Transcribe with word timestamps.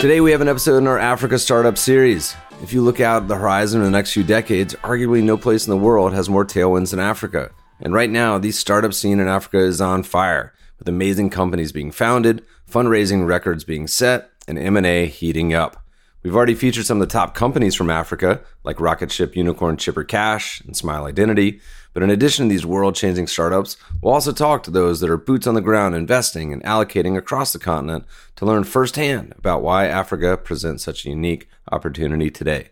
Today, 0.00 0.20
we 0.20 0.30
have 0.30 0.40
an 0.40 0.48
episode 0.48 0.76
in 0.76 0.86
our 0.86 0.96
Africa 1.00 1.40
Startup 1.40 1.76
series. 1.76 2.36
If 2.62 2.72
you 2.72 2.82
look 2.82 3.00
out 3.00 3.26
the 3.26 3.34
horizon 3.34 3.80
in 3.80 3.84
the 3.84 3.90
next 3.90 4.12
few 4.12 4.22
decades, 4.22 4.76
arguably 4.76 5.24
no 5.24 5.36
place 5.36 5.66
in 5.66 5.72
the 5.72 5.76
world 5.76 6.12
has 6.12 6.28
more 6.28 6.44
tailwinds 6.44 6.92
than 6.92 7.00
Africa. 7.00 7.50
And 7.80 7.92
right 7.92 8.08
now, 8.08 8.38
the 8.38 8.52
startup 8.52 8.94
scene 8.94 9.18
in 9.18 9.26
Africa 9.26 9.58
is 9.58 9.80
on 9.80 10.04
fire, 10.04 10.54
with 10.78 10.88
amazing 10.88 11.30
companies 11.30 11.72
being 11.72 11.90
founded, 11.90 12.44
fundraising 12.70 13.26
records 13.26 13.64
being 13.64 13.88
set, 13.88 14.30
and 14.46 14.56
M&A 14.56 15.06
heating 15.06 15.52
up. 15.52 15.84
We've 16.22 16.36
already 16.36 16.54
featured 16.54 16.86
some 16.86 17.00
of 17.00 17.08
the 17.08 17.12
top 17.12 17.34
companies 17.34 17.74
from 17.74 17.90
Africa, 17.90 18.40
like 18.62 18.78
rocket 18.78 19.10
ship 19.10 19.34
unicorn 19.34 19.78
Chipper 19.78 20.04
Cash 20.04 20.60
and 20.60 20.76
Smile 20.76 21.06
Identity. 21.06 21.60
But 21.98 22.04
in 22.04 22.10
addition 22.10 22.46
to 22.46 22.48
these 22.48 22.64
world 22.64 22.94
changing 22.94 23.26
startups, 23.26 23.76
we'll 24.00 24.14
also 24.14 24.30
talk 24.30 24.62
to 24.62 24.70
those 24.70 25.00
that 25.00 25.10
are 25.10 25.16
boots 25.16 25.48
on 25.48 25.54
the 25.54 25.60
ground 25.60 25.96
investing 25.96 26.52
and 26.52 26.62
allocating 26.62 27.16
across 27.16 27.52
the 27.52 27.58
continent 27.58 28.04
to 28.36 28.46
learn 28.46 28.62
firsthand 28.62 29.34
about 29.36 29.64
why 29.64 29.88
Africa 29.88 30.36
presents 30.36 30.84
such 30.84 31.04
a 31.04 31.08
unique 31.08 31.48
opportunity 31.72 32.30
today. 32.30 32.68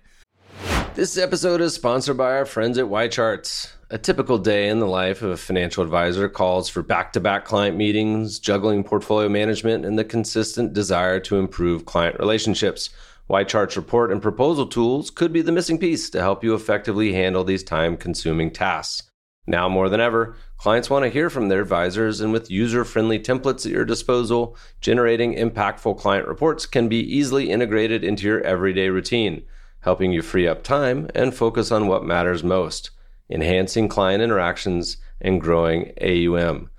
This 0.95 1.19
episode 1.19 1.61
is 1.61 1.75
sponsored 1.75 2.17
by 2.17 2.37
our 2.37 2.47
friends 2.47 2.79
at 2.79 2.85
YCharts. 2.85 3.73
A 3.91 3.99
typical 3.99 4.39
day 4.39 4.69
in 4.69 4.79
the 4.79 4.87
life 4.87 5.23
of 5.23 5.31
a 5.31 5.37
financial 5.37 5.83
advisor 5.83 6.29
calls 6.29 6.69
for 6.69 6.85
back 6.85 7.13
to 7.15 7.19
back 7.19 7.45
client 7.45 7.77
meetings, 7.77 8.39
juggling 8.39 8.85
portfolio 8.85 9.29
management, 9.29 9.85
and 9.85 9.99
the 9.99 10.05
consistent 10.05 10.73
desire 10.73 11.19
to 11.19 11.37
improve 11.37 11.85
client 11.85 12.17
relationships. 12.21 12.91
YChart's 13.29 13.77
report 13.77 14.13
and 14.13 14.23
proposal 14.23 14.69
tools 14.69 15.11
could 15.11 15.33
be 15.33 15.43
the 15.43 15.51
missing 15.51 15.79
piece 15.79 16.11
to 16.11 16.21
help 16.21 16.45
you 16.45 16.55
effectively 16.55 17.13
handle 17.13 17.43
these 17.43 17.65
time 17.65 17.97
consuming 17.97 18.53
tasks. 18.53 19.03
Now 19.47 19.69
more 19.69 19.89
than 19.89 20.01
ever, 20.01 20.35
clients 20.59 20.91
want 20.91 21.05
to 21.05 21.11
hear 21.11 21.31
from 21.31 21.49
their 21.49 21.63
advisors, 21.63 22.21
and 22.21 22.33
with 22.33 22.51
user 22.51 22.85
friendly 22.85 23.19
templates 23.19 23.65
at 23.65 23.73
your 23.73 23.85
disposal, 23.85 24.57
generating 24.81 25.35
impactful 25.35 25.99
client 25.99 26.27
reports 26.27 26.67
can 26.67 26.89
be 26.89 26.99
easily 26.99 27.51
integrated 27.51 28.03
into 28.03 28.27
your 28.27 28.41
everyday 28.41 28.89
routine, 28.89 29.45
helping 29.81 30.13
you 30.13 30.21
free 30.23 30.49
up 30.49 30.65
time 30.65 31.09
and 31.15 31.35
focus 31.35 31.71
on 31.71 31.87
what 31.87 32.05
matters 32.05 32.43
most 32.43 32.91
enhancing 33.29 33.89
client 33.89 34.23
interactions 34.23 34.99
and 35.21 35.41
growing 35.41 35.93
AUM. 36.01 36.71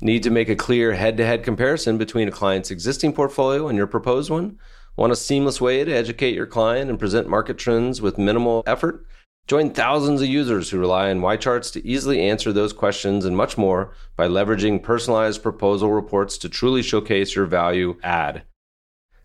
Need 0.00 0.22
to 0.22 0.30
make 0.30 0.48
a 0.48 0.56
clear 0.56 0.94
head 0.94 1.16
to 1.16 1.26
head 1.26 1.42
comparison 1.42 1.98
between 1.98 2.28
a 2.28 2.32
client's 2.32 2.70
existing 2.70 3.12
portfolio 3.12 3.68
and 3.68 3.76
your 3.76 3.86
proposed 3.86 4.30
one? 4.30 4.58
Want 4.96 5.12
a 5.12 5.16
seamless 5.16 5.60
way 5.60 5.84
to 5.84 5.92
educate 5.92 6.34
your 6.34 6.46
client 6.46 6.90
and 6.90 6.98
present 6.98 7.28
market 7.28 7.58
trends 7.58 8.00
with 8.00 8.18
minimal 8.18 8.62
effort? 8.66 9.04
Join 9.50 9.70
thousands 9.70 10.22
of 10.22 10.28
users 10.28 10.70
who 10.70 10.78
rely 10.78 11.10
on 11.10 11.22
YCharts 11.22 11.72
to 11.72 11.84
easily 11.84 12.22
answer 12.22 12.52
those 12.52 12.72
questions 12.72 13.24
and 13.24 13.36
much 13.36 13.58
more 13.58 13.92
by 14.14 14.28
leveraging 14.28 14.80
personalized 14.80 15.42
proposal 15.42 15.90
reports 15.90 16.38
to 16.38 16.48
truly 16.48 16.84
showcase 16.84 17.34
your 17.34 17.46
value 17.46 17.98
add. 18.04 18.44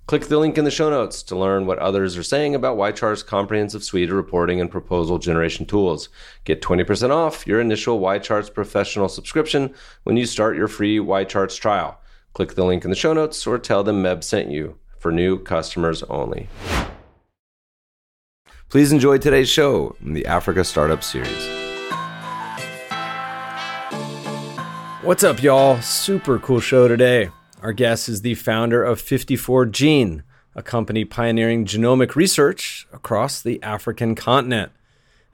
Click 0.07 0.25
the 0.25 0.39
link 0.39 0.57
in 0.57 0.65
the 0.65 0.71
show 0.71 0.89
notes 0.89 1.21
to 1.21 1.37
learn 1.37 1.67
what 1.67 1.77
others 1.77 2.17
are 2.17 2.23
saying 2.23 2.55
about 2.55 2.75
YChart's 2.75 3.21
comprehensive 3.21 3.83
suite 3.83 4.09
of 4.09 4.15
reporting 4.15 4.59
and 4.59 4.71
proposal 4.71 5.19
generation 5.19 5.63
tools. 5.63 6.09
Get 6.43 6.59
20% 6.59 7.11
off 7.11 7.45
your 7.45 7.61
initial 7.61 7.99
YCharts 7.99 8.51
professional 8.51 9.09
subscription 9.09 9.75
when 10.05 10.17
you 10.17 10.25
start 10.25 10.57
your 10.57 10.67
free 10.67 10.97
YCharts 10.97 11.59
trial. 11.59 12.01
Click 12.33 12.55
the 12.55 12.65
link 12.65 12.83
in 12.83 12.89
the 12.89 12.95
show 12.95 13.13
notes 13.13 13.45
or 13.45 13.59
tell 13.59 13.83
them 13.83 14.01
Meb 14.01 14.23
sent 14.23 14.49
you 14.49 14.79
for 14.97 15.11
new 15.11 15.37
customers 15.37 16.01
only. 16.09 16.49
Please 18.75 18.91
enjoy 18.91 19.17
today's 19.17 19.47
show 19.47 19.95
in 20.01 20.11
the 20.11 20.25
Africa 20.25 20.61
Startup 20.65 21.01
Series. 21.01 21.47
What's 25.01 25.23
up, 25.23 25.41
y'all? 25.41 25.79
Super 25.79 26.39
cool 26.39 26.59
show 26.59 26.89
today. 26.89 27.29
Our 27.61 27.71
guest 27.71 28.09
is 28.09 28.21
the 28.21 28.35
founder 28.35 28.83
of 28.83 28.99
54 28.99 29.67
Gene, 29.67 30.23
a 30.55 30.61
company 30.61 31.05
pioneering 31.05 31.63
genomic 31.63 32.17
research 32.17 32.85
across 32.91 33.41
the 33.41 33.63
African 33.63 34.13
continent. 34.13 34.73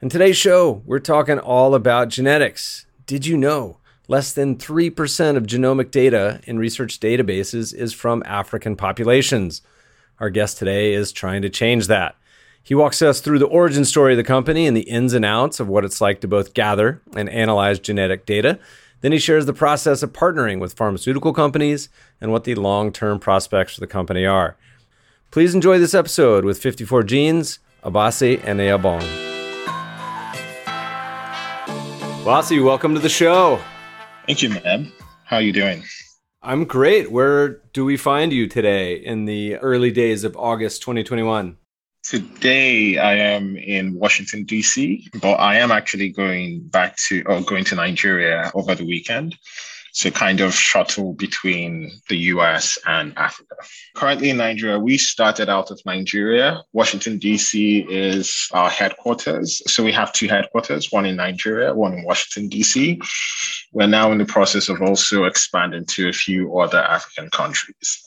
In 0.00 0.08
today's 0.08 0.36
show, 0.36 0.80
we're 0.86 1.00
talking 1.00 1.40
all 1.40 1.74
about 1.74 2.10
genetics. 2.10 2.86
Did 3.06 3.26
you 3.26 3.36
know 3.36 3.78
less 4.06 4.32
than 4.32 4.54
3% 4.54 5.36
of 5.36 5.48
genomic 5.48 5.90
data 5.90 6.40
in 6.44 6.60
research 6.60 7.00
databases 7.00 7.74
is 7.74 7.92
from 7.92 8.22
African 8.24 8.76
populations? 8.76 9.62
Our 10.20 10.30
guest 10.30 10.58
today 10.58 10.94
is 10.94 11.10
trying 11.10 11.42
to 11.42 11.50
change 11.50 11.88
that. 11.88 12.14
He 12.64 12.76
walks 12.76 13.02
us 13.02 13.20
through 13.20 13.40
the 13.40 13.46
origin 13.46 13.84
story 13.84 14.12
of 14.12 14.18
the 14.18 14.24
company 14.24 14.68
and 14.68 14.76
the 14.76 14.82
ins 14.82 15.14
and 15.14 15.24
outs 15.24 15.58
of 15.58 15.66
what 15.66 15.84
it's 15.84 16.00
like 16.00 16.20
to 16.20 16.28
both 16.28 16.54
gather 16.54 17.02
and 17.16 17.28
analyze 17.28 17.80
genetic 17.80 18.24
data. 18.24 18.60
Then 19.00 19.10
he 19.10 19.18
shares 19.18 19.46
the 19.46 19.52
process 19.52 20.00
of 20.04 20.12
partnering 20.12 20.60
with 20.60 20.74
pharmaceutical 20.74 21.32
companies 21.32 21.88
and 22.20 22.30
what 22.30 22.44
the 22.44 22.54
long 22.54 22.92
term 22.92 23.18
prospects 23.18 23.74
for 23.74 23.80
the 23.80 23.88
company 23.88 24.24
are. 24.24 24.56
Please 25.32 25.56
enjoy 25.56 25.80
this 25.80 25.92
episode 25.92 26.44
with 26.44 26.62
54 26.62 27.02
Genes, 27.02 27.58
Abasi 27.82 28.38
Ene-Obong. 28.46 29.02
Abasi, 32.22 32.64
welcome 32.64 32.94
to 32.94 33.00
the 33.00 33.08
show. 33.08 33.60
Thank 34.26 34.40
you, 34.40 34.50
man. 34.50 34.92
How 35.24 35.38
are 35.38 35.42
you 35.42 35.52
doing? 35.52 35.82
I'm 36.42 36.64
great. 36.64 37.10
Where 37.10 37.60
do 37.72 37.84
we 37.84 37.96
find 37.96 38.32
you 38.32 38.46
today 38.46 38.94
in 38.94 39.24
the 39.24 39.56
early 39.56 39.90
days 39.90 40.22
of 40.22 40.36
August 40.36 40.82
2021? 40.82 41.56
Today 42.02 42.98
I 42.98 43.14
am 43.14 43.56
in 43.56 43.94
Washington 43.94 44.44
DC, 44.44 45.20
but 45.20 45.34
I 45.34 45.58
am 45.58 45.70
actually 45.70 46.10
going 46.10 46.66
back 46.68 46.96
to 47.08 47.22
or 47.26 47.40
going 47.42 47.64
to 47.66 47.76
Nigeria 47.76 48.50
over 48.54 48.74
the 48.74 48.84
weekend 48.84 49.36
So 49.92 50.10
kind 50.10 50.40
of 50.40 50.54
shuttle 50.54 51.12
between 51.12 51.90
the 52.08 52.16
US 52.32 52.78
and 52.86 53.16
Africa. 53.18 53.54
Currently 53.94 54.30
in 54.30 54.38
Nigeria, 54.38 54.78
we 54.78 54.96
started 54.96 55.50
out 55.50 55.70
of 55.70 55.80
Nigeria. 55.84 56.62
Washington, 56.72 57.18
D.C. 57.18 57.86
is 57.90 58.48
our 58.52 58.70
headquarters. 58.70 59.60
So 59.70 59.84
we 59.84 59.92
have 59.92 60.12
two 60.14 60.28
headquarters, 60.28 60.90
one 60.90 61.04
in 61.04 61.16
Nigeria, 61.16 61.74
one 61.74 61.92
in 61.92 62.04
Washington, 62.04 62.48
D.C. 62.48 63.00
We're 63.72 63.86
now 63.86 64.10
in 64.12 64.18
the 64.18 64.24
process 64.24 64.70
of 64.70 64.80
also 64.80 65.24
expanding 65.24 65.84
to 65.86 66.08
a 66.08 66.12
few 66.12 66.58
other 66.58 66.78
African 66.78 67.28
countries. 67.28 68.01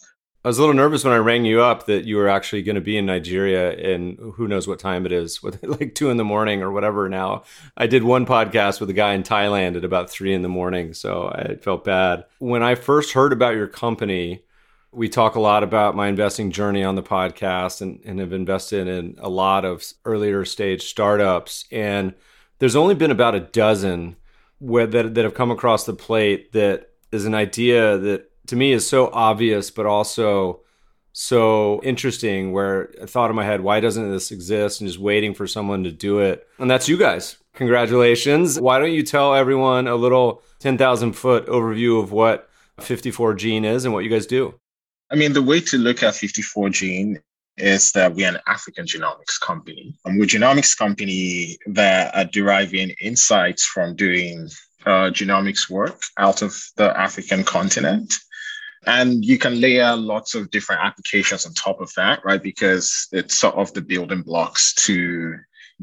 I 0.45 0.47
was 0.47 0.59
a 0.59 0.61
little 0.61 0.75
nervous 0.75 1.03
when 1.03 1.11
I 1.11 1.17
rang 1.17 1.43
you 1.43 1.63
up 1.63 1.87
that 1.87 2.05
you 2.05 2.17
were 2.17 2.29
actually 2.29 2.61
going 2.61 2.75
to 2.75 2.81
be 2.81 2.97
in 2.97 3.07
Nigeria 3.07 3.71
and 3.71 4.15
who 4.35 4.47
knows 4.47 4.67
what 4.67 4.77
time 4.77 5.07
it 5.07 5.11
is, 5.11 5.43
like 5.63 5.95
two 5.95 6.11
in 6.11 6.17
the 6.17 6.23
morning 6.23 6.61
or 6.61 6.71
whatever. 6.71 7.09
Now, 7.09 7.45
I 7.75 7.87
did 7.87 8.03
one 8.03 8.27
podcast 8.27 8.79
with 8.79 8.91
a 8.91 8.93
guy 8.93 9.13
in 9.13 9.23
Thailand 9.23 9.75
at 9.75 9.83
about 9.83 10.11
three 10.11 10.35
in 10.35 10.43
the 10.43 10.47
morning, 10.47 10.93
so 10.93 11.29
I 11.29 11.55
felt 11.55 11.83
bad. 11.83 12.25
When 12.37 12.61
I 12.61 12.75
first 12.75 13.13
heard 13.13 13.33
about 13.33 13.55
your 13.55 13.65
company, 13.65 14.43
we 14.91 15.09
talk 15.09 15.33
a 15.33 15.39
lot 15.39 15.63
about 15.63 15.95
my 15.95 16.09
investing 16.09 16.51
journey 16.51 16.83
on 16.83 16.93
the 16.93 17.01
podcast 17.01 17.81
and, 17.81 17.99
and 18.05 18.19
have 18.19 18.31
invested 18.31 18.87
in 18.87 19.15
a 19.17 19.29
lot 19.29 19.65
of 19.65 19.83
earlier 20.05 20.45
stage 20.45 20.83
startups. 20.83 21.65
And 21.71 22.13
there's 22.59 22.75
only 22.75 22.93
been 22.93 23.09
about 23.09 23.33
a 23.33 23.39
dozen 23.39 24.15
where, 24.59 24.85
that, 24.85 25.15
that 25.15 25.23
have 25.23 25.33
come 25.33 25.49
across 25.49 25.87
the 25.87 25.93
plate 25.93 26.51
that 26.51 26.91
is 27.11 27.25
an 27.25 27.33
idea 27.33 27.97
that 27.97 28.29
to 28.47 28.55
me 28.55 28.71
is 28.71 28.87
so 28.87 29.09
obvious, 29.11 29.71
but 29.71 29.85
also 29.85 30.61
so 31.13 31.81
interesting. 31.83 32.51
Where 32.51 32.91
I 33.01 33.05
thought 33.05 33.29
in 33.29 33.35
my 33.35 33.45
head, 33.45 33.61
why 33.61 33.79
doesn't 33.79 34.11
this 34.11 34.31
exist? 34.31 34.81
And 34.81 34.87
just 34.87 34.99
waiting 34.99 35.33
for 35.33 35.47
someone 35.47 35.83
to 35.83 35.91
do 35.91 36.19
it. 36.19 36.47
And 36.59 36.69
that's 36.69 36.89
you 36.89 36.97
guys. 36.97 37.37
Congratulations. 37.55 38.59
Why 38.59 38.79
don't 38.79 38.91
you 38.91 39.03
tell 39.03 39.33
everyone 39.33 39.87
a 39.87 39.95
little 39.95 40.43
10,000 40.59 41.13
foot 41.13 41.47
overview 41.47 42.01
of 42.01 42.11
what 42.11 42.49
54 42.79 43.33
Gene 43.35 43.65
is 43.65 43.85
and 43.85 43.93
what 43.93 44.03
you 44.03 44.09
guys 44.09 44.25
do? 44.25 44.59
I 45.09 45.15
mean, 45.15 45.33
the 45.33 45.41
way 45.41 45.61
to 45.61 45.77
look 45.77 46.03
at 46.03 46.15
54 46.15 46.69
Gene 46.69 47.21
is 47.57 47.93
that 47.93 48.13
we're 48.13 48.27
an 48.27 48.39
African 48.47 48.85
genomics 48.85 49.39
company. 49.39 49.97
And 50.03 50.17
we're 50.17 50.25
a 50.25 50.27
genomics 50.27 50.77
company 50.77 51.57
that 51.67 52.13
are 52.13 52.25
deriving 52.25 52.89
insights 53.01 53.65
from 53.65 53.95
doing 53.95 54.49
uh, 54.85 55.09
genomics 55.09 55.69
work 55.69 56.01
out 56.17 56.41
of 56.41 56.55
the 56.75 56.97
African 56.99 57.43
continent. 57.43 58.15
And 58.87 59.25
you 59.25 59.37
can 59.37 59.59
layer 59.59 59.95
lots 59.95 60.35
of 60.35 60.51
different 60.51 60.83
applications 60.83 61.45
on 61.45 61.53
top 61.53 61.81
of 61.81 61.91
that, 61.95 62.23
right? 62.23 62.41
Because 62.41 63.07
it's 63.11 63.35
sort 63.35 63.55
of 63.55 63.73
the 63.73 63.81
building 63.81 64.21
blocks 64.21 64.73
to 64.85 65.35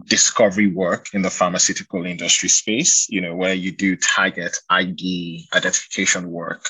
discovery 0.07 0.69
work 0.69 1.09
in 1.13 1.23
the 1.23 1.31
pharmaceutical 1.31 2.07
industry 2.07 2.49
space, 2.49 3.07
you 3.11 3.21
know, 3.21 3.35
where 3.35 3.55
you 3.55 3.73
do 3.73 3.97
target 3.97 4.57
ID 4.71 5.49
identification 5.55 6.31
work 6.31 6.65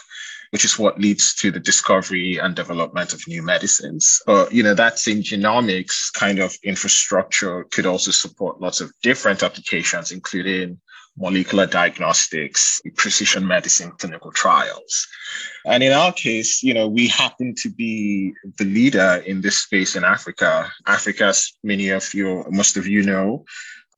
which 0.53 0.67
is 0.67 0.79
what 0.79 1.01
leads 1.01 1.35
to 1.35 1.51
the 1.51 1.59
discovery 1.59 2.37
and 2.37 2.55
development 2.55 3.15
of 3.15 3.27
new 3.27 3.43
medicines. 3.43 4.21
But, 4.27 4.53
you 4.53 4.63
know, 4.63 4.75
that 4.75 4.99
same 4.99 5.23
genomics 5.23 6.13
kind 6.13 6.39
of 6.39 6.55
infrastructure 6.63 7.65
could 7.71 7.87
also 7.87 8.11
support 8.11 8.61
lots 8.61 8.83
of 8.83 8.93
different 9.03 9.43
applications, 9.43 10.13
including 10.13 10.79
molecular 11.17 11.67
diagnostics, 11.67 12.81
precision 12.97 13.47
medicine 13.47 13.93
clinical 13.99 14.33
trials. 14.33 15.07
And 15.67 15.83
in 15.83 15.93
our 15.93 16.13
case, 16.13 16.63
you 16.63 16.75
know, 16.75 16.89
we 16.89 17.09
happen 17.09 17.55
to 17.63 17.71
be 17.71 18.33
the 18.59 18.65
leader 18.65 19.23
in 19.27 19.41
this 19.41 19.59
space 19.59 19.95
in 19.95 20.05
Africa. 20.05 20.71
Africa, 20.87 21.27
as 21.27 21.53
many 21.63 21.91
of 21.91 22.13
you, 22.15 22.45
most 22.51 22.77
of 22.77 22.87
you 22.87 23.03
know, 23.03 23.45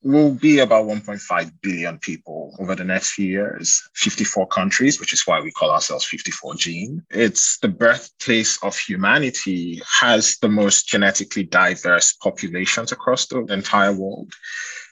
will 0.05 0.35
be 0.35 0.59
about 0.59 0.85
1.5 0.85 1.51
billion 1.61 1.97
people 1.97 2.55
over 2.59 2.75
the 2.75 2.83
next 2.83 3.13
few 3.13 3.25
years, 3.25 3.81
54 3.95 4.47
countries, 4.47 4.99
which 4.99 5.13
is 5.13 5.23
why 5.25 5.41
we 5.41 5.51
call 5.51 5.71
ourselves 5.71 6.05
54 6.05 6.55
gene. 6.55 7.03
It's 7.09 7.57
the 7.57 7.69
birthplace 7.69 8.59
of 8.61 8.77
humanity, 8.77 9.81
has 9.99 10.37
the 10.43 10.47
most 10.47 10.87
genetically 10.87 11.43
diverse 11.43 12.13
populations 12.13 12.91
across 12.91 13.25
the 13.25 13.39
entire 13.45 13.93
world. 13.93 14.31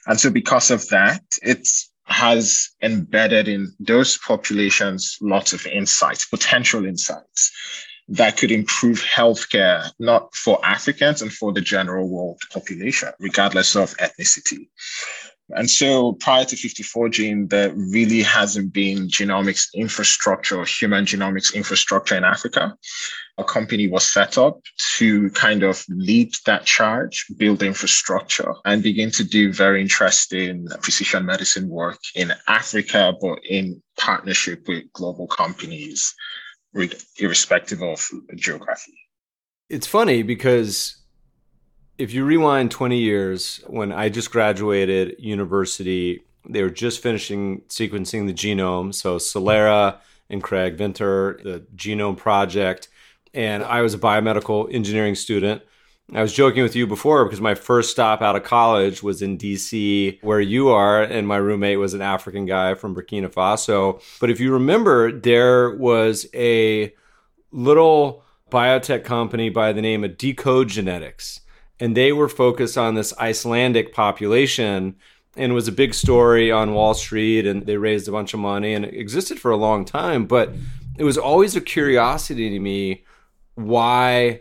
And 0.06 0.18
so 0.18 0.30
because 0.30 0.72
of 0.72 0.88
that, 0.88 1.22
it's 1.42 1.92
has 2.06 2.70
embedded 2.82 3.48
in 3.48 3.72
those 3.80 4.18
populations 4.18 5.16
lots 5.20 5.52
of 5.52 5.66
insights, 5.66 6.24
potential 6.24 6.84
insights 6.84 7.50
that 8.08 8.36
could 8.36 8.50
improve 8.50 9.02
healthcare, 9.02 9.90
not 9.98 10.34
for 10.34 10.64
Africans 10.64 11.22
and 11.22 11.32
for 11.32 11.52
the 11.52 11.60
general 11.60 12.08
world 12.08 12.40
population, 12.52 13.10
regardless 13.18 13.74
of 13.74 13.96
ethnicity. 13.96 14.68
And 15.50 15.68
so 15.70 16.14
prior 16.14 16.44
to 16.46 16.56
54 16.56 17.08
gene, 17.10 17.48
there 17.48 17.72
really 17.74 18.22
hasn't 18.22 18.72
been 18.72 19.08
genomics 19.08 19.66
infrastructure, 19.74 20.58
or 20.58 20.64
human 20.64 21.04
genomics 21.04 21.54
infrastructure 21.54 22.16
in 22.16 22.24
Africa 22.24 22.76
a 23.36 23.44
company 23.44 23.88
was 23.88 24.06
set 24.06 24.38
up 24.38 24.60
to 24.96 25.28
kind 25.30 25.62
of 25.62 25.84
lead 25.88 26.32
that 26.46 26.64
charge, 26.64 27.26
build 27.36 27.62
infrastructure, 27.62 28.54
and 28.64 28.82
begin 28.82 29.10
to 29.10 29.24
do 29.24 29.52
very 29.52 29.80
interesting 29.80 30.68
precision 30.82 31.26
medicine 31.26 31.68
work 31.68 31.98
in 32.14 32.32
Africa, 32.46 33.12
but 33.20 33.38
in 33.48 33.82
partnership 33.98 34.68
with 34.68 34.84
global 34.92 35.26
companies, 35.26 36.14
irrespective 37.18 37.82
of 37.82 38.08
geography. 38.36 38.94
It's 39.68 39.86
funny 39.86 40.22
because 40.22 41.03
if 41.98 42.12
you 42.12 42.24
rewind 42.24 42.70
20 42.70 42.98
years, 42.98 43.60
when 43.66 43.92
I 43.92 44.08
just 44.08 44.30
graduated 44.30 45.16
university, 45.18 46.24
they 46.48 46.62
were 46.62 46.70
just 46.70 47.02
finishing 47.02 47.62
sequencing 47.68 48.26
the 48.26 48.34
genome. 48.34 48.94
So 48.94 49.16
Celera 49.16 49.98
and 50.28 50.42
Craig 50.42 50.76
Venter, 50.76 51.40
the 51.42 51.64
Genome 51.76 52.16
Project 52.16 52.88
and 53.34 53.64
I 53.64 53.82
was 53.82 53.92
a 53.92 53.98
biomedical 53.98 54.72
engineering 54.72 55.16
student. 55.16 55.62
I 56.14 56.22
was 56.22 56.32
joking 56.32 56.62
with 56.62 56.76
you 56.76 56.86
before 56.86 57.24
because 57.24 57.40
my 57.40 57.54
first 57.54 57.90
stop 57.90 58.22
out 58.22 58.36
of 58.36 58.44
college 58.44 59.02
was 59.02 59.22
in 59.22 59.36
DC, 59.38 60.22
where 60.22 60.40
you 60.40 60.68
are, 60.68 61.02
and 61.02 61.26
my 61.26 61.36
roommate 61.36 61.78
was 61.78 61.94
an 61.94 62.02
African 62.02 62.46
guy 62.46 62.74
from 62.74 62.94
Burkina 62.94 63.32
Faso. 63.32 64.02
But 64.20 64.30
if 64.30 64.38
you 64.38 64.52
remember, 64.52 65.10
there 65.10 65.70
was 65.70 66.26
a 66.34 66.94
little 67.50 68.22
biotech 68.50 69.04
company 69.04 69.48
by 69.48 69.72
the 69.72 69.82
name 69.82 70.04
of 70.04 70.12
deCODE 70.12 70.68
Genetics, 70.68 71.40
and 71.84 71.94
they 71.94 72.12
were 72.12 72.30
focused 72.30 72.78
on 72.78 72.94
this 72.94 73.12
Icelandic 73.18 73.92
population. 73.92 74.96
And 75.36 75.52
it 75.52 75.54
was 75.54 75.68
a 75.68 75.72
big 75.72 75.92
story 75.92 76.50
on 76.50 76.72
Wall 76.72 76.94
Street, 76.94 77.46
and 77.46 77.66
they 77.66 77.76
raised 77.76 78.08
a 78.08 78.10
bunch 78.10 78.32
of 78.32 78.40
money, 78.40 78.72
and 78.72 78.86
it 78.86 78.94
existed 78.94 79.38
for 79.38 79.50
a 79.50 79.58
long 79.58 79.84
time. 79.84 80.24
But 80.24 80.54
it 80.96 81.04
was 81.04 81.18
always 81.18 81.56
a 81.56 81.60
curiosity 81.60 82.48
to 82.48 82.58
me 82.58 83.04
why 83.56 84.40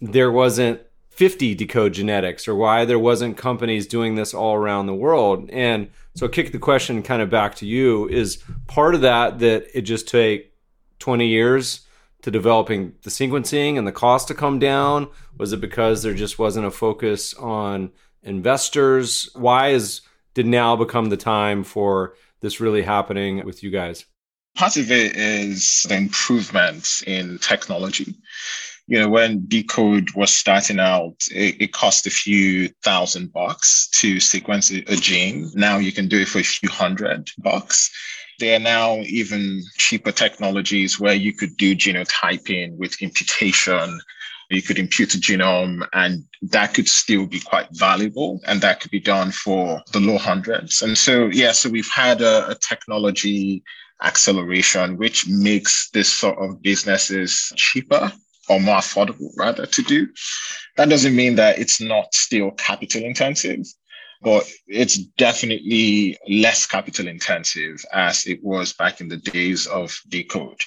there 0.00 0.30
wasn't 0.30 0.80
50 1.08 1.56
deCODE 1.56 1.92
genetics 1.92 2.46
or 2.46 2.54
why 2.54 2.84
there 2.84 3.00
wasn't 3.00 3.36
companies 3.36 3.88
doing 3.88 4.14
this 4.14 4.32
all 4.32 4.54
around 4.54 4.86
the 4.86 4.94
world 4.94 5.50
and 5.50 5.90
so 6.14 6.28
kick 6.28 6.52
the 6.52 6.58
question 6.58 7.02
kind 7.02 7.20
of 7.20 7.28
back 7.28 7.56
to 7.56 7.66
you 7.66 8.08
is 8.08 8.42
part 8.68 8.94
of 8.94 9.02
that 9.02 9.40
that 9.40 9.66
it 9.74 9.82
just 9.82 10.08
take 10.08 10.54
20 11.00 11.26
years 11.26 11.80
to 12.22 12.30
developing 12.30 12.94
the 13.02 13.10
sequencing 13.10 13.78
and 13.78 13.86
the 13.86 13.92
cost 13.92 14.28
to 14.28 14.34
come 14.34 14.58
down 14.58 15.08
was 15.36 15.52
it 15.52 15.60
because 15.60 16.02
there 16.02 16.14
just 16.14 16.38
wasn't 16.38 16.66
a 16.66 16.70
focus 16.70 17.34
on 17.34 17.90
investors 18.22 19.30
why 19.34 19.68
is 19.68 20.02
did 20.34 20.46
now 20.46 20.76
become 20.76 21.08
the 21.08 21.16
time 21.16 21.64
for 21.64 22.14
this 22.40 22.60
really 22.60 22.82
happening 22.82 23.44
with 23.44 23.62
you 23.62 23.70
guys 23.70 24.04
Part 24.56 24.76
of 24.76 24.90
it 24.90 25.16
is 25.16 25.86
the 25.88 25.96
improvements 25.96 27.02
in 27.06 27.38
technology. 27.38 28.14
You 28.86 28.98
know, 28.98 29.08
when 29.08 29.42
deCODE 29.42 30.16
was 30.16 30.32
starting 30.32 30.80
out, 30.80 31.14
it, 31.30 31.62
it 31.62 31.72
cost 31.72 32.06
a 32.06 32.10
few 32.10 32.68
thousand 32.82 33.32
bucks 33.32 33.88
to 34.00 34.18
sequence 34.18 34.70
a 34.70 34.82
gene. 34.96 35.48
Now 35.54 35.78
you 35.78 35.92
can 35.92 36.08
do 36.08 36.20
it 36.20 36.28
for 36.28 36.40
a 36.40 36.44
few 36.44 36.68
hundred 36.68 37.30
bucks. 37.38 37.90
There 38.40 38.56
are 38.56 38.62
now 38.62 38.96
even 39.02 39.62
cheaper 39.76 40.12
technologies 40.12 40.98
where 40.98 41.14
you 41.14 41.32
could 41.32 41.56
do 41.56 41.76
genotyping 41.76 42.76
with 42.76 43.00
imputation 43.00 44.00
you 44.52 44.62
could 44.62 44.80
impute 44.80 45.14
a 45.14 45.16
genome 45.16 45.86
and 45.92 46.24
that 46.42 46.74
could 46.74 46.88
still 46.88 47.24
be 47.24 47.38
quite 47.38 47.68
valuable 47.70 48.40
and 48.48 48.60
that 48.60 48.80
could 48.80 48.90
be 48.90 48.98
done 48.98 49.30
for 49.30 49.80
the 49.92 50.00
low 50.00 50.18
hundreds 50.18 50.82
and 50.82 50.98
so 50.98 51.26
yeah 51.26 51.52
so 51.52 51.70
we've 51.70 51.92
had 51.94 52.20
a, 52.20 52.50
a 52.50 52.56
technology 52.56 53.62
acceleration, 54.02 54.96
which 54.96 55.28
makes 55.28 55.90
this 55.90 56.12
sort 56.12 56.38
of 56.38 56.62
businesses 56.62 57.52
cheaper 57.56 58.12
or 58.48 58.60
more 58.60 58.78
affordable 58.78 59.30
rather 59.36 59.66
to 59.66 59.82
do. 59.82 60.08
That 60.76 60.88
doesn't 60.88 61.14
mean 61.14 61.36
that 61.36 61.58
it's 61.58 61.80
not 61.80 62.14
still 62.14 62.50
capital 62.52 63.02
intensive 63.02 63.66
but 64.22 64.48
it's 64.66 64.98
definitely 64.98 66.18
less 66.28 66.66
capital 66.66 67.08
intensive 67.08 67.82
as 67.92 68.26
it 68.26 68.42
was 68.42 68.72
back 68.72 69.00
in 69.00 69.08
the 69.08 69.16
days 69.16 69.66
of 69.66 69.96
deCODE. 70.08 70.60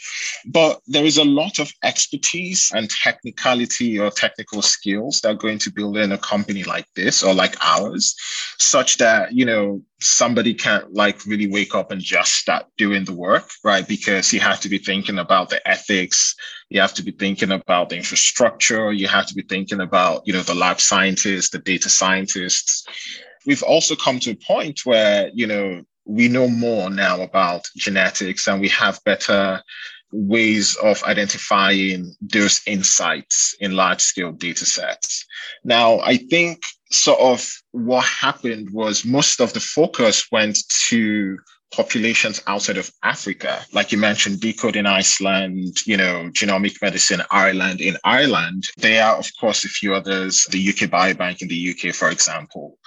But 0.48 0.82
there 0.88 1.06
is 1.06 1.18
a 1.18 1.24
lot 1.24 1.60
of 1.60 1.72
expertise 1.84 2.72
and 2.74 2.90
technicality 2.90 4.00
or 4.00 4.10
technical 4.10 4.62
skills 4.62 5.22
that 5.22 5.38
go 5.38 5.48
into 5.50 5.72
building 5.72 6.12
a 6.12 6.18
company 6.18 6.64
like 6.64 6.88
this 6.96 7.24
or 7.24 7.34
like 7.34 7.56
ours, 7.62 8.16
such 8.58 8.98
that, 8.98 9.34
you 9.34 9.46
know, 9.46 9.82
somebody 10.04 10.54
can't 10.54 10.94
like 10.94 11.26
really 11.26 11.48
wake 11.48 11.76
up 11.76 11.92
and 11.92 12.02
just 12.02 12.34
start 12.34 12.66
doing 12.78 13.06
the 13.06 13.14
work, 13.14 13.50
right? 13.64 13.88
Because 13.88 14.34
you 14.34 14.40
have 14.40 14.60
to 14.62 14.70
be 14.70 14.78
thinking 14.78 15.20
about 15.20 15.50
the 15.50 15.68
ethics, 15.68 16.36
you 16.70 16.82
have 16.82 16.94
to 16.96 17.04
be 17.04 17.12
thinking 17.12 17.52
about 17.52 17.90
the 17.90 17.98
infrastructure, 17.98 18.92
you 18.92 19.08
have 19.08 19.28
to 19.28 19.34
be 19.34 19.44
thinking 19.44 19.82
about, 19.82 20.24
you 20.26 20.34
know, 20.34 20.44
the 20.44 20.56
lab 20.56 20.80
scientists, 20.80 21.50
the 21.50 21.60
data 21.60 21.90
scientists 21.90 22.86
we've 23.46 23.64
also 23.64 23.96
come 23.96 24.20
to 24.20 24.32
a 24.32 24.36
point 24.36 24.82
where, 24.86 25.30
you 25.34 25.48
know, 25.48 25.84
we 26.06 26.28
know 26.28 26.48
more 26.48 26.90
now 26.90 27.22
about 27.22 27.68
genetics 27.78 28.48
and 28.48 28.60
we 28.62 28.70
have 28.70 29.04
better 29.06 29.62
ways 30.12 30.76
of 30.76 31.02
identifying 31.04 32.14
those 32.22 32.62
insights 32.68 33.56
in 33.60 33.76
large 33.76 34.02
scale 34.02 34.32
data 34.32 34.66
sets. 34.66 35.26
Now, 35.64 36.00
I 36.00 36.18
think 36.18 36.62
sort 36.94 37.20
of 37.20 37.48
what 37.72 38.06
happened 38.06 38.70
was 38.72 39.06
most 39.06 39.42
of 39.42 39.54
the 39.54 39.60
focus 39.60 40.28
went 40.32 40.58
to 40.90 41.38
populations 41.74 42.42
outside 42.48 42.78
of 42.78 42.92
Africa. 43.04 43.66
Like 43.72 43.92
you 43.92 43.98
mentioned, 43.98 44.38
deCODE 44.38 44.76
in 44.76 44.86
Iceland, 44.86 45.78
you 45.86 45.98
know, 45.98 46.30
genomic 46.32 46.82
medicine 46.82 47.22
Ireland 47.32 47.82
in 47.82 47.98
Ireland. 48.04 48.66
There 48.78 49.04
are, 49.04 49.18
of 49.18 49.30
course, 49.40 49.66
a 49.66 49.70
few 49.70 49.96
others, 49.96 50.46
the 50.52 50.70
UK 50.70 50.90
Biobank 50.90 51.42
in 51.42 51.48
the 51.48 51.76
UK, 51.76 51.96
for 51.96 52.10
example. 52.10 52.78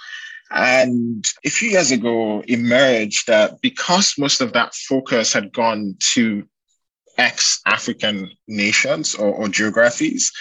And 0.49 1.25
a 1.43 1.49
few 1.49 1.69
years 1.69 1.91
ago 1.91 2.41
emerged 2.47 3.27
that 3.27 3.59
because 3.61 4.17
most 4.17 4.39
of 4.39 4.53
that 4.53 4.73
focus 4.73 5.33
had 5.33 5.51
gone 5.51 5.95
to 6.13 6.47
ex 7.17 7.61
African 7.65 8.29
nations 8.47 9.15
or, 9.15 9.33
or, 9.33 9.47
geographies, 9.47 10.31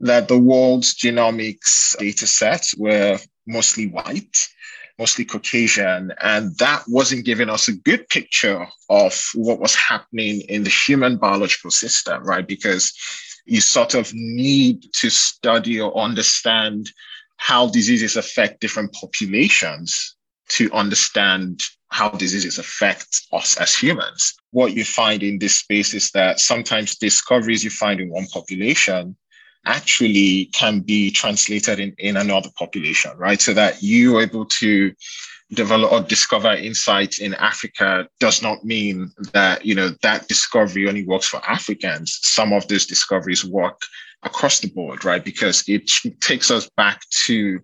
that 0.00 0.28
the 0.28 0.38
world's 0.38 0.94
genomics 0.94 1.96
data 1.98 2.26
sets 2.26 2.74
were 2.76 3.18
mostly 3.46 3.86
white, 3.86 4.36
mostly 4.98 5.24
Caucasian. 5.24 6.12
And 6.20 6.56
that 6.58 6.84
wasn't 6.88 7.24
giving 7.24 7.50
us 7.50 7.68
a 7.68 7.72
good 7.72 8.08
picture 8.08 8.66
of 8.88 9.22
what 9.34 9.60
was 9.60 9.74
happening 9.74 10.42
in 10.42 10.64
the 10.64 10.70
human 10.70 11.16
biological 11.16 11.70
system, 11.70 12.22
right? 12.24 12.46
Because 12.46 12.92
you 13.46 13.60
sort 13.60 13.94
of 13.94 14.12
need 14.14 14.84
to 14.94 15.10
study 15.10 15.80
or 15.80 15.96
understand 15.96 16.90
how 17.36 17.66
diseases 17.66 18.16
affect 18.16 18.60
different 18.60 18.92
populations 18.92 20.14
to 20.50 20.70
understand 20.72 21.62
how 21.88 22.08
diseases 22.10 22.58
affect 22.58 23.22
us 23.32 23.56
as 23.56 23.74
humans. 23.74 24.34
What 24.52 24.74
you 24.74 24.84
find 24.84 25.22
in 25.22 25.38
this 25.38 25.56
space 25.56 25.92
is 25.94 26.10
that 26.12 26.40
sometimes 26.40 26.96
discoveries 26.96 27.64
you 27.64 27.70
find 27.70 28.00
in 28.00 28.10
one 28.10 28.26
population 28.26 29.16
actually 29.66 30.46
can 30.54 30.80
be 30.80 31.10
translated 31.10 31.80
in, 31.80 31.94
in 31.98 32.16
another 32.16 32.48
population, 32.56 33.12
right? 33.16 33.40
So 33.40 33.52
that 33.54 33.82
you're 33.82 34.22
able 34.22 34.46
to 34.46 34.92
develop 35.52 35.92
or 35.92 36.00
discover 36.00 36.52
insights 36.52 37.20
in 37.20 37.34
Africa 37.34 38.08
does 38.18 38.42
not 38.42 38.64
mean 38.64 39.10
that, 39.32 39.64
you 39.64 39.74
know, 39.74 39.90
that 40.02 40.28
discovery 40.28 40.88
only 40.88 41.04
works 41.04 41.26
for 41.26 41.40
Africans. 41.48 42.18
Some 42.22 42.52
of 42.52 42.68
those 42.68 42.86
discoveries 42.86 43.44
work 43.44 43.80
across 44.22 44.60
the 44.60 44.68
board, 44.68 45.04
right? 45.04 45.24
Because 45.24 45.64
it 45.66 45.90
takes 46.20 46.50
us 46.50 46.68
back 46.76 47.00
to 47.24 47.60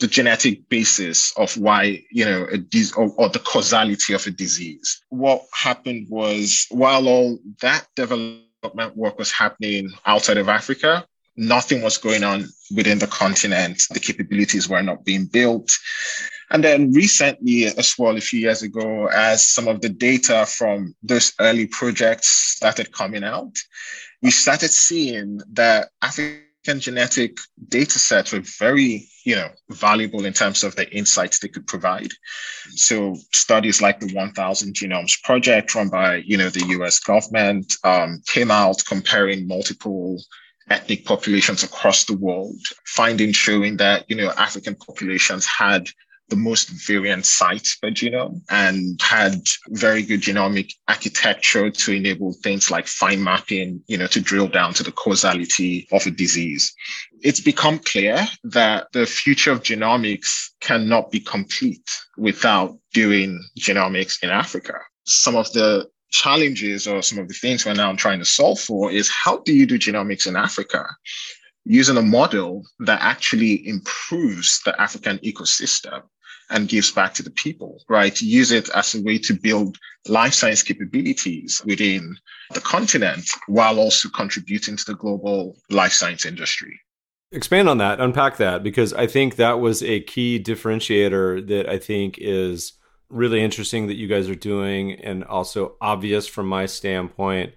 the 0.00 0.06
genetic 0.06 0.68
basis 0.68 1.32
of 1.36 1.56
why, 1.56 2.02
you 2.10 2.24
know, 2.24 2.46
a 2.50 2.58
disease 2.58 2.92
or, 2.92 3.12
or, 3.16 3.28
the 3.28 3.38
causality 3.38 4.12
of 4.12 4.26
a 4.26 4.30
disease. 4.30 5.02
What 5.10 5.42
happened 5.54 6.08
was 6.10 6.66
while 6.70 7.06
all 7.06 7.38
that 7.60 7.86
development 7.94 8.96
work 8.96 9.18
was 9.18 9.30
happening 9.30 9.90
outside 10.04 10.38
of 10.38 10.48
Africa, 10.48 11.06
nothing 11.36 11.82
was 11.82 11.96
going 11.96 12.24
on 12.24 12.46
within 12.74 12.98
the 12.98 13.06
continent. 13.06 13.82
The 13.90 14.00
capabilities 14.00 14.68
were 14.68 14.82
not 14.82 15.04
being 15.04 15.26
built. 15.26 15.70
And 16.50 16.64
then 16.64 16.92
recently, 16.92 17.66
as 17.66 17.94
well, 17.96 18.16
a 18.16 18.20
few 18.20 18.40
years 18.40 18.62
ago, 18.62 19.06
as 19.06 19.46
some 19.46 19.68
of 19.68 19.80
the 19.80 19.88
data 19.88 20.46
from 20.46 20.94
those 21.02 21.32
early 21.38 21.66
projects 21.66 22.28
started 22.28 22.92
coming 22.92 23.22
out, 23.22 23.56
we 24.20 24.30
started 24.30 24.70
seeing 24.70 25.40
that 25.52 25.90
African 26.02 26.80
genetic 26.80 27.38
data 27.68 27.98
sets 27.98 28.32
were 28.32 28.42
very, 28.58 29.08
you 29.24 29.36
know, 29.36 29.48
valuable 29.70 30.24
in 30.24 30.32
terms 30.32 30.64
of 30.64 30.74
the 30.74 30.90
insights 30.90 31.38
they 31.38 31.48
could 31.48 31.68
provide. 31.68 32.10
So 32.74 33.14
studies 33.32 33.80
like 33.80 34.00
the 34.00 34.12
1000 34.12 34.74
Genomes 34.74 35.22
Project 35.22 35.74
run 35.76 35.88
by, 35.88 36.16
you 36.16 36.36
know, 36.36 36.50
the 36.50 36.66
US 36.80 36.98
government 36.98 37.72
um, 37.84 38.22
came 38.26 38.50
out 38.50 38.82
comparing 38.86 39.46
multiple 39.46 40.20
ethnic 40.68 41.04
populations 41.04 41.62
across 41.62 42.04
the 42.04 42.16
world, 42.16 42.60
findings 42.86 43.36
showing 43.36 43.76
that, 43.76 44.04
you 44.08 44.16
know, 44.16 44.32
African 44.36 44.74
populations 44.74 45.46
had 45.46 45.88
the 46.30 46.36
most 46.36 46.70
variant 46.86 47.26
sites 47.26 47.76
per 47.76 47.90
genome 47.90 48.40
and 48.50 49.00
had 49.02 49.42
very 49.68 50.02
good 50.02 50.20
genomic 50.20 50.72
architecture 50.88 51.70
to 51.70 51.92
enable 51.92 52.32
things 52.32 52.70
like 52.70 52.86
fine 52.86 53.22
mapping, 53.22 53.82
you 53.88 53.98
know, 53.98 54.06
to 54.06 54.20
drill 54.20 54.48
down 54.48 54.72
to 54.74 54.82
the 54.82 54.92
causality 54.92 55.86
of 55.92 56.06
a 56.06 56.10
disease. 56.10 56.72
It's 57.22 57.40
become 57.40 57.80
clear 57.80 58.26
that 58.44 58.88
the 58.92 59.06
future 59.06 59.52
of 59.52 59.62
genomics 59.62 60.50
cannot 60.60 61.10
be 61.10 61.20
complete 61.20 61.90
without 62.16 62.78
doing 62.94 63.42
genomics 63.58 64.22
in 64.22 64.30
Africa. 64.30 64.74
Some 65.04 65.36
of 65.36 65.52
the 65.52 65.88
challenges 66.10 66.86
or 66.86 67.02
some 67.02 67.18
of 67.18 67.28
the 67.28 67.34
things 67.34 67.64
we're 67.64 67.74
now 67.74 67.94
trying 67.94 68.18
to 68.18 68.24
solve 68.24 68.58
for 68.58 68.90
is 68.90 69.10
how 69.10 69.38
do 69.38 69.52
you 69.52 69.66
do 69.66 69.78
genomics 69.78 70.26
in 70.26 70.36
Africa? 70.36 70.84
using 71.64 71.96
a 71.96 72.02
model 72.02 72.64
that 72.80 73.00
actually 73.00 73.66
improves 73.68 74.60
the 74.64 74.80
African 74.80 75.18
ecosystem 75.18 76.02
and 76.50 76.68
gives 76.68 76.90
back 76.90 77.14
to 77.14 77.22
the 77.22 77.30
people, 77.30 77.82
right? 77.88 78.20
Use 78.20 78.50
it 78.50 78.68
as 78.70 78.94
a 78.94 79.02
way 79.02 79.18
to 79.18 79.34
build 79.34 79.78
life 80.08 80.34
science 80.34 80.62
capabilities 80.62 81.62
within 81.64 82.16
the 82.52 82.60
continent 82.60 83.28
while 83.46 83.78
also 83.78 84.08
contributing 84.08 84.76
to 84.76 84.84
the 84.84 84.94
global 84.94 85.56
life 85.70 85.92
science 85.92 86.24
industry. 86.24 86.80
Expand 87.32 87.68
on 87.68 87.78
that, 87.78 88.00
unpack 88.00 88.38
that, 88.38 88.62
because 88.64 88.92
I 88.92 89.06
think 89.06 89.36
that 89.36 89.60
was 89.60 89.82
a 89.84 90.00
key 90.00 90.42
differentiator 90.42 91.46
that 91.46 91.68
I 91.68 91.78
think 91.78 92.16
is 92.18 92.72
really 93.08 93.40
interesting 93.42 93.86
that 93.86 93.96
you 93.96 94.08
guys 94.08 94.28
are 94.28 94.34
doing 94.34 94.94
and 94.94 95.24
also 95.24 95.76
obvious 95.80 96.26
from 96.26 96.46
my 96.46 96.66
standpoint 96.66 97.52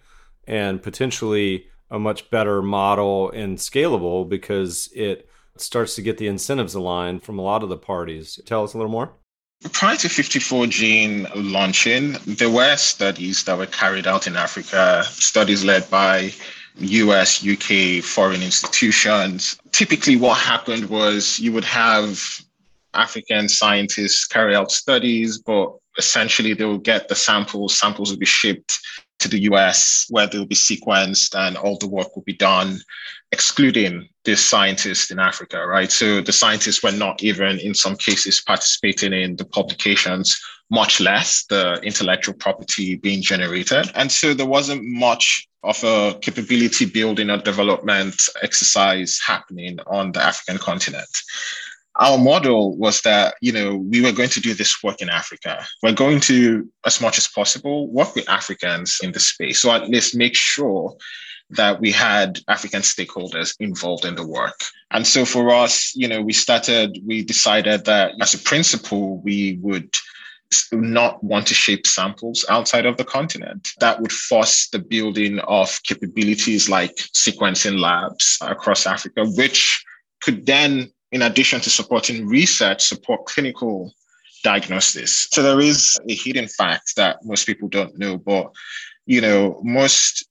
and 0.47 0.81
potentially 0.81 1.65
a 1.89 1.99
much 1.99 2.29
better 2.29 2.61
model 2.61 3.29
and 3.31 3.57
scalable 3.57 4.27
because 4.27 4.89
it 4.95 5.27
starts 5.57 5.95
to 5.95 6.01
get 6.01 6.17
the 6.17 6.27
incentives 6.27 6.75
aligned 6.75 7.23
from 7.23 7.39
a 7.39 7.41
lot 7.41 7.63
of 7.63 7.69
the 7.69 7.77
parties. 7.77 8.39
Tell 8.45 8.63
us 8.63 8.73
a 8.73 8.77
little 8.77 8.91
more. 8.91 9.13
Prior 9.71 9.95
to 9.97 10.09
54 10.09 10.67
gene 10.67 11.27
launching, 11.35 12.17
there 12.25 12.49
were 12.49 12.75
studies 12.75 13.43
that 13.45 13.57
were 13.57 13.65
carried 13.65 14.07
out 14.07 14.27
in 14.27 14.35
Africa, 14.35 15.03
studies 15.05 15.63
led 15.63 15.89
by 15.89 16.33
US, 16.79 17.45
UK, 17.45 18.03
foreign 18.03 18.41
institutions. 18.41 19.57
Typically, 19.71 20.17
what 20.17 20.37
happened 20.37 20.89
was 20.89 21.39
you 21.39 21.53
would 21.53 21.63
have 21.63 22.41
African 22.93 23.47
scientists 23.47 24.25
carry 24.25 24.55
out 24.55 24.71
studies, 24.71 25.37
but 25.37 25.73
essentially 25.97 26.53
they 26.53 26.65
will 26.65 26.77
get 26.77 27.07
the 27.07 27.15
samples, 27.15 27.77
samples 27.77 28.11
will 28.11 28.17
be 28.17 28.25
shipped 28.25 28.79
to 29.23 29.29
the 29.29 29.41
US 29.51 30.05
where 30.09 30.27
they'll 30.27 30.45
be 30.45 30.55
sequenced 30.55 31.35
and 31.35 31.57
all 31.57 31.77
the 31.77 31.87
work 31.87 32.15
will 32.15 32.23
be 32.23 32.33
done, 32.33 32.79
excluding 33.31 34.09
the 34.25 34.35
scientists 34.35 35.11
in 35.11 35.19
Africa, 35.19 35.65
right? 35.65 35.91
So 35.91 36.21
the 36.21 36.31
scientists 36.31 36.83
were 36.83 36.91
not 36.91 37.23
even 37.23 37.59
in 37.59 37.73
some 37.73 37.95
cases 37.95 38.41
participating 38.41 39.13
in 39.13 39.35
the 39.35 39.45
publications, 39.45 40.39
much 40.69 40.99
less 40.99 41.45
the 41.49 41.79
intellectual 41.83 42.35
property 42.35 42.95
being 42.95 43.21
generated. 43.21 43.91
And 43.95 44.11
so 44.11 44.33
there 44.33 44.45
wasn't 44.45 44.83
much 44.83 45.47
of 45.63 45.81
a 45.83 46.17
capability 46.21 46.85
building 46.85 47.29
or 47.29 47.37
development 47.37 48.15
exercise 48.41 49.19
happening 49.25 49.79
on 49.87 50.11
the 50.11 50.21
African 50.21 50.57
continent 50.57 51.09
our 51.97 52.17
model 52.17 52.75
was 52.77 53.01
that 53.01 53.35
you 53.41 53.51
know 53.51 53.77
we 53.77 54.01
were 54.01 54.11
going 54.11 54.29
to 54.29 54.39
do 54.39 54.53
this 54.53 54.81
work 54.83 55.01
in 55.01 55.09
africa. 55.09 55.65
We're 55.81 55.93
going 55.93 56.19
to 56.21 56.69
as 56.85 57.01
much 57.01 57.17
as 57.17 57.27
possible 57.27 57.87
work 57.87 58.15
with 58.15 58.29
africans 58.29 58.99
in 59.03 59.11
the 59.11 59.19
space. 59.19 59.59
So 59.59 59.71
at 59.71 59.89
least 59.89 60.15
make 60.15 60.35
sure 60.35 60.95
that 61.51 61.79
we 61.79 61.91
had 61.91 62.39
african 62.47 62.81
stakeholders 62.81 63.55
involved 63.59 64.05
in 64.05 64.15
the 64.15 64.27
work. 64.27 64.59
And 64.91 65.05
so 65.05 65.25
for 65.25 65.49
us 65.51 65.93
you 65.95 66.07
know 66.07 66.21
we 66.21 66.33
started 66.33 66.97
we 67.05 67.23
decided 67.23 67.85
that 67.85 68.13
as 68.21 68.33
a 68.33 68.39
principle 68.39 69.19
we 69.19 69.59
would 69.61 69.89
not 70.71 71.23
want 71.23 71.47
to 71.47 71.53
shape 71.53 71.87
samples 71.87 72.45
outside 72.49 72.85
of 72.85 72.97
the 72.97 73.05
continent. 73.05 73.69
That 73.79 74.01
would 74.01 74.11
force 74.11 74.67
the 74.69 74.79
building 74.79 75.39
of 75.39 75.81
capabilities 75.83 76.69
like 76.69 76.95
sequencing 76.95 77.79
labs 77.79 78.37
across 78.41 78.85
Africa, 78.85 79.25
which 79.25 79.83
could 80.21 80.45
then 80.45 80.91
in 81.13 81.21
addition 81.21 81.61
to 81.61 81.69
supporting 81.69 82.27
research, 82.27 82.81
support 82.81 83.25
clinical 83.25 83.93
diagnosis. 84.43 85.27
So 85.31 85.41
there 85.41 85.61
is 85.61 85.97
a 86.09 86.15
hidden 86.15 86.47
fact 86.47 86.95
that 86.97 87.23
most 87.23 87.45
people 87.45 87.69
don't 87.69 87.97
know, 87.97 88.17
but 88.17 88.51
you 89.05 89.21
know, 89.21 89.61
most 89.63 90.27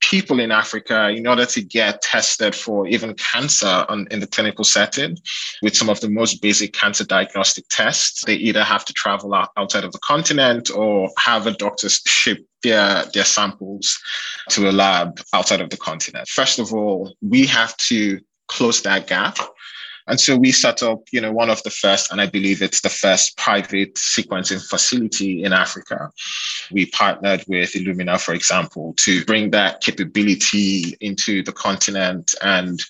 people 0.00 0.38
in 0.38 0.52
Africa, 0.52 1.08
in 1.08 1.26
order 1.26 1.46
to 1.46 1.62
get 1.62 2.02
tested 2.02 2.54
for 2.54 2.86
even 2.86 3.14
cancer 3.14 3.84
on, 3.88 4.06
in 4.10 4.20
the 4.20 4.26
clinical 4.26 4.64
setting, 4.64 5.16
with 5.62 5.74
some 5.74 5.88
of 5.88 5.98
the 6.00 6.10
most 6.10 6.42
basic 6.42 6.72
cancer 6.72 7.04
diagnostic 7.04 7.64
tests, 7.70 8.24
they 8.26 8.34
either 8.34 8.62
have 8.62 8.84
to 8.84 8.92
travel 8.92 9.34
out, 9.34 9.50
outside 9.56 9.82
of 9.82 9.92
the 9.92 9.98
continent 9.98 10.70
or 10.70 11.10
have 11.18 11.46
a 11.46 11.52
doctor 11.52 11.88
ship 11.88 12.46
their, 12.62 13.04
their 13.14 13.24
samples 13.24 13.98
to 14.50 14.68
a 14.68 14.72
lab 14.72 15.20
outside 15.32 15.60
of 15.60 15.70
the 15.70 15.76
continent. 15.76 16.28
First 16.28 16.58
of 16.58 16.72
all, 16.74 17.14
we 17.22 17.46
have 17.46 17.76
to 17.78 18.20
close 18.48 18.82
that 18.82 19.06
gap 19.06 19.38
and 20.08 20.20
so 20.20 20.36
we 20.36 20.52
set 20.52 20.82
up, 20.82 21.02
you 21.12 21.20
know, 21.20 21.32
one 21.32 21.50
of 21.50 21.62
the 21.62 21.70
first, 21.70 22.10
and 22.10 22.20
I 22.20 22.26
believe 22.26 22.62
it's 22.62 22.80
the 22.80 22.88
first 22.88 23.36
private 23.36 23.94
sequencing 23.94 24.66
facility 24.66 25.44
in 25.44 25.52
Africa. 25.52 26.10
We 26.70 26.86
partnered 26.86 27.44
with 27.46 27.72
Illumina, 27.72 28.20
for 28.20 28.34
example, 28.34 28.94
to 28.98 29.24
bring 29.24 29.50
that 29.50 29.80
capability 29.80 30.96
into 31.00 31.42
the 31.42 31.52
continent 31.52 32.34
and 32.42 32.80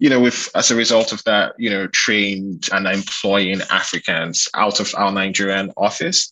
you 0.00 0.08
know, 0.08 0.20
with 0.20 0.48
as 0.54 0.70
a 0.70 0.76
result 0.76 1.12
of 1.12 1.24
that, 1.24 1.54
you 1.58 1.68
know, 1.68 1.88
trained 1.88 2.68
and 2.72 2.86
employing 2.86 3.60
Africans 3.70 4.48
out 4.54 4.78
of 4.78 4.94
our 4.96 5.10
Nigerian 5.10 5.72
office. 5.76 6.30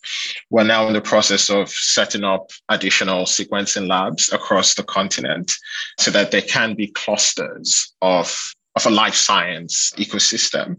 We're 0.50 0.64
now 0.64 0.86
in 0.86 0.92
the 0.92 1.00
process 1.00 1.50
of 1.50 1.68
setting 1.68 2.22
up 2.22 2.50
additional 2.68 3.24
sequencing 3.24 3.88
labs 3.88 4.32
across 4.32 4.74
the 4.74 4.84
continent 4.84 5.52
so 5.98 6.12
that 6.12 6.30
there 6.30 6.42
can 6.42 6.74
be 6.74 6.86
clusters 6.88 7.92
of 8.02 8.54
of 8.76 8.86
a 8.86 8.90
life 8.90 9.14
science 9.14 9.92
ecosystem. 9.96 10.76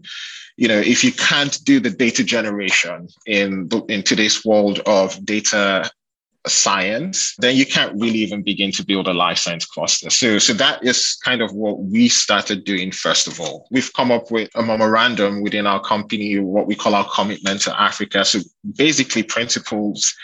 You 0.56 0.68
know, 0.68 0.78
if 0.78 1.04
you 1.04 1.12
can't 1.12 1.58
do 1.64 1.78
the 1.80 1.90
data 1.90 2.24
generation 2.24 3.08
in 3.26 3.68
in 3.88 4.02
today's 4.02 4.44
world 4.44 4.80
of 4.86 5.24
data 5.24 5.90
science, 6.46 7.34
then 7.38 7.56
you 7.56 7.66
can't 7.66 7.92
really 8.00 8.18
even 8.18 8.42
begin 8.42 8.72
to 8.72 8.84
build 8.84 9.06
a 9.06 9.12
life 9.12 9.38
science 9.38 9.66
cluster. 9.66 10.10
So, 10.10 10.38
so 10.38 10.52
that 10.54 10.82
is 10.84 11.16
kind 11.22 11.42
of 11.42 11.52
what 11.52 11.78
we 11.80 12.08
started 12.08 12.64
doing 12.64 12.90
first 12.92 13.26
of 13.26 13.40
all. 13.40 13.66
We've 13.70 13.92
come 13.92 14.10
up 14.10 14.30
with 14.30 14.48
a 14.54 14.62
memorandum 14.62 15.42
within 15.42 15.66
our 15.66 15.80
company, 15.80 16.38
what 16.38 16.66
we 16.66 16.74
call 16.74 16.94
our 16.94 17.08
commitment 17.10 17.62
to 17.62 17.80
Africa. 17.80 18.24
So 18.24 18.40
basically 18.76 19.22
principles 19.22 20.14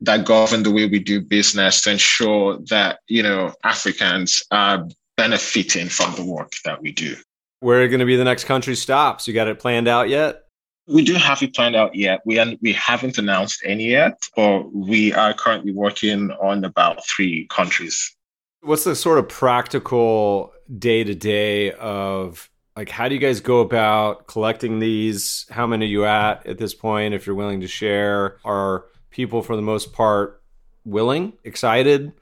that 0.00 0.24
govern 0.24 0.62
the 0.62 0.70
way 0.70 0.86
we 0.86 1.00
do 1.00 1.20
business 1.20 1.82
to 1.82 1.92
ensure 1.92 2.58
that, 2.70 3.00
you 3.08 3.22
know, 3.22 3.52
Africans 3.64 4.42
are 4.50 4.86
benefiting 5.16 5.88
from 5.88 6.14
the 6.14 6.24
work 6.24 6.52
that 6.64 6.82
we 6.82 6.92
do. 6.92 7.16
Where 7.60 7.82
are 7.82 7.88
going 7.88 8.00
to 8.00 8.06
be 8.06 8.16
the 8.16 8.24
next 8.24 8.44
country 8.44 8.76
stops? 8.76 9.26
You 9.26 9.34
got 9.34 9.48
it 9.48 9.58
planned 9.58 9.88
out 9.88 10.08
yet? 10.08 10.42
We 10.86 11.02
do 11.02 11.14
have 11.14 11.42
it 11.42 11.54
planned 11.54 11.76
out 11.76 11.94
yet. 11.94 12.20
We 12.26 12.58
we 12.60 12.74
haven't 12.74 13.16
announced 13.16 13.62
any 13.64 13.90
yet, 13.90 14.20
but 14.36 14.70
we 14.74 15.14
are 15.14 15.32
currently 15.32 15.72
working 15.72 16.30
on 16.32 16.62
about 16.64 17.06
three 17.06 17.46
countries. 17.48 18.14
What's 18.60 18.84
the 18.84 18.94
sort 18.94 19.18
of 19.18 19.28
practical 19.28 20.52
day 20.78 21.02
to 21.04 21.14
day 21.14 21.72
of 21.72 22.50
Like, 22.76 22.90
how 22.90 23.08
do 23.08 23.14
you 23.14 23.20
guys 23.20 23.40
go 23.40 23.60
about 23.60 24.26
collecting 24.26 24.80
these? 24.80 25.46
How 25.50 25.66
many 25.66 25.86
are 25.86 25.88
you 25.88 26.04
at 26.04 26.46
at 26.46 26.58
this 26.58 26.74
point? 26.74 27.14
If 27.14 27.26
you're 27.26 27.36
willing 27.36 27.60
to 27.60 27.68
share, 27.68 28.38
are 28.44 28.86
people 29.10 29.42
for 29.42 29.54
the 29.56 29.62
most 29.62 29.92
part 29.92 30.42
willing, 30.84 31.34
excited, 31.44 32.12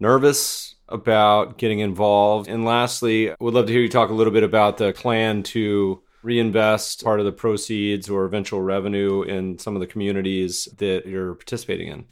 nervous 0.00 0.75
about 0.88 1.58
getting 1.58 1.80
involved? 1.80 2.48
And 2.48 2.64
lastly, 2.64 3.34
would 3.40 3.54
love 3.54 3.66
to 3.66 3.72
hear 3.72 3.82
you 3.82 3.88
talk 3.88 4.10
a 4.10 4.14
little 4.14 4.32
bit 4.32 4.42
about 4.42 4.78
the 4.78 4.92
plan 4.92 5.42
to 5.44 6.02
reinvest 6.22 7.04
part 7.04 7.20
of 7.20 7.26
the 7.26 7.32
proceeds 7.32 8.10
or 8.10 8.24
eventual 8.24 8.60
revenue 8.60 9.22
in 9.22 9.58
some 9.58 9.76
of 9.76 9.80
the 9.80 9.86
communities 9.86 10.68
that 10.78 11.06
you're 11.06 11.34
participating 11.34 11.88
in. 11.88 12.04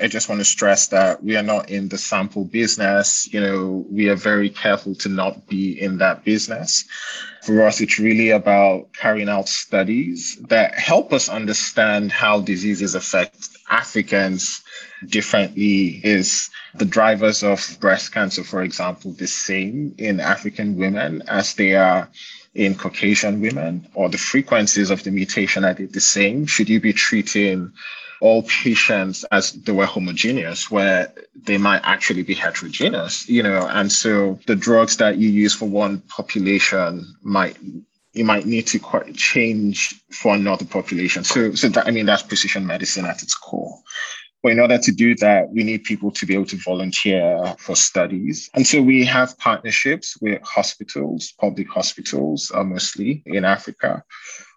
I 0.00 0.06
just 0.06 0.28
want 0.28 0.40
to 0.40 0.44
stress 0.44 0.88
that 0.88 1.24
we 1.24 1.36
are 1.36 1.42
not 1.42 1.70
in 1.70 1.88
the 1.88 1.98
sample 1.98 2.44
business. 2.44 3.32
You 3.32 3.40
know, 3.40 3.86
we 3.90 4.08
are 4.08 4.14
very 4.14 4.48
careful 4.48 4.94
to 4.96 5.08
not 5.08 5.48
be 5.48 5.80
in 5.80 5.98
that 5.98 6.24
business. 6.24 6.84
For 7.42 7.62
us, 7.62 7.80
it's 7.80 7.98
really 7.98 8.30
about 8.30 8.92
carrying 8.92 9.28
out 9.28 9.48
studies 9.48 10.36
that 10.48 10.78
help 10.78 11.12
us 11.12 11.28
understand 11.28 12.12
how 12.12 12.40
diseases 12.40 12.94
affect 12.94 13.48
Africans 13.70 14.62
differently. 15.06 16.00
Is 16.02 16.50
the 16.74 16.84
drivers 16.84 17.42
of 17.42 17.76
breast 17.80 18.12
cancer, 18.12 18.44
for 18.44 18.62
example, 18.62 19.12
the 19.12 19.26
same 19.26 19.94
in 19.98 20.20
African 20.20 20.76
women 20.76 21.22
as 21.28 21.54
they 21.54 21.74
are 21.74 22.08
in 22.54 22.74
Caucasian 22.74 23.40
women, 23.40 23.86
or 23.94 24.08
the 24.08 24.18
frequencies 24.18 24.90
of 24.90 25.02
the 25.04 25.10
mutation 25.10 25.64
are 25.64 25.74
they 25.74 25.84
the 25.84 26.00
same? 26.00 26.46
Should 26.46 26.68
you 26.68 26.80
be 26.80 26.92
treating 26.92 27.72
all 28.20 28.42
patients 28.42 29.24
as 29.30 29.52
they 29.52 29.72
were 29.72 29.86
homogeneous, 29.86 30.70
where 30.70 31.12
they 31.36 31.56
might 31.56 31.82
actually 31.84 32.24
be 32.24 32.34
heterogeneous, 32.34 33.28
you 33.28 33.42
know, 33.42 33.66
and 33.68 33.92
so 33.92 34.40
the 34.46 34.56
drugs 34.56 34.96
that 34.96 35.18
you 35.18 35.28
use 35.28 35.54
for 35.54 35.66
one 35.66 36.00
population 36.00 37.14
might 37.22 37.56
you 38.12 38.24
might 38.24 38.46
need 38.46 38.66
to 38.66 38.78
quite 38.80 39.14
change 39.14 39.94
for 40.10 40.34
another 40.34 40.64
population. 40.64 41.22
So, 41.22 41.54
so 41.54 41.68
that, 41.68 41.86
I 41.86 41.92
mean, 41.92 42.06
that's 42.06 42.22
precision 42.22 42.66
medicine 42.66 43.04
at 43.04 43.22
its 43.22 43.34
core. 43.34 43.78
But 44.42 44.52
in 44.52 44.60
order 44.60 44.78
to 44.78 44.92
do 44.92 45.16
that, 45.16 45.50
we 45.50 45.64
need 45.64 45.82
people 45.82 46.12
to 46.12 46.24
be 46.24 46.34
able 46.34 46.46
to 46.46 46.56
volunteer 46.56 47.54
for 47.58 47.74
studies. 47.74 48.48
And 48.54 48.66
so 48.66 48.80
we 48.80 49.04
have 49.04 49.36
partnerships 49.38 50.16
with 50.20 50.40
hospitals, 50.42 51.32
public 51.40 51.68
hospitals, 51.68 52.52
uh, 52.54 52.62
mostly 52.62 53.22
in 53.26 53.44
Africa, 53.44 54.04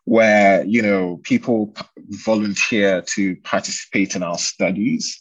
where 0.05 0.63
you 0.65 0.81
know 0.81 1.19
people 1.23 1.73
volunteer 2.09 3.01
to 3.01 3.35
participate 3.38 4.15
in 4.15 4.21
our 4.21 4.38
studies. 4.38 5.19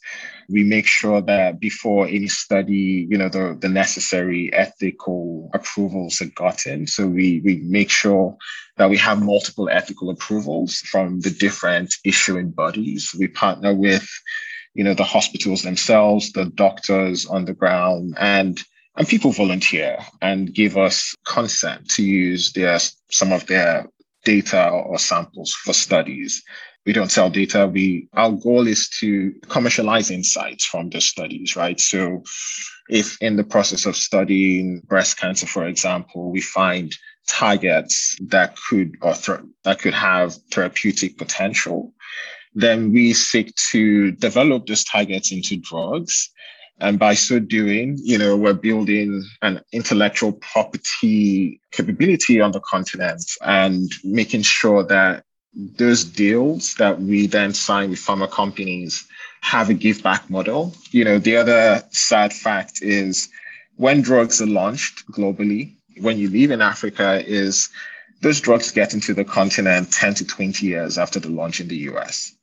We 0.49 0.65
make 0.65 0.87
sure 0.87 1.21
that 1.23 1.61
before 1.61 2.07
any 2.07 2.29
study 2.29 3.07
you 3.09 3.17
know 3.17 3.29
the, 3.29 3.57
the 3.59 3.69
necessary 3.69 4.53
ethical 4.53 5.51
approvals 5.55 6.21
are 6.21 6.33
gotten. 6.35 6.87
So 6.87 7.07
we 7.07 7.41
we 7.45 7.57
make 7.65 7.91
sure 7.91 8.37
that 8.77 8.91
we 8.91 8.99
have 8.99 9.23
multiple 9.23 9.69
ethical 9.71 10.11
approvals 10.11 10.79
from 10.79 11.21
the 11.21 11.31
different 11.31 11.95
issuing 12.05 12.51
bodies. 12.51 13.15
We 13.19 13.29
partner 13.29 13.75
with 13.75 14.09
you 14.75 14.85
know 14.85 14.95
the 14.95 15.05
hospitals 15.05 15.63
themselves 15.63 16.33
the 16.33 16.47
doctors 16.47 17.27
on 17.27 17.45
the 17.45 17.55
ground 17.55 18.15
and 18.19 18.63
and 18.97 19.09
people 19.09 19.33
volunteer 19.33 19.99
and 20.21 20.53
give 20.55 20.77
us 20.77 21.15
consent 21.27 21.89
to 21.89 22.03
use 22.03 22.53
their 22.53 22.79
some 23.11 23.33
of 23.33 23.47
their 23.47 23.87
data 24.25 24.69
or 24.69 24.99
samples 24.99 25.53
for 25.53 25.73
studies. 25.73 26.43
We 26.87 26.93
don't 26.93 27.11
sell 27.11 27.31
data. 27.31 27.67
We 27.67 28.09
our 28.15 28.33
goal 28.33 28.67
is 28.67 28.89
to 29.01 29.33
commercialize 29.49 30.11
insights 30.11 30.65
from 30.67 30.91
the 30.91 31.01
studies, 31.01 31.57
right? 31.57 31.79
So 31.79 32.23
if 32.89 33.21
in 33.21 33.37
the 33.37 33.45
process 33.45 33.87
of 33.87 33.97
studying 33.97 34.81
breast 34.81 35.19
cancer, 35.19 35.47
for 35.47 35.67
example, 35.67 36.31
we 36.31 36.41
find 36.41 36.95
targets 37.29 38.19
that 38.27 38.57
could 38.69 38.97
or 39.03 39.15
th- 39.15 39.41
that 39.65 39.79
could 39.79 39.95
have 39.95 40.35
therapeutic 40.51 41.17
potential, 41.19 41.95
then 42.55 42.93
we 42.93 43.13
seek 43.13 43.55
to 43.71 44.13
develop 44.13 44.67
those 44.67 44.85
targets 44.85 45.33
into 45.33 45.57
drugs 45.57 46.31
and 46.81 46.99
by 46.99 47.15
so 47.15 47.39
doing, 47.39 47.99
you 48.03 48.17
know, 48.17 48.37
we're 48.37 48.55
building 48.55 49.23
an 49.43 49.61
intellectual 49.73 50.33
property 50.33 51.61
capability 51.73 52.41
on 52.41 52.53
the 52.53 52.61
continent 52.61 53.23
and 53.43 53.91
making 54.03 54.43
sure 54.43 54.83
that 54.85 55.25
those 55.55 56.05
deals 56.05 56.75
that 56.77 57.01
we 57.01 57.27
then 57.27 57.53
sign 57.53 57.91
with 57.91 57.99
pharma 57.99 58.31
companies 58.31 59.07
have 59.43 59.69
a 59.69 59.75
give 59.75 60.03
back 60.03 60.31
model. 60.31 60.75
You 60.91 61.05
know, 61.05 61.19
the 61.19 61.37
other 61.37 61.83
sad 61.91 62.33
fact 62.33 62.81
is 62.83 63.29
when 63.77 64.01
drugs 64.01 64.41
are 64.41 64.47
launched 64.47 65.07
globally, 65.13 65.75
when 66.01 66.17
you 66.17 66.31
leave 66.31 66.51
in 66.51 66.63
Africa, 66.63 67.23
is 67.27 67.69
those 68.23 68.41
drugs 68.41 68.71
get 68.71 68.95
into 68.95 69.13
the 69.13 69.25
continent 69.25 69.93
10 69.93 70.15
to 70.15 70.27
20 70.27 70.67
years 70.67 70.97
after 70.97 71.21
the 71.21 71.29
launch 71.29 71.61
in 71.61 71.69
the 71.69 71.77
US 71.91 72.35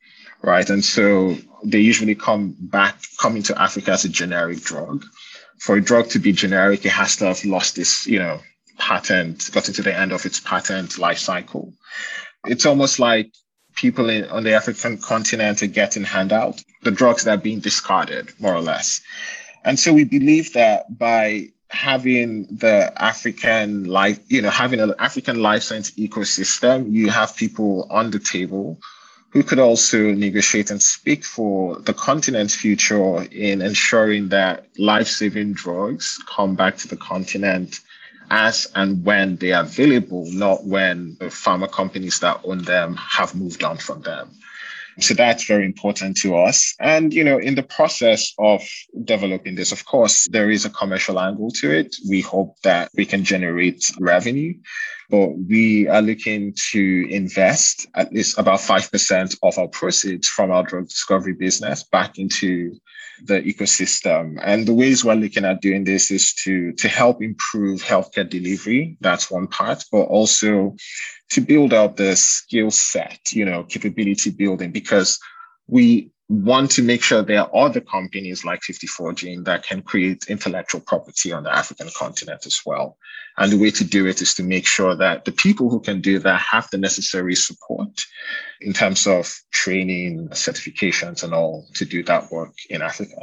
right? 0.42 0.68
And 0.68 0.84
so 0.84 1.36
they 1.64 1.80
usually 1.80 2.14
come 2.14 2.54
back, 2.58 2.98
come 3.18 3.36
into 3.36 3.60
Africa 3.60 3.92
as 3.92 4.04
a 4.04 4.08
generic 4.08 4.60
drug. 4.60 5.04
For 5.58 5.76
a 5.76 5.80
drug 5.80 6.08
to 6.10 6.18
be 6.18 6.32
generic, 6.32 6.84
it 6.84 6.90
has 6.92 7.16
to 7.16 7.26
have 7.26 7.44
lost 7.44 7.76
this, 7.76 8.06
you 8.06 8.18
know, 8.18 8.40
patent, 8.78 9.50
gotten 9.52 9.74
to 9.74 9.82
the 9.82 9.96
end 9.96 10.12
of 10.12 10.24
its 10.24 10.40
patent 10.40 10.98
life 10.98 11.18
cycle. 11.18 11.72
It's 12.46 12.64
almost 12.64 12.98
like 12.98 13.32
people 13.74 14.08
in, 14.08 14.24
on 14.26 14.44
the 14.44 14.54
African 14.54 14.98
continent 14.98 15.62
are 15.62 15.66
getting 15.66 16.04
handout, 16.04 16.62
the 16.82 16.90
drugs 16.90 17.24
that 17.24 17.38
are 17.38 17.42
being 17.42 17.60
discarded, 17.60 18.32
more 18.38 18.54
or 18.54 18.60
less. 18.60 19.00
And 19.64 19.78
so 19.78 19.92
we 19.92 20.04
believe 20.04 20.52
that 20.52 20.86
by 20.96 21.48
having 21.70 22.46
the 22.46 22.92
African 22.96 23.84
life, 23.84 24.20
you 24.28 24.40
know, 24.40 24.50
having 24.50 24.80
an 24.80 24.94
African 24.98 25.42
life 25.42 25.64
science 25.64 25.90
ecosystem, 25.92 26.90
you 26.90 27.10
have 27.10 27.36
people 27.36 27.86
on 27.90 28.10
the 28.10 28.18
table 28.18 28.78
who 29.30 29.42
could 29.42 29.58
also 29.58 30.12
negotiate 30.12 30.70
and 30.70 30.80
speak 30.80 31.24
for 31.24 31.78
the 31.80 31.92
continent's 31.92 32.54
future 32.54 33.22
in 33.24 33.60
ensuring 33.60 34.28
that 34.30 34.66
life-saving 34.78 35.52
drugs 35.52 36.18
come 36.26 36.54
back 36.54 36.76
to 36.78 36.88
the 36.88 36.96
continent 36.96 37.80
as 38.30 38.70
and 38.74 39.04
when 39.04 39.36
they 39.36 39.52
are 39.52 39.64
available, 39.64 40.24
not 40.32 40.64
when 40.64 41.16
the 41.18 41.26
pharma 41.26 41.70
companies 41.70 42.20
that 42.20 42.40
own 42.44 42.58
them 42.58 42.94
have 42.96 43.34
moved 43.34 43.62
on 43.64 43.76
from 43.76 44.02
them. 44.02 44.30
So 45.00 45.14
that's 45.14 45.44
very 45.44 45.64
important 45.64 46.16
to 46.18 46.36
us. 46.36 46.74
And, 46.80 47.14
you 47.14 47.22
know, 47.22 47.38
in 47.38 47.54
the 47.54 47.62
process 47.62 48.34
of 48.38 48.62
developing 49.04 49.54
this, 49.54 49.70
of 49.70 49.84
course, 49.84 50.26
there 50.30 50.50
is 50.50 50.64
a 50.64 50.70
commercial 50.70 51.20
angle 51.20 51.52
to 51.60 51.70
it. 51.70 51.94
We 52.08 52.20
hope 52.20 52.60
that 52.64 52.90
we 52.96 53.06
can 53.06 53.22
generate 53.22 53.84
revenue 54.00 54.54
but 55.10 55.28
we 55.28 55.88
are 55.88 56.02
looking 56.02 56.54
to 56.70 57.06
invest 57.10 57.86
at 57.94 58.12
least 58.12 58.38
about 58.38 58.60
5% 58.60 59.38
of 59.42 59.58
our 59.58 59.68
proceeds 59.68 60.28
from 60.28 60.50
our 60.50 60.62
drug 60.62 60.88
discovery 60.88 61.32
business 61.32 61.82
back 61.82 62.18
into 62.18 62.78
the 63.24 63.40
ecosystem. 63.40 64.38
And 64.42 64.66
the 64.66 64.74
ways 64.74 65.04
we're 65.04 65.14
looking 65.14 65.44
at 65.44 65.62
doing 65.62 65.84
this 65.84 66.10
is 66.10 66.34
to, 66.44 66.72
to 66.72 66.88
help 66.88 67.22
improve 67.22 67.82
healthcare 67.82 68.28
delivery. 68.28 68.96
That's 69.00 69.30
one 69.30 69.46
part, 69.46 69.84
but 69.90 70.02
also 70.02 70.76
to 71.30 71.40
build 71.40 71.72
out 71.72 71.96
the 71.96 72.14
skill 72.14 72.70
set, 72.70 73.32
you 73.32 73.44
know, 73.44 73.64
capability 73.64 74.30
building, 74.30 74.72
because 74.72 75.18
we 75.66 76.10
want 76.28 76.70
to 76.72 76.82
make 76.82 77.02
sure 77.02 77.22
there 77.22 77.40
are 77.40 77.56
other 77.56 77.80
companies 77.80 78.44
like 78.44 78.62
54 78.62 79.14
Gene 79.14 79.44
that 79.44 79.64
can 79.64 79.80
create 79.80 80.26
intellectual 80.28 80.80
property 80.80 81.32
on 81.32 81.44
the 81.44 81.54
African 81.54 81.88
continent 81.96 82.44
as 82.44 82.60
well. 82.66 82.98
And 83.38 83.50
the 83.50 83.58
way 83.58 83.70
to 83.70 83.84
do 83.84 84.06
it 84.06 84.20
is 84.20 84.34
to 84.34 84.42
make 84.42 84.66
sure 84.66 84.94
that 84.94 85.24
the 85.24 85.32
people 85.32 85.70
who 85.70 85.80
can 85.80 86.00
do 86.00 86.18
that 86.18 86.40
have 86.40 86.68
the 86.70 86.78
necessary 86.78 87.34
support 87.34 88.04
in 88.60 88.72
terms 88.72 89.06
of 89.06 89.32
training, 89.52 90.28
certifications, 90.30 91.22
and 91.22 91.32
all 91.32 91.66
to 91.74 91.84
do 91.84 92.02
that 92.04 92.30
work 92.30 92.52
in 92.68 92.82
Africa. 92.82 93.16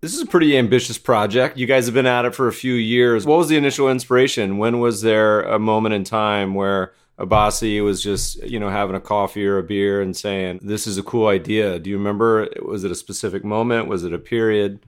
This 0.00 0.14
is 0.14 0.22
a 0.22 0.26
pretty 0.26 0.56
ambitious 0.56 0.96
project. 0.96 1.58
You 1.58 1.66
guys 1.66 1.86
have 1.86 1.94
been 1.94 2.06
at 2.06 2.24
it 2.24 2.34
for 2.34 2.46
a 2.46 2.52
few 2.52 2.74
years. 2.74 3.26
What 3.26 3.38
was 3.38 3.48
the 3.48 3.56
initial 3.56 3.90
inspiration? 3.90 4.56
When 4.56 4.78
was 4.78 5.02
there 5.02 5.42
a 5.42 5.58
moment 5.58 5.96
in 5.96 6.04
time 6.04 6.54
where 6.54 6.92
Abasi 7.18 7.82
was 7.82 8.02
just, 8.02 8.42
you 8.44 8.60
know, 8.60 8.70
having 8.70 8.94
a 8.94 9.00
coffee 9.00 9.46
or 9.46 9.58
a 9.58 9.62
beer 9.62 10.00
and 10.00 10.16
saying, 10.16 10.60
This 10.62 10.86
is 10.86 10.98
a 10.98 11.02
cool 11.02 11.26
idea. 11.26 11.78
Do 11.78 11.90
you 11.90 11.98
remember? 11.98 12.48
Was 12.62 12.84
it 12.84 12.92
a 12.92 12.94
specific 12.94 13.44
moment? 13.44 13.88
Was 13.88 14.04
it 14.04 14.12
a 14.12 14.18
period? 14.18 14.80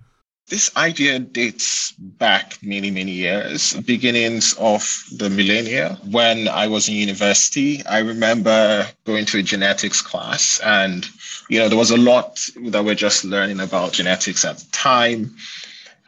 This 0.48 0.76
idea 0.76 1.20
dates 1.20 1.92
back 1.92 2.58
many, 2.60 2.90
many 2.90 3.12
years, 3.12 3.74
beginnings 3.74 4.54
of 4.58 5.04
the 5.16 5.30
millennia. 5.30 5.96
When 6.10 6.48
I 6.48 6.66
was 6.66 6.88
in 6.88 6.94
university, 6.96 7.84
I 7.86 7.98
remember 7.98 8.88
going 9.04 9.26
to 9.26 9.38
a 9.38 9.42
genetics 9.42 10.02
class 10.02 10.60
and, 10.64 11.08
you 11.48 11.60
know, 11.60 11.68
there 11.68 11.78
was 11.78 11.92
a 11.92 11.96
lot 11.96 12.44
that 12.66 12.84
we're 12.84 12.96
just 12.96 13.24
learning 13.24 13.60
about 13.60 13.92
genetics 13.92 14.44
at 14.44 14.58
the 14.58 14.66
time. 14.72 15.36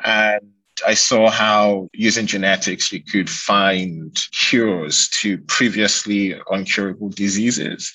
And 0.04 0.51
I 0.87 0.94
saw 0.94 1.30
how 1.30 1.88
using 1.92 2.26
genetics, 2.26 2.92
you 2.92 3.02
could 3.02 3.28
find 3.28 4.16
cures 4.32 5.08
to 5.20 5.38
previously 5.38 6.35
uncurable 6.50 7.14
diseases. 7.14 7.92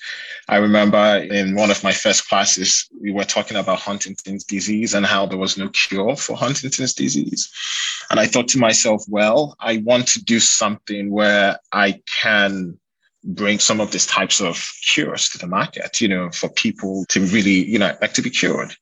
I 0.47 0.57
remember 0.57 1.17
in 1.17 1.55
one 1.55 1.71
of 1.71 1.83
my 1.83 1.91
first 1.91 2.27
classes, 2.27 2.87
we 3.01 3.11
were 3.11 3.23
talking 3.23 3.57
about 3.57 3.79
Huntington's 3.79 4.43
disease 4.43 4.93
and 4.93 5.05
how 5.05 5.25
there 5.25 5.37
was 5.37 5.57
no 5.57 5.69
cure 5.69 6.15
for 6.15 6.37
Huntington's 6.37 6.93
disease. 6.93 7.51
And 8.09 8.19
I 8.19 8.27
thought 8.27 8.47
to 8.49 8.59
myself, 8.59 9.03
well, 9.07 9.55
I 9.59 9.77
want 9.77 10.07
to 10.09 10.23
do 10.23 10.39
something 10.39 11.11
where 11.11 11.59
I 11.73 12.01
can 12.21 12.79
bring 13.23 13.59
some 13.59 13.81
of 13.81 13.91
these 13.91 14.05
types 14.05 14.39
of 14.39 14.71
cures 14.87 15.29
to 15.29 15.37
the 15.37 15.47
market, 15.47 15.99
you 15.99 16.07
know, 16.07 16.29
for 16.31 16.49
people 16.49 17.05
to 17.09 17.19
really, 17.25 17.65
you 17.65 17.77
know, 17.77 17.93
like 18.01 18.13
to 18.13 18.21
be 18.21 18.29
cured. 18.29 18.73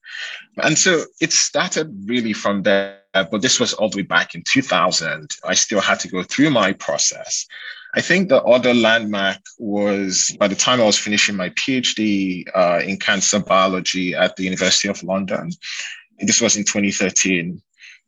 And 0.58 0.77
so 0.77 1.05
it 1.19 1.34
started 1.34 1.91
really 2.05 2.34
from 2.34 2.63
there. 2.63 3.01
But 3.23 3.41
this 3.41 3.60
was 3.60 3.73
all 3.73 3.89
the 3.89 3.97
way 3.97 4.04
back 4.04 4.36
in 4.36 4.43
2000. 4.43 5.32
I 5.43 5.54
still 5.54 5.82
had 5.82 5.99
to 6.01 6.08
go 6.08 6.23
through 6.23 6.49
my 6.49 6.73
process. 6.73 7.45
I 7.95 8.01
think 8.01 8.28
the 8.28 8.43
other 8.43 8.73
landmark 8.73 9.39
was 9.58 10.36
by 10.38 10.49
the 10.49 10.56
time 10.56 10.82
I 10.82 10.86
was 10.86 10.99
finishing 10.99 11.38
my 11.38 11.49
PhD 11.51 12.45
uh, 12.54 12.82
in 12.84 12.97
cancer 12.97 13.39
biology 13.39 14.13
at 14.13 14.36
the 14.36 14.43
University 14.43 14.89
of 14.89 15.01
London. 15.01 15.51
This 16.19 16.41
was 16.41 16.58
in 16.58 16.65
2013. 16.65 17.62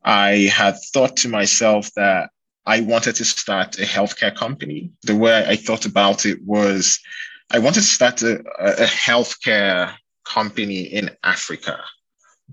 I 0.03 0.51
had 0.53 0.75
thought 0.93 1.15
to 1.17 1.29
myself 1.29 1.89
that 1.95 2.31
I 2.65 2.81
wanted 2.81 3.15
to 3.15 3.25
start 3.25 3.79
a 3.79 3.83
healthcare 3.83 4.35
company. 4.35 4.91
The 5.03 5.15
way 5.15 5.45
I 5.47 5.55
thought 5.55 5.85
about 5.85 6.25
it 6.25 6.43
was 6.43 6.99
I 7.49 7.59
wanted 7.59 7.81
to 7.81 7.87
start 7.87 8.21
a, 8.23 8.39
a 8.59 8.85
healthcare 8.85 9.93
company 10.25 10.81
in 10.81 11.11
Africa, 11.23 11.79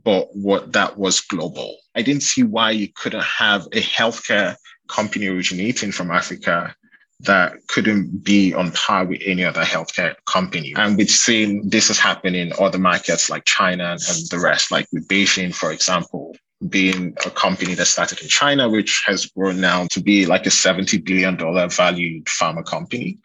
but 0.03 0.29
what 0.35 0.73
that 0.73 0.99
was 0.99 1.21
global. 1.21 1.77
I 1.95 2.03
didn't 2.03 2.23
see 2.23 2.43
why 2.43 2.73
you 2.73 2.89
couldn't 2.95 3.25
have 3.25 3.67
a 3.67 3.81
healthcare 3.81 4.57
company 4.89 5.29
originating 5.29 5.93
from 5.93 6.11
Africa 6.11 6.75
that 7.21 7.55
couldn't 7.69 8.25
be 8.25 8.53
on 8.53 8.73
par 8.73 9.05
with 9.05 9.21
any 9.25 9.45
other 9.45 9.63
healthcare 9.63 10.15
company. 10.27 10.75
And 10.77 10.97
we've 10.97 11.09
seen 11.09 11.69
this 11.69 11.89
has 11.89 11.99
happened 11.99 12.37
in 12.37 12.53
other 12.59 12.79
markets 12.79 13.31
like 13.31 13.45
China 13.45 13.93
and 13.93 14.31
the 14.31 14.41
rest, 14.43 14.71
like 14.71 14.87
with 14.93 15.09
BeiGene, 15.09 15.55
for 15.55 15.73
example 15.73 16.37
being 16.69 17.15
a 17.27 17.31
company 17.31 17.75
that 17.75 17.87
started 17.87 18.21
in 18.23 18.29
China, 18.29 18.69
which 18.69 19.03
has 19.07 19.27
grown 19.27 19.61
now 19.61 19.87
to 19.91 20.01
be 20.01 20.27
like 20.27 20.47
a 20.47 20.51
$70 20.51 21.05
billion 21.05 21.37
valued 21.69 22.25
pharma 22.27 22.65
company. 22.65 23.19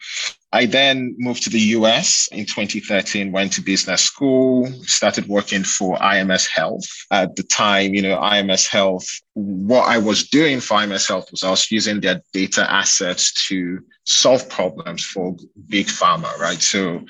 I 0.52 0.66
then 0.66 1.14
moved 1.18 1.44
to 1.44 1.50
the 1.50 1.60
US 1.78 2.28
in 2.32 2.44
2013, 2.44 3.30
went 3.30 3.52
to 3.52 3.62
business 3.62 4.02
school, 4.02 4.66
started 4.82 5.28
working 5.28 5.62
for 5.62 5.96
IMS 5.98 6.48
Health. 6.48 6.84
At 7.10 7.36
the 7.36 7.44
time, 7.44 7.94
you 7.94 8.02
know, 8.02 8.16
IMS 8.18 8.66
Health, 8.66 9.06
what 9.34 9.88
I 9.88 9.98
was 9.98 10.28
doing 10.28 10.60
for 10.60 10.78
IMS 10.78 11.06
Health 11.06 11.30
was 11.30 11.44
I 11.44 11.50
was 11.50 11.70
using 11.70 12.00
their 12.00 12.20
data 12.32 12.68
assets 12.68 13.46
to 13.48 13.80
solve 14.04 14.48
problems 14.48 15.04
for 15.04 15.36
big 15.68 15.86
pharma, 15.86 16.36
right? 16.38 16.60
So 16.60 17.04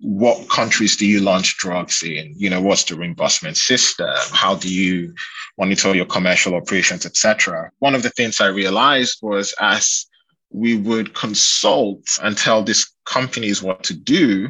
what 0.00 0.48
countries 0.48 0.96
do 0.96 1.06
you 1.06 1.20
launch 1.20 1.56
drugs 1.56 2.02
in? 2.02 2.34
You 2.36 2.50
know, 2.50 2.60
what's 2.60 2.84
the 2.84 2.94
reimbursement 2.94 3.56
system? 3.56 4.14
How 4.32 4.54
do 4.54 4.72
you 4.72 5.14
monitor 5.58 5.94
your 5.96 6.06
commercial 6.06 6.54
operations, 6.54 7.06
etc.? 7.06 7.70
One 7.80 7.96
of 7.96 8.04
the 8.04 8.10
things 8.10 8.40
I 8.40 8.48
realized 8.48 9.18
was 9.20 9.52
as 9.60 10.06
we 10.54 10.76
would 10.76 11.14
consult 11.14 12.06
and 12.22 12.38
tell 12.38 12.62
these 12.62 12.86
companies 13.04 13.60
what 13.60 13.82
to 13.82 13.94
do, 13.94 14.48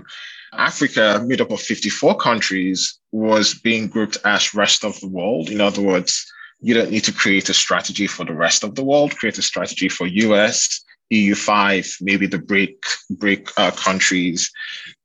Africa, 0.52 1.24
made 1.26 1.40
up 1.40 1.50
of 1.50 1.60
54 1.60 2.16
countries, 2.18 2.98
was 3.10 3.54
being 3.54 3.88
grouped 3.88 4.18
as 4.24 4.54
rest 4.54 4.84
of 4.84 5.00
the 5.00 5.08
world. 5.08 5.48
In 5.48 5.62
other 5.62 5.80
words, 5.80 6.30
you 6.60 6.74
don't 6.74 6.90
need 6.90 7.04
to 7.04 7.12
create 7.12 7.48
a 7.48 7.54
strategy 7.54 8.06
for 8.06 8.24
the 8.24 8.34
rest 8.34 8.62
of 8.64 8.74
the 8.74 8.84
world, 8.84 9.16
create 9.16 9.38
a 9.38 9.42
strategy 9.42 9.88
for 9.88 10.06
US, 10.06 10.84
EU5, 11.10 11.96
maybe 12.02 12.26
the 12.26 12.38
BRIC, 12.38 12.84
BRIC 13.10 13.48
uh, 13.56 13.70
countries, 13.70 14.50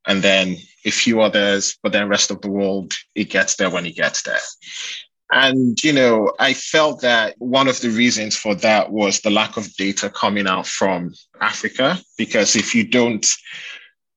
and 0.06 0.22
then 0.22 0.56
a 0.84 0.90
few 0.90 1.22
others, 1.22 1.78
but 1.82 1.92
then 1.92 2.08
rest 2.08 2.30
of 2.30 2.42
the 2.42 2.50
world, 2.50 2.92
it 3.14 3.30
gets 3.30 3.56
there 3.56 3.70
when 3.70 3.86
it 3.86 3.96
gets 3.96 4.22
there. 4.22 4.40
And, 5.32 5.82
you 5.84 5.92
know, 5.92 6.32
I 6.38 6.54
felt 6.54 7.02
that 7.02 7.36
one 7.38 7.68
of 7.68 7.80
the 7.80 7.90
reasons 7.90 8.36
for 8.36 8.54
that 8.56 8.90
was 8.90 9.20
the 9.20 9.30
lack 9.30 9.56
of 9.56 9.72
data 9.74 10.10
coming 10.10 10.48
out 10.48 10.66
from 10.66 11.14
Africa, 11.40 11.98
because 12.18 12.56
if 12.56 12.74
you 12.74 12.84
don't 12.84 13.26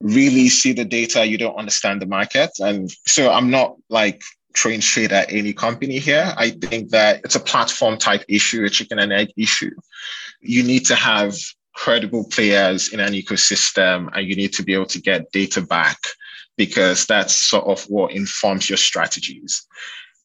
really 0.01 0.49
see 0.49 0.73
the 0.73 0.85
data, 0.85 1.25
you 1.25 1.37
don't 1.37 1.55
understand 1.55 2.01
the 2.01 2.07
market. 2.07 2.49
And 2.59 2.91
so 3.05 3.31
I'm 3.31 3.51
not 3.51 3.75
like 3.89 4.21
throwing 4.55 4.79
shade 4.79 5.11
at 5.11 5.31
any 5.31 5.53
company 5.53 5.99
here. 5.99 6.33
I 6.37 6.51
think 6.51 6.89
that 6.89 7.21
it's 7.23 7.35
a 7.35 7.39
platform 7.39 7.97
type 7.97 8.23
issue, 8.27 8.63
a 8.63 8.69
chicken 8.69 8.99
and 8.99 9.13
egg 9.13 9.29
issue. 9.37 9.71
You 10.41 10.63
need 10.63 10.85
to 10.87 10.95
have 10.95 11.35
credible 11.73 12.27
players 12.29 12.93
in 12.93 12.99
an 12.99 13.13
ecosystem 13.13 14.09
and 14.13 14.27
you 14.27 14.35
need 14.35 14.53
to 14.53 14.63
be 14.63 14.73
able 14.73 14.85
to 14.85 15.01
get 15.01 15.31
data 15.31 15.61
back 15.61 15.97
because 16.55 17.05
that's 17.05 17.35
sort 17.35 17.65
of 17.65 17.83
what 17.85 18.11
informs 18.11 18.69
your 18.69 18.77
strategies. 18.77 19.65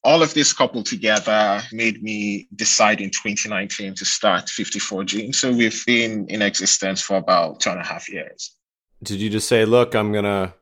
All 0.03 0.23
of 0.23 0.33
this 0.33 0.53
coupled 0.53 0.85
together 0.85 1.61
made 1.73 2.01
me 2.01 2.47
decide 2.55 3.01
in 3.01 3.09
2019 3.09 3.95
to 3.95 4.05
start 4.05 4.49
54 4.49 5.03
Gene. 5.03 5.33
So 5.33 5.51
we've 5.51 5.85
been 5.85 6.25
in 6.27 6.41
existence 6.41 7.01
for 7.01 7.17
about 7.17 7.59
two 7.59 7.71
and 7.71 7.81
a 7.81 7.83
half 7.83 8.07
years. 8.09 8.55
Did 9.03 9.19
you 9.19 9.29
just 9.29 9.47
say, 9.47 9.65
look, 9.65 9.95
I'm 9.95 10.11
going 10.11 10.25
to 10.25 10.53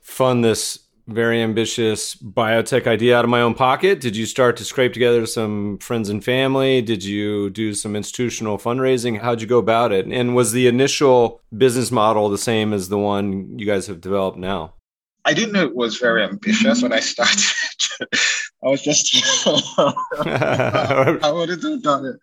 fund 0.00 0.44
this 0.44 0.78
very 1.06 1.42
ambitious 1.42 2.14
biotech 2.16 2.86
idea 2.86 3.16
out 3.16 3.24
of 3.24 3.30
my 3.30 3.40
own 3.40 3.54
pocket? 3.54 4.00
Did 4.00 4.16
you 4.16 4.26
start 4.26 4.56
to 4.58 4.64
scrape 4.64 4.92
together 4.92 5.26
some 5.26 5.78
friends 5.78 6.08
and 6.08 6.24
family? 6.24 6.82
Did 6.82 7.04
you 7.04 7.50
do 7.50 7.74
some 7.74 7.96
institutional 7.96 8.58
fundraising? 8.58 9.20
How'd 9.20 9.40
you 9.40 9.46
go 9.46 9.58
about 9.58 9.92
it? 9.92 10.06
And 10.06 10.34
was 10.34 10.52
the 10.52 10.66
initial 10.66 11.40
business 11.56 11.90
model 11.90 12.28
the 12.28 12.38
same 12.38 12.72
as 12.72 12.88
the 12.88 12.98
one 12.98 13.58
you 13.58 13.66
guys 13.66 13.86
have 13.86 14.00
developed 14.00 14.38
now? 14.38 14.74
I 15.24 15.34
didn't 15.34 15.52
know 15.52 15.64
it 15.64 15.74
was 15.74 15.98
very 15.98 16.24
ambitious 16.24 16.82
when 16.82 16.92
I 16.92 17.00
started. 17.00 17.44
I 18.64 18.68
was 18.68 18.82
just, 18.82 19.46
I 19.46 21.30
wanted 21.32 21.60
to 21.62 21.72
have 21.72 21.82
done 21.82 22.06
it. 22.06 22.16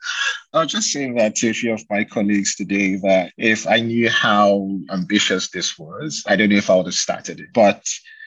I 0.53 0.59
was 0.63 0.71
just 0.71 0.91
saying 0.91 1.15
that 1.15 1.35
to 1.37 1.49
a 1.49 1.53
few 1.53 1.73
of 1.73 1.83
my 1.89 2.03
colleagues 2.03 2.55
today 2.55 2.95
that 2.97 3.33
if 3.37 3.67
I 3.67 3.79
knew 3.79 4.09
how 4.09 4.79
ambitious 4.91 5.49
this 5.49 5.77
was, 5.77 6.23
I 6.27 6.35
don't 6.35 6.49
know 6.49 6.57
if 6.57 6.69
I 6.69 6.75
would 6.75 6.85
have 6.85 6.95
started 6.95 7.39
it. 7.39 7.47
But 7.53 7.83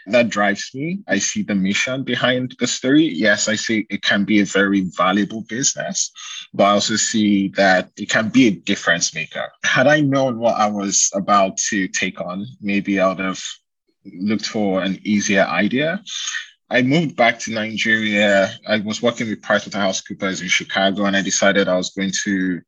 that 0.07 0.29
drives 0.29 0.71
me. 0.75 1.01
I 1.09 1.19
see 1.19 1.43
the 1.43 1.55
mission 1.55 2.05
behind 2.05 2.57
the 2.59 2.67
story. 2.67 3.05
Yes, 3.05 3.49
I 3.49 3.55
see 3.55 3.87
it 3.91 4.03
can 4.03 4.25
be 4.25 4.41
a 4.41 4.45
very 4.45 4.83
valuable 4.97 5.43
business, 5.43 6.11
but 6.53 6.65
I 6.65 6.71
also 6.71 6.97
see 6.97 7.49
that 7.57 7.91
it 7.97 8.09
can 8.09 8.29
be 8.29 8.49
a 8.49 8.51
difference 8.51 9.15
maker. 9.15 9.51
Had 9.65 9.87
I 9.87 10.01
known 10.01 10.39
what 10.39 10.57
I 10.57 10.67
was 10.67 11.11
about 11.15 11.57
to 11.69 11.89
take 11.89 12.21
on, 12.21 12.47
maybe 12.61 12.99
I 12.99 13.09
would 13.09 13.19
have 13.19 13.43
looked 14.05 14.47
for 14.47 14.83
an 14.83 14.99
easier 15.05 15.45
idea. 15.45 16.03
I 16.71 16.83
moved 16.83 17.17
back 17.17 17.39
to 17.41 17.53
Nigeria. 17.53 18.51
I 18.67 18.79
was 18.79 19.03
working 19.03 19.29
with 19.29 19.43
PricewaterhouseCoopers 19.43 20.41
in 20.41 20.49
Chicago, 20.49 21.05
and 21.05 21.17
I 21.17 21.23
decided 21.23 21.69
I 21.69 21.77
was 21.77 21.91
going 21.91 22.13
to 22.25 22.61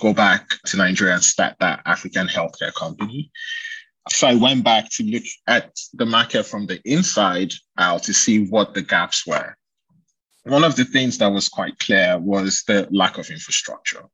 go 0.00 0.12
back 0.12 0.48
to 0.66 0.76
Nigeria 0.76 1.14
and 1.14 1.24
start 1.24 1.56
that 1.58 1.82
African 1.84 2.28
healthcare 2.28 2.72
company. 2.72 3.30
So 4.08 4.28
I 4.28 4.34
went 4.34 4.64
back 4.64 4.88
to 4.92 5.02
look 5.02 5.24
at 5.46 5.72
the 5.94 6.06
market 6.06 6.44
from 6.44 6.66
the 6.66 6.80
inside 6.84 7.52
out 7.76 8.04
to 8.04 8.14
see 8.14 8.46
what 8.46 8.72
the 8.72 8.82
gaps 8.82 9.26
were. 9.26 9.56
One 10.44 10.64
of 10.64 10.76
the 10.76 10.84
things 10.84 11.18
that 11.18 11.28
was 11.32 11.48
quite 11.48 11.78
clear 11.78 12.18
was 12.18 12.62
the 12.66 12.88
lack 12.90 13.18
of 13.18 13.30
infrastructure. 13.30 14.04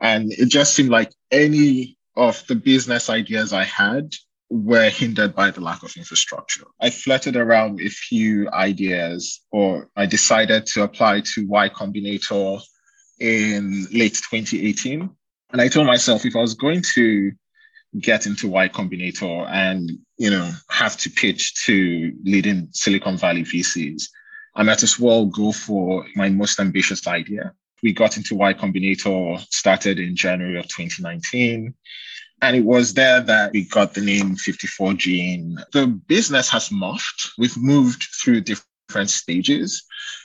And 0.00 0.32
it 0.32 0.46
just 0.46 0.74
seemed 0.74 0.90
like 0.90 1.12
any 1.30 1.96
of 2.16 2.44
the 2.46 2.56
business 2.56 3.08
ideas 3.08 3.52
I 3.52 3.64
had 3.64 4.12
were 4.52 4.90
hindered 4.90 5.34
by 5.34 5.50
the 5.50 5.62
lack 5.62 5.82
of 5.82 5.96
infrastructure. 5.96 6.66
I 6.78 6.90
flirted 6.90 7.36
around 7.36 7.80
a 7.80 7.88
few 7.88 8.50
ideas, 8.50 9.40
or 9.50 9.88
I 9.96 10.04
decided 10.04 10.66
to 10.66 10.82
apply 10.82 11.22
to 11.32 11.48
Y 11.48 11.70
Combinator 11.70 12.60
in 13.18 13.86
late 13.92 14.20
2018. 14.30 15.08
And 15.52 15.60
I 15.60 15.68
told 15.68 15.86
myself 15.86 16.26
if 16.26 16.36
I 16.36 16.40
was 16.40 16.52
going 16.52 16.82
to 16.94 17.32
get 17.98 18.26
into 18.26 18.48
Y 18.48 18.68
Combinator 18.68 19.48
and, 19.50 19.90
you 20.18 20.28
know, 20.28 20.50
have 20.68 20.98
to 20.98 21.08
pitch 21.08 21.64
to 21.64 22.12
leading 22.22 22.68
Silicon 22.72 23.16
Valley 23.16 23.44
VCs. 23.44 24.04
I 24.54 24.64
might 24.64 24.82
as 24.82 25.00
well 25.00 25.24
go 25.24 25.52
for 25.52 26.04
my 26.14 26.28
most 26.28 26.60
ambitious 26.60 27.06
idea. 27.06 27.54
We 27.82 27.94
got 27.94 28.18
into 28.18 28.34
Y 28.34 28.52
Combinator, 28.52 29.40
started 29.50 29.98
in 29.98 30.14
January 30.14 30.58
of 30.58 30.68
2019. 30.68 31.74
And 32.42 32.56
it 32.56 32.64
was 32.64 32.94
there 32.94 33.20
that 33.20 33.52
we 33.52 33.64
got 33.64 33.94
the 33.94 34.00
name 34.00 34.34
54 34.34 34.94
Gene. 34.94 35.58
The 35.72 35.86
business 35.86 36.48
has 36.50 36.70
morphed. 36.70 37.30
We've 37.38 37.56
moved 37.56 38.02
through 38.20 38.40
different 38.40 39.10
stages 39.10 39.84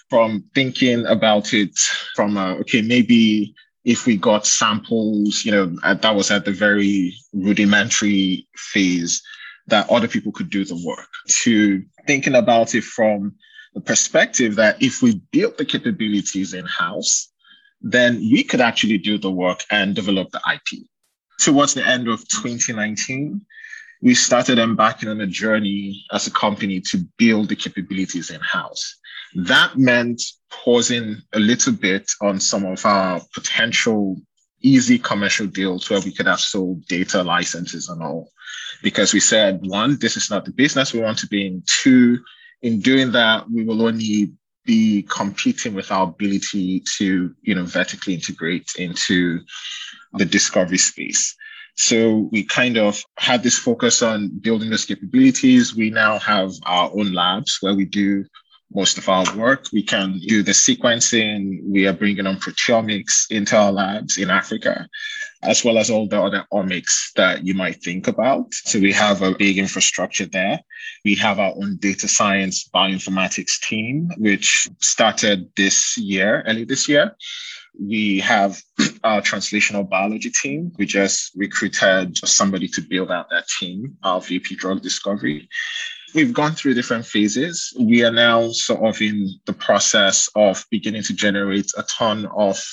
from 0.10 0.44
thinking 0.56 1.06
about 1.06 1.54
it 1.54 1.78
from, 2.16 2.38
a, 2.38 2.56
okay, 2.62 2.82
maybe 2.82 3.54
if 3.86 4.08
we 4.08 4.18
got 4.18 4.48
samples, 4.48 5.46
you 5.46 5.52
know, 5.52 5.78
uh, 5.84 5.94
that 5.94 6.16
was 6.16 6.32
at 6.32 6.44
the 6.44 6.52
very 6.52 7.16
rudimentary 7.34 8.48
phase 8.56 9.22
that 9.68 9.90
other 9.90 10.08
people 10.08 10.32
could 10.32 10.50
do 10.50 10.66
the 10.66 10.82
work 10.84 11.08
to 11.44 11.84
thinking 12.08 12.36
about 12.36 12.74
it 12.74 12.84
from 12.84 13.36
the 13.76 13.82
perspective 13.82 14.56
that 14.56 14.82
if 14.82 15.04
we 15.04 15.22
built 15.32 15.58
the 15.58 15.66
capabilities 15.66 16.56
in 16.56 16.66
house, 16.66 17.32
then 17.80 18.16
we 18.16 18.44
could 18.44 18.62
actually 18.62 18.98
do 18.98 19.20
the 19.20 19.30
work 19.30 19.64
and 19.70 19.94
develop 19.94 20.32
the 20.32 20.42
IP. 20.52 20.88
Towards 21.40 21.74
the 21.74 21.88
end 21.88 22.08
of 22.08 22.28
2019, 22.28 23.42
we 24.02 24.14
started 24.14 24.60
embarking 24.60 25.10
on 25.10 25.22
a 25.22 25.28
journey 25.28 26.06
as 26.12 26.28
a 26.28 26.32
company 26.32 26.82
to 26.82 27.04
build 27.18 27.50
the 27.50 27.56
capabilities 27.56 28.30
in 28.30 28.40
house. 28.42 28.96
That 29.36 29.78
meant 29.78 30.22
pausing 30.50 31.18
a 31.34 31.40
little 31.40 31.74
bit 31.74 32.12
on 32.22 32.40
some 32.40 32.66
of 32.66 32.86
our 32.86 33.22
potential 33.34 34.18
easy 34.62 34.98
commercial 34.98 35.48
deals 35.48 35.90
where 35.90 36.02
we 36.02 36.12
could 36.12 36.26
have 36.26 36.40
sold 36.40 36.86
data 36.88 37.24
licenses 37.24 37.90
and 37.90 38.02
all. 38.02 38.32
Because 38.82 39.14
we 39.14 39.20
said, 39.20 39.60
one, 39.66 39.98
this 40.00 40.18
is 40.18 40.30
not 40.30 40.46
the 40.46 40.52
business 40.52 40.94
we 40.94 41.02
want 41.02 41.18
to 41.20 41.28
be 41.28 41.46
in. 41.46 41.64
Two, 41.66 42.20
in 42.62 42.80
doing 42.80 43.12
that, 43.12 43.50
we 43.50 43.64
will 43.64 43.84
only 43.84 44.32
be 44.66 45.04
competing 45.04 45.74
with 45.74 45.92
our 45.92 46.04
ability 46.04 46.84
to, 46.98 47.34
you 47.42 47.56
know, 47.56 47.66
vertically 47.66 48.14
integrate 48.14 48.74
into 48.78 49.40
the 50.14 50.26
discovery 50.26 50.78
space. 50.78 51.36
So 51.76 52.28
we 52.32 52.44
kind 52.44 52.78
of 52.78 53.04
had 53.18 53.44
this 53.44 53.58
focus 53.58 54.02
on 54.02 54.30
building 54.40 54.72
those 54.72 54.86
capabilities. 54.86 55.76
We 55.76 55.92
now 55.92 56.18
have 56.20 56.52
our 56.66 56.90
own 56.92 57.14
labs 57.14 57.60
where 57.62 57.76
we 57.76 57.86
do 57.86 58.26
most 58.74 58.98
of 58.98 59.08
our 59.08 59.26
work. 59.38 59.68
We 59.72 59.84
can 59.84 60.20
do 60.20 60.44
the 60.44 60.52
sequencing. 60.52 61.60
We 61.64 61.88
are 61.88 61.94
bringing 61.94 62.26
on 62.28 62.38
proteomics 62.38 63.30
into 63.30 63.56
our 63.56 63.72
labs 63.72 64.18
in 64.18 64.30
Africa, 64.30 64.88
as 65.44 65.64
well 65.64 65.78
as 65.78 65.90
all 65.90 66.08
the 66.08 66.22
other 66.22 66.46
omics 66.52 67.14
that 67.16 67.46
you 67.46 67.54
might 67.54 67.82
think 67.82 68.08
about. 68.08 68.54
So 68.54 68.80
we 68.80 68.92
have 68.92 69.22
a 69.22 69.36
big 69.36 69.58
infrastructure 69.58 70.26
there. 70.26 70.60
We 71.06 71.16
have 71.16 71.40
our 71.40 71.54
own 71.56 71.78
data 71.78 72.08
science 72.08 72.70
bioinformatics 72.74 73.62
team, 73.62 74.10
which 74.18 74.68
started 74.80 75.50
this 75.56 75.98
year, 75.98 76.44
early 76.48 76.66
this 76.66 76.90
year. 76.90 77.16
We 77.80 78.20
have 78.20 78.62
our 79.04 79.22
translational 79.22 79.90
biology 79.90 80.30
team. 80.30 80.72
We 80.78 80.86
just 80.86 81.32
recruited 81.36 82.18
somebody 82.18 82.68
to 82.70 82.82
build 82.82 83.12
out 83.12 83.30
that 83.30 83.48
team, 83.60 83.98
our 84.04 84.22
VP 84.22 84.56
drug 84.56 84.82
discovery. 84.82 85.50
We've 86.16 86.34
gone 86.34 86.54
through 86.54 86.74
different 86.74 87.06
phases. 87.06 87.74
We 87.80 88.04
are 88.04 88.12
now 88.12 88.50
sort 88.52 88.84
of 88.84 89.02
in 89.02 89.30
the 89.46 89.54
process 89.54 90.30
of 90.36 90.66
beginning 90.72 91.04
to 91.04 91.14
generate 91.14 91.72
a 91.78 91.84
ton 91.84 92.28
of 92.36 92.64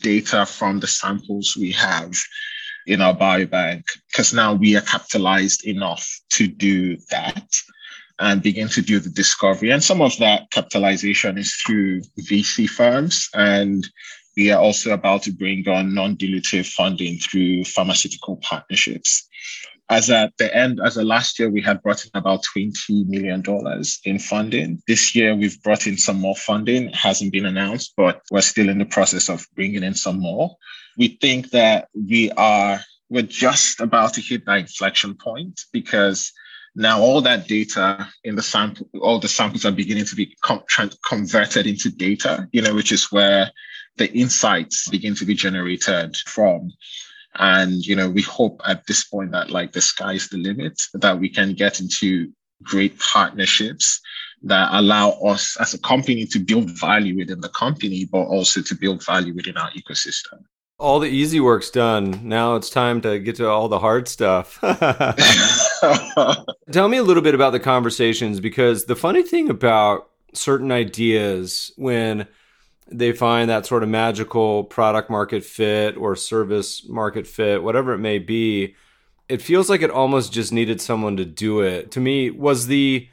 data 0.00 0.46
from 0.46 0.80
the 0.80 0.86
samples 0.86 1.56
we 1.58 1.72
have 1.72 2.14
in 2.86 3.00
our 3.00 3.14
biobank, 3.14 3.84
because 4.08 4.32
now 4.32 4.54
we 4.54 4.76
are 4.76 4.80
capitalized 4.80 5.66
enough 5.66 6.08
to 6.30 6.48
do 6.48 6.96
that 7.10 7.44
and 8.18 8.42
begin 8.42 8.68
to 8.68 8.82
do 8.82 8.98
the 8.98 9.10
discovery. 9.10 9.70
And 9.70 9.82
some 9.82 10.02
of 10.02 10.16
that 10.18 10.50
capitalization 10.50 11.38
is 11.38 11.54
through 11.54 12.02
VC 12.20 12.68
firms. 12.68 13.28
And 13.34 13.86
we 14.36 14.50
are 14.50 14.60
also 14.60 14.92
about 14.92 15.22
to 15.24 15.32
bring 15.32 15.68
on 15.68 15.94
non 15.94 16.16
dilutive 16.16 16.66
funding 16.66 17.18
through 17.18 17.64
pharmaceutical 17.64 18.36
partnerships 18.36 19.28
as 19.90 20.08
at 20.08 20.32
the 20.38 20.56
end, 20.56 20.80
as 20.82 20.96
of 20.96 21.04
last 21.04 21.38
year, 21.38 21.50
we 21.50 21.60
had 21.60 21.82
brought 21.82 22.04
in 22.04 22.10
about 22.14 22.44
$20 22.56 23.06
million 23.08 23.42
in 24.04 24.18
funding. 24.20 24.80
This 24.86 25.16
year, 25.16 25.34
we've 25.34 25.60
brought 25.64 25.88
in 25.88 25.98
some 25.98 26.20
more 26.20 26.36
funding. 26.36 26.88
It 26.88 26.94
hasn't 26.94 27.32
been 27.32 27.44
announced, 27.44 27.94
but 27.96 28.22
we're 28.30 28.40
still 28.40 28.68
in 28.68 28.78
the 28.78 28.84
process 28.84 29.28
of 29.28 29.44
bringing 29.56 29.82
in 29.82 29.94
some 29.94 30.20
more. 30.20 30.56
We 30.96 31.18
think 31.20 31.50
that 31.50 31.88
we 31.92 32.30
are, 32.32 32.80
we're 33.08 33.22
just 33.22 33.80
about 33.80 34.14
to 34.14 34.20
hit 34.20 34.46
that 34.46 34.58
inflection 34.58 35.16
point 35.16 35.60
because 35.72 36.32
now 36.76 37.00
all 37.00 37.20
that 37.22 37.48
data 37.48 38.06
in 38.22 38.36
the 38.36 38.42
sample, 38.42 38.88
all 39.00 39.18
the 39.18 39.28
samples 39.28 39.64
are 39.64 39.72
beginning 39.72 40.04
to 40.04 40.14
be 40.14 40.36
com- 40.40 40.62
converted 41.04 41.66
into 41.66 41.90
data, 41.90 42.46
you 42.52 42.62
know, 42.62 42.76
which 42.76 42.92
is 42.92 43.10
where 43.10 43.50
the 43.96 44.10
insights 44.12 44.88
begin 44.88 45.14
to 45.16 45.24
be 45.24 45.34
generated 45.34 46.16
from. 46.16 46.72
And, 47.34 47.86
you 47.86 47.94
know, 47.94 48.10
we 48.10 48.22
hope 48.22 48.60
at 48.66 48.86
this 48.86 49.04
point 49.04 49.32
that 49.32 49.50
like 49.50 49.72
the 49.72 49.80
sky's 49.80 50.28
the 50.28 50.38
limit, 50.38 50.80
that 50.94 51.18
we 51.18 51.28
can 51.28 51.54
get 51.54 51.80
into 51.80 52.32
great 52.62 52.98
partnerships 52.98 54.00
that 54.42 54.70
allow 54.72 55.10
us 55.10 55.56
as 55.60 55.74
a 55.74 55.78
company 55.78 56.26
to 56.26 56.38
build 56.38 56.70
value 56.78 57.16
within 57.16 57.40
the 57.40 57.48
company, 57.50 58.06
but 58.10 58.22
also 58.22 58.62
to 58.62 58.74
build 58.74 59.04
value 59.04 59.34
within 59.34 59.56
our 59.56 59.70
ecosystem. 59.72 60.42
All 60.78 60.98
the 60.98 61.08
easy 61.08 61.40
work's 61.40 61.70
done. 61.70 62.26
Now 62.26 62.56
it's 62.56 62.70
time 62.70 63.02
to 63.02 63.18
get 63.18 63.36
to 63.36 63.48
all 63.48 63.68
the 63.68 63.78
hard 63.78 64.08
stuff. 64.08 64.58
Tell 66.72 66.88
me 66.88 66.96
a 66.96 67.02
little 67.02 67.22
bit 67.22 67.34
about 67.34 67.50
the 67.50 67.60
conversations 67.60 68.40
because 68.40 68.86
the 68.86 68.96
funny 68.96 69.22
thing 69.22 69.50
about 69.50 70.08
certain 70.32 70.72
ideas 70.72 71.70
when 71.76 72.26
they 72.90 73.12
find 73.12 73.48
that 73.50 73.66
sort 73.66 73.82
of 73.82 73.88
magical 73.88 74.64
product 74.64 75.10
market 75.10 75.44
fit 75.44 75.96
or 75.96 76.16
service 76.16 76.86
market 76.88 77.26
fit, 77.26 77.62
whatever 77.62 77.92
it 77.92 77.98
may 77.98 78.18
be, 78.18 78.74
it 79.28 79.40
feels 79.40 79.70
like 79.70 79.82
it 79.82 79.90
almost 79.90 80.32
just 80.32 80.52
needed 80.52 80.80
someone 80.80 81.16
to 81.16 81.24
do 81.24 81.60
it. 81.60 81.90
To 81.92 82.00
me, 82.00 82.30
was 82.30 82.66
the 82.66 83.08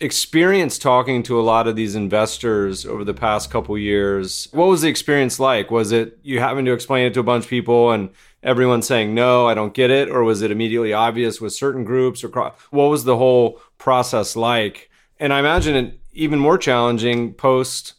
experience 0.00 0.78
talking 0.78 1.22
to 1.22 1.40
a 1.40 1.42
lot 1.42 1.66
of 1.66 1.74
these 1.74 1.94
investors 1.94 2.84
over 2.84 3.02
the 3.02 3.14
past 3.14 3.50
couple 3.50 3.78
years 3.78 4.46
what 4.52 4.66
was 4.66 4.82
the 4.82 4.88
experience 4.88 5.40
like 5.40 5.70
was 5.70 5.90
it 5.90 6.18
you 6.22 6.38
having 6.38 6.66
to 6.66 6.72
explain 6.74 7.06
it 7.06 7.14
to 7.14 7.20
a 7.20 7.22
bunch 7.22 7.44
of 7.44 7.48
people 7.48 7.90
and 7.90 8.10
everyone 8.42 8.82
saying 8.82 9.14
no 9.14 9.48
i 9.48 9.54
don't 9.54 9.72
get 9.72 9.90
it 9.90 10.10
or 10.10 10.22
was 10.22 10.42
it 10.42 10.50
immediately 10.50 10.92
obvious 10.92 11.40
with 11.40 11.50
certain 11.50 11.82
groups 11.82 12.22
or 12.22 12.28
what 12.28 12.90
was 12.90 13.04
the 13.04 13.16
whole 13.16 13.58
process 13.78 14.36
like 14.36 14.90
and 15.18 15.32
i 15.32 15.38
imagine 15.38 15.74
it 15.74 15.98
even 16.12 16.38
more 16.38 16.58
challenging 16.58 17.32
post 17.32 17.94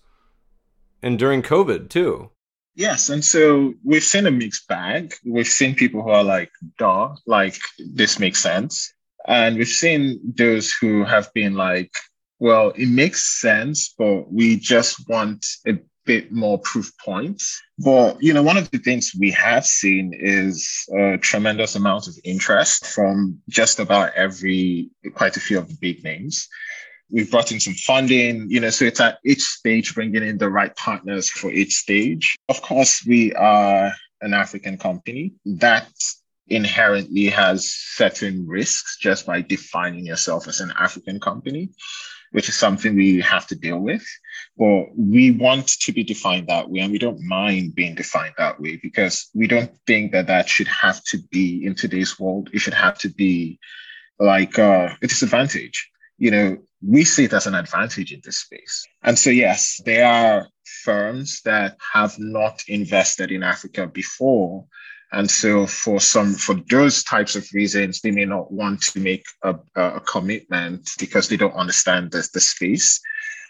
and 1.02 1.18
during 1.20 1.42
COVID 1.42 1.90
too. 1.90 2.32
Yes. 2.76 3.10
And 3.10 3.26
so 3.26 3.74
we've 3.84 4.04
seen 4.04 4.28
a 4.28 4.32
mixed 4.32 4.68
bag. 4.68 5.16
We've 5.26 5.48
seen 5.48 5.74
people 5.74 6.04
who 6.04 6.10
are 6.10 6.24
like, 6.24 6.52
duh, 6.78 7.16
like 7.26 7.58
this 7.80 8.20
makes 8.20 8.40
sense. 8.40 8.94
And 9.28 9.58
we've 9.58 9.68
seen 9.68 10.20
those 10.38 10.72
who 10.80 11.04
have 11.04 11.34
been 11.34 11.56
like, 11.56 11.92
well, 12.40 12.70
it 12.76 12.88
makes 12.88 13.42
sense, 13.42 13.96
but 13.98 14.32
we 14.32 14.58
just 14.58 15.10
want 15.10 15.44
a 15.68 15.80
bit 16.06 16.32
more 16.32 16.60
proof 16.60 16.92
points. 17.04 17.62
But, 17.80 18.22
you 18.22 18.34
know, 18.34 18.44
one 18.44 18.58
of 18.58 18.70
the 18.70 18.78
things 18.78 19.12
we 19.20 19.32
have 19.32 19.66
seen 19.66 20.14
is 20.14 20.86
a 20.96 21.18
tremendous 21.18 21.76
amount 21.76 22.08
of 22.08 22.16
interest 22.24 22.86
from 22.86 23.40
just 23.50 23.80
about 23.80 24.14
every, 24.16 24.92
quite 25.16 25.36
a 25.36 25.42
few 25.42 25.58
of 25.58 25.68
the 25.68 25.78
big 25.82 26.04
names. 26.04 26.48
We've 27.10 27.30
brought 27.32 27.52
in 27.52 27.60
some 27.60 27.74
funding, 27.74 28.48
you 28.50 28.60
know, 28.60 28.70
so 28.70 28.86
it's 28.86 29.00
at 29.00 29.20
each 29.24 29.42
stage 29.42 29.96
bringing 29.96 30.24
in 30.24 30.38
the 30.38 30.50
right 30.50 30.76
partners 30.76 31.30
for 31.30 31.52
each 31.52 31.76
stage. 31.76 32.36
Of 32.50 32.62
course, 32.62 33.06
we 33.06 33.34
are 33.34 33.94
an 34.22 34.34
African 34.34 34.78
company 34.78 35.34
that 35.46 35.90
inherently 36.50 37.28
has 37.28 37.70
certain 37.70 38.48
risks 38.48 38.98
just 38.98 39.26
by 39.26 39.42
defining 39.42 40.06
yourself 40.06 40.48
as 40.48 40.60
an 40.60 40.74
African 40.78 41.20
company, 41.20 41.70
which 42.32 42.50
is 42.50 42.56
something 42.56 42.96
we 42.96 43.22
have 43.22 43.48
to 43.48 43.56
deal 43.56 43.80
with. 43.80 44.06
But 44.58 44.88
we 44.98 45.32
want 45.32 45.68
to 45.68 45.92
be 45.92 46.04
defined 46.04 46.48
that 46.48 46.70
way, 46.70 46.80
and 46.82 46.92
we 46.92 47.00
don't 47.00 47.22
mind 47.22 47.76
being 47.76 47.96
defined 47.96 48.34
that 48.38 48.60
way 48.60 48.80
because 48.82 49.30
we 49.34 49.48
don't 49.48 49.72
think 49.86 50.12
that 50.12 50.28
that 50.28 50.50
should 50.50 50.68
have 50.68 51.04
to 51.06 51.20
be 51.32 51.66
in 51.66 51.76
today's 51.76 52.20
world. 52.20 52.50
It 52.54 52.60
should 52.60 52.74
have 52.74 52.98
to 53.00 53.10
be 53.10 53.60
like 54.20 54.58
uh, 54.58 54.90
a 55.02 55.08
disadvantage. 55.08 55.90
You 56.18 56.32
know, 56.32 56.58
we 56.82 57.04
see 57.04 57.26
it 57.26 57.34
as 57.34 57.48
an 57.48 57.56
advantage 57.56 58.14
in 58.14 58.22
this 58.24 58.38
space. 58.40 58.86
And 59.04 59.18
so, 59.18 59.30
yes, 59.30 59.82
there 59.86 60.08
are 60.08 60.48
firms 60.84 61.42
that 61.46 61.78
have 61.94 62.18
not 62.20 62.64
invested 62.68 63.32
in 63.32 63.44
Africa 63.44 63.88
before. 63.88 64.66
And 65.12 65.30
so 65.30 65.66
for 65.66 66.00
some, 66.00 66.34
for 66.34 66.56
those 66.70 67.04
types 67.04 67.36
of 67.36 67.48
reasons, 67.54 68.02
they 68.02 68.12
may 68.12 68.26
not 68.26 68.52
want 68.52 68.82
to 68.84 69.00
make 69.00 69.26
a, 69.44 69.56
a 69.76 70.02
commitment 70.02 70.90
because 71.00 71.30
they 71.30 71.38
don't 71.38 71.54
understand 71.54 72.12
the, 72.12 72.28
the 72.34 72.42
space. 72.42 73.00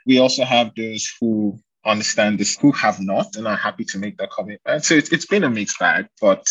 We 0.06 0.20
also 0.20 0.46
have 0.46 0.72
those 0.76 1.12
who 1.20 1.60
understand 1.86 2.40
this, 2.40 2.58
who 2.58 2.72
have 2.74 3.00
not 3.00 3.36
and 3.36 3.48
are 3.48 3.56
happy 3.56 3.86
to 3.86 3.98
make 3.98 4.18
that 4.18 4.32
commitment. 4.32 4.86
So 4.86 4.96
it's, 4.96 5.10
it's 5.12 5.26
been 5.26 5.44
a 5.44 5.50
mixed 5.50 5.80
bag, 5.80 6.08
but 6.22 6.48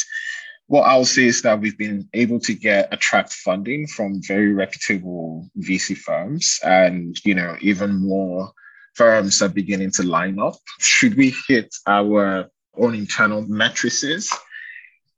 what 0.68 0.82
I'll 0.82 1.04
say 1.04 1.26
is 1.26 1.42
that 1.42 1.60
we've 1.60 1.78
been 1.78 2.08
able 2.12 2.40
to 2.40 2.54
get 2.54 2.92
attract 2.92 3.32
funding 3.32 3.86
from 3.86 4.20
very 4.22 4.52
reputable 4.52 5.48
VC 5.58 5.96
firms, 5.96 6.58
and 6.64 7.16
you 7.24 7.34
know 7.34 7.56
even 7.60 7.94
more 7.94 8.52
firms 8.94 9.42
are 9.42 9.48
beginning 9.48 9.92
to 9.92 10.02
line 10.02 10.38
up. 10.38 10.56
Should 10.80 11.16
we 11.16 11.34
hit 11.48 11.74
our 11.86 12.48
own 12.76 12.94
internal 12.94 13.42
matrices, 13.42 14.32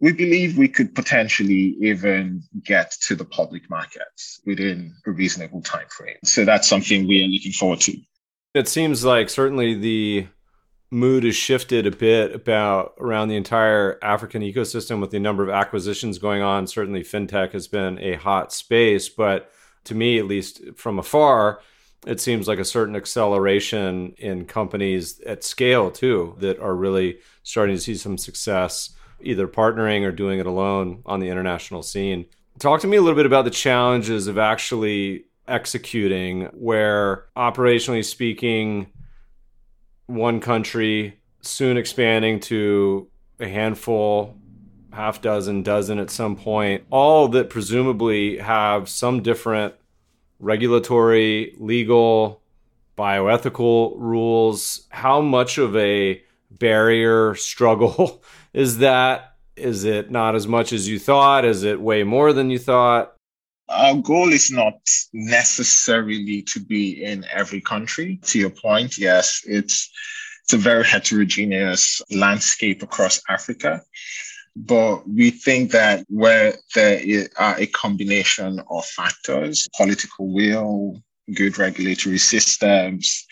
we 0.01 0.13
believe 0.13 0.59
we 0.59 0.69
could 0.69 0.95
potentially 0.95 1.77
even 1.81 2.43
get 2.65 2.93
to 3.07 3.17
the 3.17 3.25
public 3.25 3.69
markets 3.69 4.41
within 4.47 4.95
a 5.07 5.11
reasonable 5.11 5.63
time 5.63 5.89
frame. 5.89 6.17
So 6.25 6.45
that's 6.45 6.69
something 6.69 7.09
we 7.09 7.25
are 7.25 7.29
looking 7.29 7.53
forward 7.53 7.81
to. 7.81 7.97
It 8.55 8.69
seems 8.69 9.05
like 9.05 9.29
certainly 9.29 9.75
the 9.75 10.27
mood 10.90 11.24
has 11.24 11.37
shifted 11.37 11.87
a 11.87 11.90
bit 11.90 12.35
about 12.35 12.94
around 12.98 13.29
the 13.29 13.37
entire 13.37 13.98
African 14.03 14.42
ecosystem 14.42 15.01
with 15.01 15.11
the 15.11 15.18
number 15.18 15.42
of 15.42 15.51
acquisitions 15.51 16.18
going 16.18 16.42
on. 16.42 16.66
Certainly, 16.66 17.05
fintech 17.05 17.53
has 17.53 17.68
been 17.68 17.98
a 17.98 18.14
hot 18.14 18.53
space, 18.53 19.09
but 19.09 19.51
to 19.85 19.94
me, 19.94 20.18
at 20.18 20.27
least 20.27 20.61
from 20.77 20.98
afar, 20.98 21.61
it 22.07 22.20
seems 22.20 22.48
like 22.48 22.59
a 22.59 22.64
certain 22.64 22.96
acceleration 22.96 24.14
in 24.18 24.44
companies 24.44 25.20
at 25.20 25.44
scale 25.44 25.90
too 25.90 26.37
that 26.38 26.59
are 26.61 26.74
really 26.74 27.18
starting 27.42 27.74
to 27.74 27.81
see 27.81 27.94
some 27.94 28.16
success 28.16 28.90
either 29.20 29.48
partnering 29.48 30.05
or 30.05 30.12
doing 30.12 30.38
it 30.38 30.46
alone 30.46 31.03
on 31.05 31.20
the 31.20 31.29
international 31.29 31.83
scene. 31.83 32.24
Talk 32.59 32.81
to 32.81 32.87
me 32.87 32.96
a 32.96 33.01
little 33.01 33.16
bit 33.16 33.27
about 33.27 33.44
the 33.44 33.51
challenges 33.51 34.27
of 34.27 34.38
actually 34.38 35.24
executing 35.48 36.42
where 36.53 37.27
operationally 37.37 38.05
speaking 38.05 38.92
one 40.09 40.40
country 40.40 41.21
soon 41.40 41.77
expanding 41.77 42.40
to 42.40 43.09
a 43.38 43.47
handful 43.47 44.37
half 44.92 45.21
dozen 45.23 45.62
dozen 45.62 45.99
at 45.99 46.11
some 46.11 46.35
point 46.35 46.83
all 46.90 47.29
that 47.29 47.51
presumably 47.51 48.38
have 48.38 48.88
some 48.88 49.23
different 49.23 49.75
regulatory, 50.40 51.55
legal, 51.59 52.42
bioethical 52.97 53.94
rules. 53.97 54.87
How 54.90 55.21
much 55.21 55.59
of 55.59 55.77
a 55.77 56.23
barrier 56.51 57.35
struggle 57.35 58.23
is 58.53 58.79
that? 58.79 59.35
Is 59.57 59.85
it 59.85 60.11
not 60.11 60.37
as 60.37 60.47
much 60.47 60.73
as 60.73 60.88
you 60.88 60.99
thought? 60.99 61.44
Is 61.44 61.64
it 61.64 61.81
way 61.81 62.05
more 62.05 62.33
than 62.33 62.51
you 62.51 62.59
thought? 62.59 63.14
Our 63.68 63.96
goal 63.96 64.33
is 64.33 64.50
not 64.50 64.81
necessarily 65.12 66.42
to 66.42 66.61
be 66.61 67.04
in 67.04 67.24
every 67.31 67.61
country. 67.61 68.18
To 68.24 68.38
your 68.38 68.50
point, 68.50 68.98
yes, 68.98 69.42
it's 69.46 69.90
it's 70.44 70.54
a 70.54 70.57
very 70.57 70.85
heterogeneous 70.85 72.00
landscape 72.11 72.83
across 72.83 73.20
Africa. 73.28 73.83
But 74.57 75.07
we 75.07 75.31
think 75.31 75.72
that 75.72 76.07
where 76.09 76.54
there 76.74 77.28
are 77.37 77.57
a 77.59 77.66
combination 77.66 78.61
of 78.70 78.87
factors, 78.87 79.68
political 79.76 80.33
will, 80.33 81.02
good 81.35 81.59
regulatory 81.59 82.16
systems, 82.16 83.26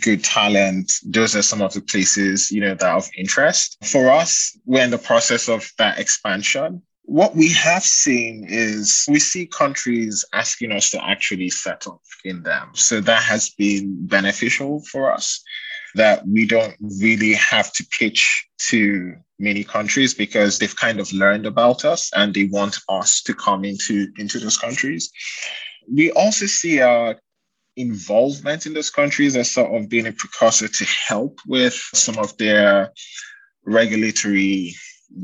good 0.00 0.24
talent, 0.24 0.92
those 1.04 1.36
are 1.36 1.42
some 1.42 1.62
of 1.62 1.72
the 1.72 1.80
places, 1.80 2.50
you 2.50 2.60
know, 2.60 2.74
that 2.74 2.82
are 2.82 2.96
of 2.96 3.08
interest. 3.16 3.78
For 3.84 4.10
us, 4.10 4.58
we're 4.66 4.84
in 4.84 4.90
the 4.90 4.98
process 4.98 5.48
of 5.48 5.70
that 5.78 5.98
expansion. 5.98 6.82
What 7.04 7.34
we 7.34 7.52
have 7.52 7.82
seen 7.82 8.46
is 8.48 9.04
we 9.08 9.18
see 9.18 9.46
countries 9.46 10.24
asking 10.32 10.72
us 10.72 10.90
to 10.90 11.04
actually 11.04 11.50
set 11.50 11.86
up 11.86 12.00
in 12.24 12.42
them. 12.42 12.70
So 12.74 13.00
that 13.00 13.22
has 13.22 13.50
been 13.50 14.06
beneficial 14.06 14.82
for 14.90 15.12
us 15.12 15.42
that 15.94 16.26
we 16.26 16.46
don't 16.46 16.74
really 17.00 17.34
have 17.34 17.72
to 17.74 17.86
pitch 17.98 18.46
to 18.68 19.14
many 19.38 19.64
countries 19.64 20.14
because 20.14 20.58
they've 20.58 20.76
kind 20.76 21.00
of 21.00 21.12
learned 21.12 21.44
about 21.44 21.84
us 21.84 22.10
and 22.14 22.32
they 22.32 22.44
want 22.44 22.78
us 22.88 23.20
to 23.22 23.34
come 23.34 23.64
into, 23.64 24.08
into 24.16 24.38
those 24.38 24.56
countries. 24.56 25.10
We 25.92 26.12
also 26.12 26.46
see 26.46 26.80
our 26.80 27.16
involvement 27.76 28.66
in 28.66 28.74
those 28.74 28.90
countries 28.90 29.34
as 29.34 29.50
sort 29.50 29.74
of 29.74 29.88
being 29.88 30.06
a 30.06 30.12
precursor 30.12 30.68
to 30.68 30.84
help 30.84 31.40
with 31.46 31.74
some 31.94 32.18
of 32.18 32.36
their 32.36 32.92
regulatory 33.64 34.74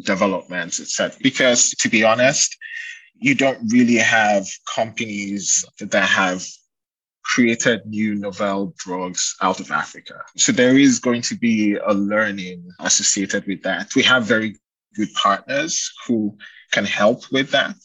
developments, 0.03 0.81
etc. 0.81 1.19
Because 1.23 1.71
to 1.71 1.89
be 1.89 2.05
honest, 2.05 2.57
you 3.21 3.35
don't 3.35 3.61
really 3.73 3.97
have 3.97 4.47
companies 4.73 5.65
that 5.81 6.09
have 6.09 6.45
created 7.25 7.85
new 7.85 8.15
novel 8.15 8.75
drugs 8.79 9.37
out 9.43 9.61
of 9.61 9.71
Africa. 9.71 10.23
So 10.37 10.51
there 10.53 10.79
is 10.79 10.99
going 10.99 11.23
to 11.23 11.37
be 11.37 11.75
a 11.75 11.93
learning 11.93 12.71
associated 12.81 13.47
with 13.47 13.63
that. 13.63 13.95
We 13.95 14.03
have 14.05 14.25
very 14.25 14.57
good 14.95 15.13
partners 15.15 15.93
who 16.07 16.37
can 16.73 16.85
help 16.85 17.31
with 17.31 17.51
that. 17.51 17.77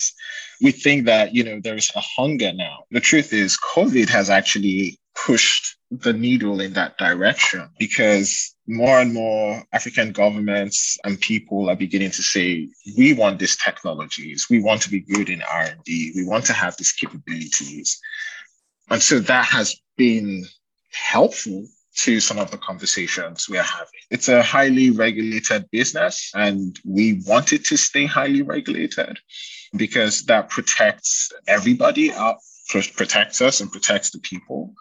We 0.61 0.71
think 0.71 1.05
that, 1.05 1.33
you 1.33 1.43
know, 1.43 1.59
there 1.61 1.75
is 1.75 1.91
a 1.95 1.99
hunger 1.99 2.53
now. 2.53 2.85
The 2.91 3.01
truth 3.01 3.33
is 3.33 3.57
COVID 3.75 4.07
has 4.09 4.29
actually 4.29 4.99
pushed 5.15 5.77
the 5.91 6.13
needle 6.13 6.59
in 6.59 6.73
that 6.73 6.97
direction 6.97 7.69
because 7.77 8.55
more 8.67 8.99
and 8.99 9.13
more 9.13 9.63
African 9.71 10.11
governments 10.11 10.97
and 11.03 11.19
people 11.19 11.69
are 11.69 11.75
beginning 11.75 12.11
to 12.11 12.23
say, 12.23 12.69
we 12.97 13.13
want 13.13 13.39
these 13.39 13.57
technologies. 13.57 14.47
We 14.49 14.61
want 14.61 14.81
to 14.83 14.89
be 14.89 15.01
good 15.01 15.29
in 15.29 15.43
R&D. 15.43 16.13
We 16.15 16.25
want 16.25 16.45
to 16.45 16.53
have 16.53 16.75
these 16.77 16.91
capabilities. 16.91 17.99
And 18.89 19.01
so 19.01 19.19
that 19.19 19.45
has 19.45 19.75
been 19.97 20.45
helpful 20.91 21.65
to 21.95 22.19
some 22.19 22.39
of 22.39 22.49
the 22.51 22.57
conversations 22.57 23.47
we 23.47 23.57
are 23.57 23.63
having. 23.63 23.87
It's 24.09 24.27
a 24.27 24.41
highly 24.41 24.89
regulated 24.89 25.69
business, 25.71 26.31
and 26.33 26.79
we 26.83 27.21
want 27.27 27.53
it 27.53 27.65
to 27.65 27.77
stay 27.77 28.05
highly 28.05 28.41
regulated 28.41 29.19
because 29.75 30.23
that 30.25 30.49
protects 30.49 31.31
everybody, 31.47 32.11
protects 32.67 33.41
us 33.41 33.61
and 33.61 33.71
protects 33.71 34.11
the 34.11 34.19
people. 34.19 34.73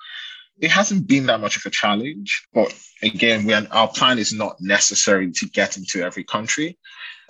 It 0.58 0.70
hasn't 0.70 1.06
been 1.06 1.26
that 1.26 1.40
much 1.40 1.56
of 1.56 1.66
a 1.66 1.70
challenge, 1.70 2.46
but 2.52 2.74
again, 3.02 3.44
we 3.44 3.54
our 3.54 3.88
plan 3.88 4.18
is 4.18 4.32
not 4.32 4.56
necessary 4.60 5.30
to 5.32 5.48
get 5.48 5.76
into 5.76 6.02
every 6.02 6.24
country 6.24 6.78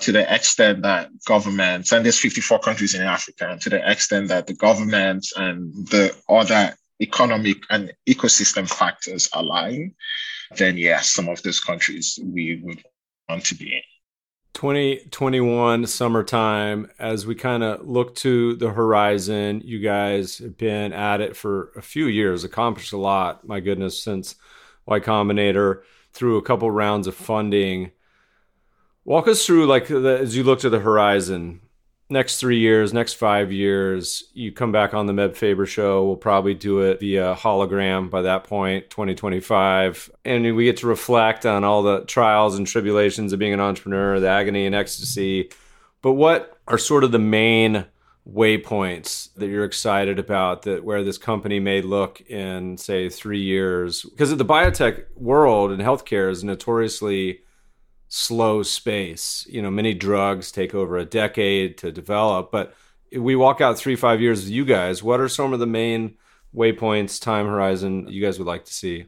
to 0.00 0.12
the 0.12 0.34
extent 0.34 0.82
that 0.82 1.10
governments, 1.24 1.92
and 1.92 2.04
there's 2.04 2.18
54 2.18 2.58
countries 2.58 2.94
in 2.94 3.02
Africa, 3.02 3.48
and 3.48 3.60
to 3.60 3.70
the 3.70 3.90
extent 3.90 4.28
that 4.28 4.46
the 4.46 4.54
governments 4.54 5.32
and 5.36 5.72
the 5.88 6.14
other 6.28 6.74
economic 7.00 7.58
and 7.70 7.92
ecosystem 8.08 8.68
factors 8.68 9.28
align, 9.32 9.94
then 10.56 10.76
yes, 10.76 11.10
some 11.10 11.28
of 11.28 11.42
those 11.42 11.60
countries 11.60 12.18
we 12.22 12.60
would 12.62 12.82
want 13.28 13.44
to 13.46 13.54
be 13.54 13.74
in. 13.76 13.82
2021 14.62 15.84
summertime, 15.88 16.88
as 16.96 17.26
we 17.26 17.34
kind 17.34 17.64
of 17.64 17.84
look 17.84 18.14
to 18.14 18.54
the 18.54 18.70
horizon, 18.70 19.60
you 19.64 19.80
guys 19.80 20.38
have 20.38 20.56
been 20.56 20.92
at 20.92 21.20
it 21.20 21.36
for 21.36 21.72
a 21.74 21.82
few 21.82 22.06
years, 22.06 22.44
accomplished 22.44 22.92
a 22.92 22.96
lot, 22.96 23.44
my 23.44 23.58
goodness, 23.58 24.00
since 24.00 24.36
Y 24.86 25.00
Combinator 25.00 25.82
through 26.12 26.36
a 26.36 26.42
couple 26.42 26.70
rounds 26.70 27.08
of 27.08 27.16
funding. 27.16 27.90
Walk 29.04 29.26
us 29.26 29.44
through, 29.44 29.66
like, 29.66 29.88
the, 29.88 30.18
as 30.20 30.36
you 30.36 30.44
look 30.44 30.60
to 30.60 30.70
the 30.70 30.78
horizon, 30.78 31.60
next 32.10 32.38
three 32.38 32.58
years, 32.58 32.92
next 32.92 33.14
five 33.14 33.52
years, 33.52 34.24
you 34.34 34.52
come 34.52 34.72
back 34.72 34.94
on 34.94 35.06
the 35.06 35.12
Meb 35.12 35.34
Faber 35.34 35.66
show. 35.66 36.04
We'll 36.04 36.16
probably 36.16 36.54
do 36.54 36.80
it 36.80 37.00
via 37.00 37.34
hologram 37.34 38.10
by 38.10 38.22
that 38.22 38.44
point, 38.44 38.90
2025. 38.90 40.10
And 40.24 40.54
we 40.54 40.64
get 40.64 40.78
to 40.78 40.86
reflect 40.86 41.46
on 41.46 41.64
all 41.64 41.82
the 41.82 42.04
trials 42.04 42.56
and 42.56 42.66
tribulations 42.66 43.32
of 43.32 43.38
being 43.38 43.54
an 43.54 43.60
entrepreneur, 43.60 44.20
the 44.20 44.28
agony 44.28 44.66
and 44.66 44.74
ecstasy. 44.74 45.50
But 46.02 46.12
what 46.12 46.58
are 46.68 46.78
sort 46.78 47.04
of 47.04 47.12
the 47.12 47.18
main 47.18 47.86
waypoints 48.30 49.34
that 49.34 49.48
you're 49.48 49.64
excited 49.64 50.18
about 50.18 50.62
that 50.62 50.84
where 50.84 51.02
this 51.02 51.18
company 51.18 51.58
may 51.58 51.82
look 51.82 52.20
in 52.30 52.76
say 52.76 53.08
three 53.08 53.42
years 53.42 54.02
because 54.02 54.34
the 54.36 54.44
biotech 54.44 55.04
world 55.16 55.72
and 55.72 55.82
healthcare 55.82 56.30
is 56.30 56.44
notoriously 56.44 57.40
slow 58.14 58.62
space. 58.62 59.46
You 59.48 59.62
know, 59.62 59.70
many 59.70 59.94
drugs 59.94 60.52
take 60.52 60.74
over 60.74 60.98
a 60.98 61.04
decade 61.06 61.78
to 61.78 61.90
develop, 61.90 62.52
but 62.52 62.74
we 63.16 63.34
walk 63.34 63.62
out 63.62 63.78
three, 63.78 63.96
five 63.96 64.20
years 64.20 64.42
with 64.42 64.50
you 64.50 64.66
guys, 64.66 65.02
what 65.02 65.18
are 65.18 65.30
some 65.30 65.54
of 65.54 65.60
the 65.60 65.66
main 65.66 66.18
waypoints, 66.54 67.18
time 67.18 67.46
horizon 67.46 68.06
you 68.08 68.22
guys 68.22 68.38
would 68.38 68.46
like 68.46 68.66
to 68.66 68.72
see? 68.72 69.06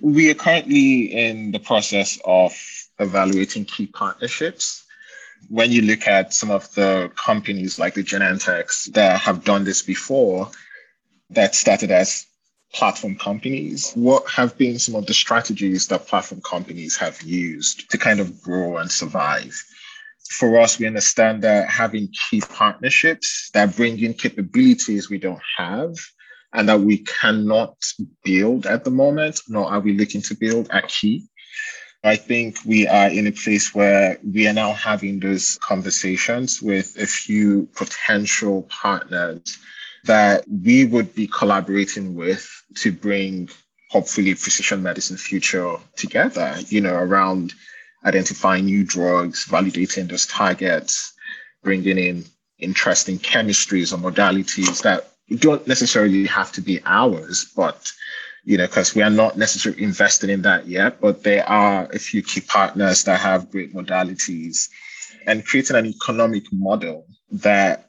We 0.00 0.30
are 0.30 0.34
currently 0.34 1.12
in 1.12 1.50
the 1.50 1.58
process 1.58 2.20
of 2.24 2.56
evaluating 3.00 3.64
key 3.64 3.88
partnerships. 3.88 4.84
When 5.48 5.72
you 5.72 5.82
look 5.82 6.06
at 6.06 6.32
some 6.32 6.52
of 6.52 6.72
the 6.74 7.10
companies 7.16 7.80
like 7.80 7.94
the 7.94 8.04
Genentechs 8.04 8.92
that 8.92 9.20
have 9.20 9.42
done 9.42 9.64
this 9.64 9.82
before, 9.82 10.48
that 11.30 11.56
started 11.56 11.90
as 11.90 12.26
platform 12.74 13.16
companies, 13.16 13.92
what 13.94 14.28
have 14.28 14.56
been 14.58 14.78
some 14.78 14.94
of 14.94 15.06
the 15.06 15.14
strategies 15.14 15.86
that 15.88 16.06
platform 16.06 16.40
companies 16.42 16.96
have 16.96 17.22
used 17.22 17.90
to 17.90 17.96
kind 17.96 18.20
of 18.20 18.42
grow 18.42 18.76
and 18.76 18.90
survive? 18.90 19.54
For 20.30 20.58
us, 20.58 20.78
we 20.78 20.86
understand 20.86 21.42
that 21.42 21.68
having 21.68 22.08
key 22.28 22.40
partnerships 22.40 23.50
that 23.54 23.76
bring 23.76 23.98
in 24.00 24.14
capabilities 24.14 25.08
we 25.08 25.18
don't 25.18 25.42
have 25.56 25.94
and 26.52 26.68
that 26.68 26.80
we 26.80 26.98
cannot 26.98 27.76
build 28.24 28.66
at 28.66 28.84
the 28.84 28.90
moment, 28.90 29.40
nor 29.48 29.70
are 29.70 29.80
we 29.80 29.92
looking 29.92 30.22
to 30.22 30.34
build, 30.34 30.68
are 30.70 30.82
key. 30.82 31.26
I 32.04 32.16
think 32.16 32.58
we 32.66 32.86
are 32.86 33.08
in 33.08 33.26
a 33.26 33.32
place 33.32 33.74
where 33.74 34.18
we 34.22 34.46
are 34.46 34.52
now 34.52 34.72
having 34.72 35.20
those 35.20 35.58
conversations 35.62 36.60
with 36.60 36.96
a 37.00 37.06
few 37.06 37.66
potential 37.74 38.62
partners 38.64 39.58
that 40.04 40.44
we 40.48 40.84
would 40.84 41.14
be 41.14 41.26
collaborating 41.26 42.14
with 42.14 42.48
to 42.76 42.92
bring 42.92 43.48
hopefully 43.90 44.34
precision 44.34 44.82
medicine 44.82 45.16
future 45.16 45.76
together, 45.96 46.54
you 46.68 46.80
know, 46.80 46.94
around 46.94 47.54
identifying 48.04 48.66
new 48.66 48.84
drugs, 48.84 49.46
validating 49.46 50.08
those 50.08 50.26
targets, 50.26 51.12
bringing 51.62 51.98
in 51.98 52.24
interesting 52.58 53.18
chemistries 53.18 53.92
or 53.92 54.10
modalities 54.10 54.82
that 54.82 55.10
don't 55.38 55.66
necessarily 55.66 56.26
have 56.26 56.52
to 56.52 56.60
be 56.60 56.80
ours, 56.84 57.50
but 57.56 57.92
you 58.44 58.58
know, 58.58 58.66
because 58.66 58.94
we 58.94 59.02
are 59.02 59.10
not 59.10 59.38
necessarily 59.38 59.82
invested 59.82 60.28
in 60.28 60.42
that 60.42 60.66
yet, 60.66 61.00
but 61.00 61.22
there 61.22 61.48
are 61.48 61.88
a 61.92 61.98
few 61.98 62.22
key 62.22 62.42
partners 62.42 63.04
that 63.04 63.18
have 63.18 63.50
great 63.50 63.74
modalities 63.74 64.68
and 65.26 65.46
creating 65.46 65.76
an 65.76 65.86
economic 65.86 66.44
model 66.52 67.06
that 67.30 67.88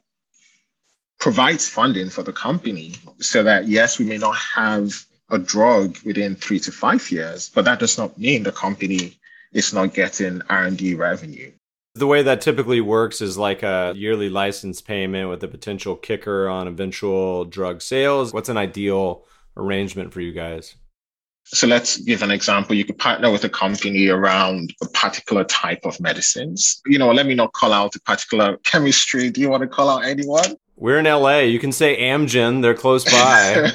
provides 1.18 1.68
funding 1.68 2.10
for 2.10 2.22
the 2.22 2.32
company 2.32 2.94
so 3.20 3.42
that 3.42 3.68
yes, 3.68 3.98
we 3.98 4.04
may 4.04 4.18
not 4.18 4.36
have 4.36 5.04
a 5.30 5.38
drug 5.38 5.98
within 6.04 6.36
three 6.36 6.60
to 6.60 6.70
five 6.70 7.10
years, 7.10 7.50
but 7.54 7.64
that 7.64 7.78
does 7.78 7.98
not 7.98 8.16
mean 8.18 8.42
the 8.42 8.52
company 8.52 9.18
is 9.52 9.72
not 9.72 9.94
getting 9.94 10.42
R&D 10.48 10.94
revenue. 10.94 11.50
The 11.94 12.06
way 12.06 12.22
that 12.22 12.42
typically 12.42 12.82
works 12.82 13.22
is 13.22 13.38
like 13.38 13.62
a 13.62 13.94
yearly 13.96 14.28
license 14.28 14.82
payment 14.82 15.30
with 15.30 15.42
a 15.42 15.48
potential 15.48 15.96
kicker 15.96 16.48
on 16.48 16.68
eventual 16.68 17.46
drug 17.46 17.80
sales. 17.80 18.34
What's 18.34 18.50
an 18.50 18.58
ideal 18.58 19.24
arrangement 19.56 20.12
for 20.12 20.20
you 20.20 20.32
guys? 20.32 20.74
So 21.46 21.66
let's 21.66 21.96
give 21.98 22.22
an 22.22 22.30
example. 22.30 22.74
You 22.74 22.84
could 22.84 22.98
partner 22.98 23.30
with 23.30 23.44
a 23.44 23.48
company 23.48 24.08
around 24.08 24.74
a 24.82 24.88
particular 24.88 25.44
type 25.44 25.86
of 25.86 25.98
medicines. 26.00 26.82
You 26.86 26.98
know, 26.98 27.12
let 27.12 27.24
me 27.24 27.34
not 27.34 27.52
call 27.52 27.72
out 27.72 27.94
a 27.94 28.00
particular 28.00 28.58
chemistry. 28.58 29.30
Do 29.30 29.40
you 29.40 29.48
want 29.48 29.62
to 29.62 29.68
call 29.68 29.88
out 29.88 30.04
anyone? 30.04 30.56
We're 30.78 30.98
in 30.98 31.06
LA. 31.06 31.38
You 31.38 31.58
can 31.58 31.72
say 31.72 31.98
Amgen, 31.98 32.60
they're 32.60 32.74
close 32.74 33.04
by. 33.04 33.72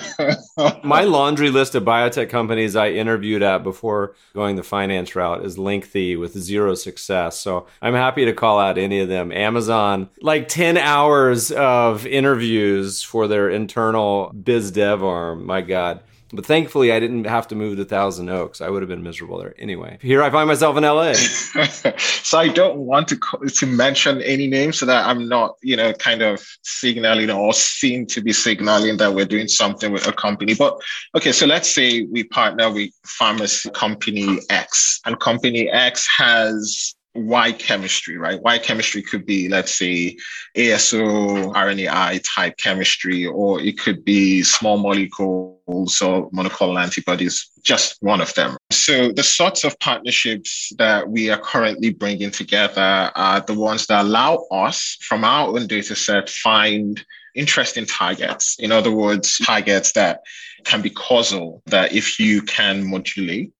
My 0.83 1.03
laundry 1.03 1.49
list 1.49 1.73
of 1.73 1.83
biotech 1.83 2.29
companies 2.29 2.75
I 2.75 2.89
interviewed 2.89 3.41
at 3.41 3.63
before 3.63 4.13
going 4.35 4.55
the 4.55 4.61
finance 4.63 5.15
route 5.15 5.43
is 5.43 5.57
lengthy 5.57 6.15
with 6.15 6.37
zero 6.37 6.75
success. 6.75 7.39
So 7.39 7.65
I'm 7.81 7.95
happy 7.95 8.25
to 8.25 8.33
call 8.33 8.59
out 8.59 8.77
any 8.77 8.99
of 8.99 9.09
them. 9.09 9.31
Amgen, 9.31 10.09
like 10.21 10.47
10 10.47 10.77
hours 10.77 11.51
of 11.51 12.05
interviews 12.05 13.01
for 13.01 13.27
their 13.27 13.49
internal 13.49 14.31
biz 14.33 14.69
dev 14.69 15.03
arm. 15.03 15.47
My 15.47 15.61
God. 15.61 16.01
But 16.33 16.45
thankfully, 16.45 16.91
I 16.91 16.99
didn't 16.99 17.25
have 17.25 17.47
to 17.49 17.55
move 17.55 17.77
to 17.77 17.85
Thousand 17.85 18.29
Oaks. 18.29 18.61
I 18.61 18.69
would 18.69 18.81
have 18.81 18.89
been 18.89 19.03
miserable 19.03 19.37
there 19.37 19.53
anyway. 19.59 19.97
Here 20.01 20.23
I 20.23 20.29
find 20.29 20.47
myself 20.47 20.77
in 20.77 20.83
LA. 20.83 21.13
so 22.23 22.39
I 22.39 22.47
don't 22.47 22.79
want 22.79 23.07
to 23.09 23.19
to 23.47 23.65
mention 23.65 24.21
any 24.21 24.47
names 24.47 24.79
so 24.79 24.85
that 24.85 25.05
I'm 25.05 25.27
not, 25.27 25.57
you 25.61 25.75
know, 25.75 25.93
kind 25.93 26.21
of 26.21 26.41
signaling 26.63 27.29
or 27.29 27.53
seem 27.53 28.05
to 28.07 28.21
be 28.21 28.33
signaling 28.33 28.97
that 28.97 29.13
we're 29.13 29.25
doing 29.25 29.47
something 29.47 29.91
with 29.91 30.07
a 30.07 30.13
company. 30.13 30.53
But 30.53 30.79
okay, 31.15 31.31
so 31.31 31.45
let's 31.45 31.73
say 31.73 32.03
we 32.03 32.23
partner 32.23 32.71
with 32.71 32.91
pharmacy 33.05 33.69
company 33.71 34.39
X, 34.49 35.01
and 35.05 35.19
company 35.19 35.69
X 35.69 36.07
has 36.17 36.95
Y 37.13 37.51
chemistry, 37.53 38.17
right? 38.17 38.41
Y 38.41 38.57
chemistry 38.59 39.01
could 39.01 39.25
be, 39.25 39.49
let's 39.49 39.77
say, 39.77 40.15
ASO, 40.55 41.53
RNAi 41.53 42.21
type 42.23 42.55
chemistry, 42.57 43.25
or 43.25 43.59
it 43.59 43.77
could 43.77 44.05
be 44.05 44.43
small 44.43 44.77
molecules 44.77 46.01
or 46.01 46.31
monoclonal 46.31 46.81
antibodies, 46.81 47.49
just 47.63 47.97
one 48.01 48.21
of 48.21 48.33
them. 48.35 48.55
So 48.71 49.11
the 49.11 49.23
sorts 49.23 49.65
of 49.65 49.77
partnerships 49.79 50.71
that 50.77 51.09
we 51.09 51.29
are 51.29 51.39
currently 51.39 51.89
bringing 51.91 52.31
together 52.31 53.11
are 53.13 53.41
the 53.41 53.55
ones 53.55 53.87
that 53.87 54.03
allow 54.03 54.45
us 54.51 54.97
from 55.01 55.25
our 55.25 55.49
own 55.49 55.67
data 55.67 55.95
set 55.95 56.29
find 56.29 57.03
interesting 57.35 57.85
targets. 57.85 58.57
In 58.59 58.71
other 58.71 58.91
words, 58.91 59.37
targets 59.39 59.93
that 59.93 60.21
can 60.63 60.81
be 60.81 60.89
causal, 60.89 61.61
that 61.67 61.93
if 61.93 62.19
you 62.19 62.41
can 62.41 62.89
modulate, 62.89 63.51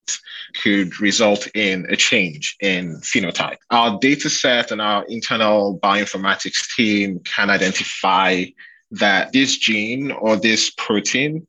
could 0.62 1.00
result 1.00 1.48
in 1.56 1.86
a 1.90 1.96
change 1.96 2.56
in 2.62 2.98
phenotype. 3.02 3.58
Our 3.70 3.98
data 4.00 4.30
set 4.30 4.72
and 4.72 4.82
our 4.82 5.06
internal 5.06 5.80
bioinformatics 5.80 6.76
team 6.76 7.20
can 7.20 7.50
identify 7.50 8.46
that 8.92 9.32
this 9.32 9.58
gene 9.58 10.12
or 10.12 10.36
this 10.36 10.70
protein, 10.70 11.48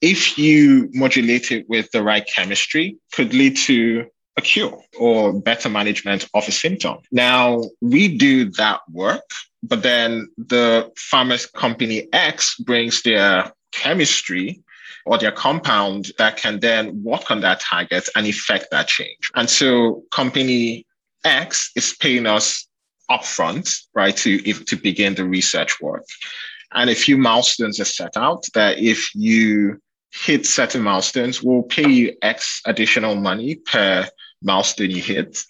if 0.00 0.36
you 0.36 0.90
modulate 0.92 1.52
it 1.52 1.68
with 1.68 1.90
the 1.92 2.02
right 2.02 2.26
chemistry, 2.26 2.96
could 3.12 3.32
lead 3.32 3.56
to 3.56 4.06
a 4.36 4.42
cure 4.42 4.82
or 4.98 5.32
better 5.32 5.68
management 5.68 6.28
of 6.34 6.46
a 6.46 6.52
symptom. 6.52 6.98
Now, 7.10 7.62
we 7.80 8.16
do 8.16 8.50
that 8.52 8.80
work 8.90 9.22
but 9.68 9.82
then 9.82 10.28
the 10.36 10.92
pharma 10.96 11.52
company 11.52 12.08
X 12.12 12.56
brings 12.56 13.02
their 13.02 13.52
chemistry 13.72 14.62
or 15.04 15.18
their 15.18 15.32
compound 15.32 16.12
that 16.18 16.36
can 16.36 16.60
then 16.60 17.02
work 17.02 17.30
on 17.30 17.40
that 17.40 17.60
target 17.60 18.08
and 18.16 18.26
effect 18.26 18.68
that 18.70 18.88
change. 18.88 19.30
And 19.34 19.48
so 19.48 20.04
company 20.10 20.86
X 21.24 21.70
is 21.76 21.94
paying 21.94 22.26
us 22.26 22.66
upfront, 23.10 23.76
right, 23.94 24.16
to, 24.18 24.48
if, 24.48 24.64
to 24.66 24.76
begin 24.76 25.14
the 25.14 25.24
research 25.24 25.80
work. 25.80 26.04
And 26.72 26.90
a 26.90 26.94
few 26.94 27.16
milestones 27.16 27.80
are 27.80 27.84
set 27.84 28.16
out 28.16 28.44
that 28.54 28.78
if 28.78 29.14
you 29.14 29.80
hit 30.12 30.46
certain 30.46 30.82
milestones, 30.82 31.42
we'll 31.42 31.62
pay 31.62 31.88
you 31.88 32.16
X 32.22 32.60
additional 32.66 33.14
money 33.14 33.56
per 33.56 34.08
milestone 34.42 34.90
you 34.90 35.02
hit. 35.02 35.44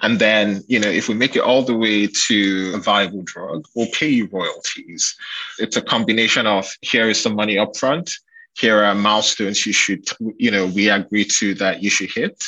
And 0.00 0.18
then, 0.18 0.62
you 0.66 0.80
know, 0.80 0.88
if 0.88 1.08
we 1.08 1.14
make 1.14 1.36
it 1.36 1.42
all 1.42 1.62
the 1.62 1.76
way 1.76 2.08
to 2.26 2.72
a 2.74 2.78
viable 2.78 3.22
drug, 3.22 3.66
we'll 3.74 3.90
pay 3.92 4.08
you 4.08 4.28
royalties. 4.32 5.14
It's 5.58 5.76
a 5.76 5.82
combination 5.82 6.46
of 6.46 6.68
here 6.80 7.08
is 7.08 7.20
some 7.20 7.36
money 7.36 7.56
upfront, 7.56 8.12
here 8.54 8.82
are 8.82 8.94
milestones 8.94 9.64
you 9.66 9.72
should, 9.72 10.08
you 10.36 10.50
know, 10.50 10.66
we 10.66 10.90
agree 10.90 11.24
to 11.24 11.54
that 11.54 11.82
you 11.82 11.90
should 11.90 12.10
hit. 12.10 12.44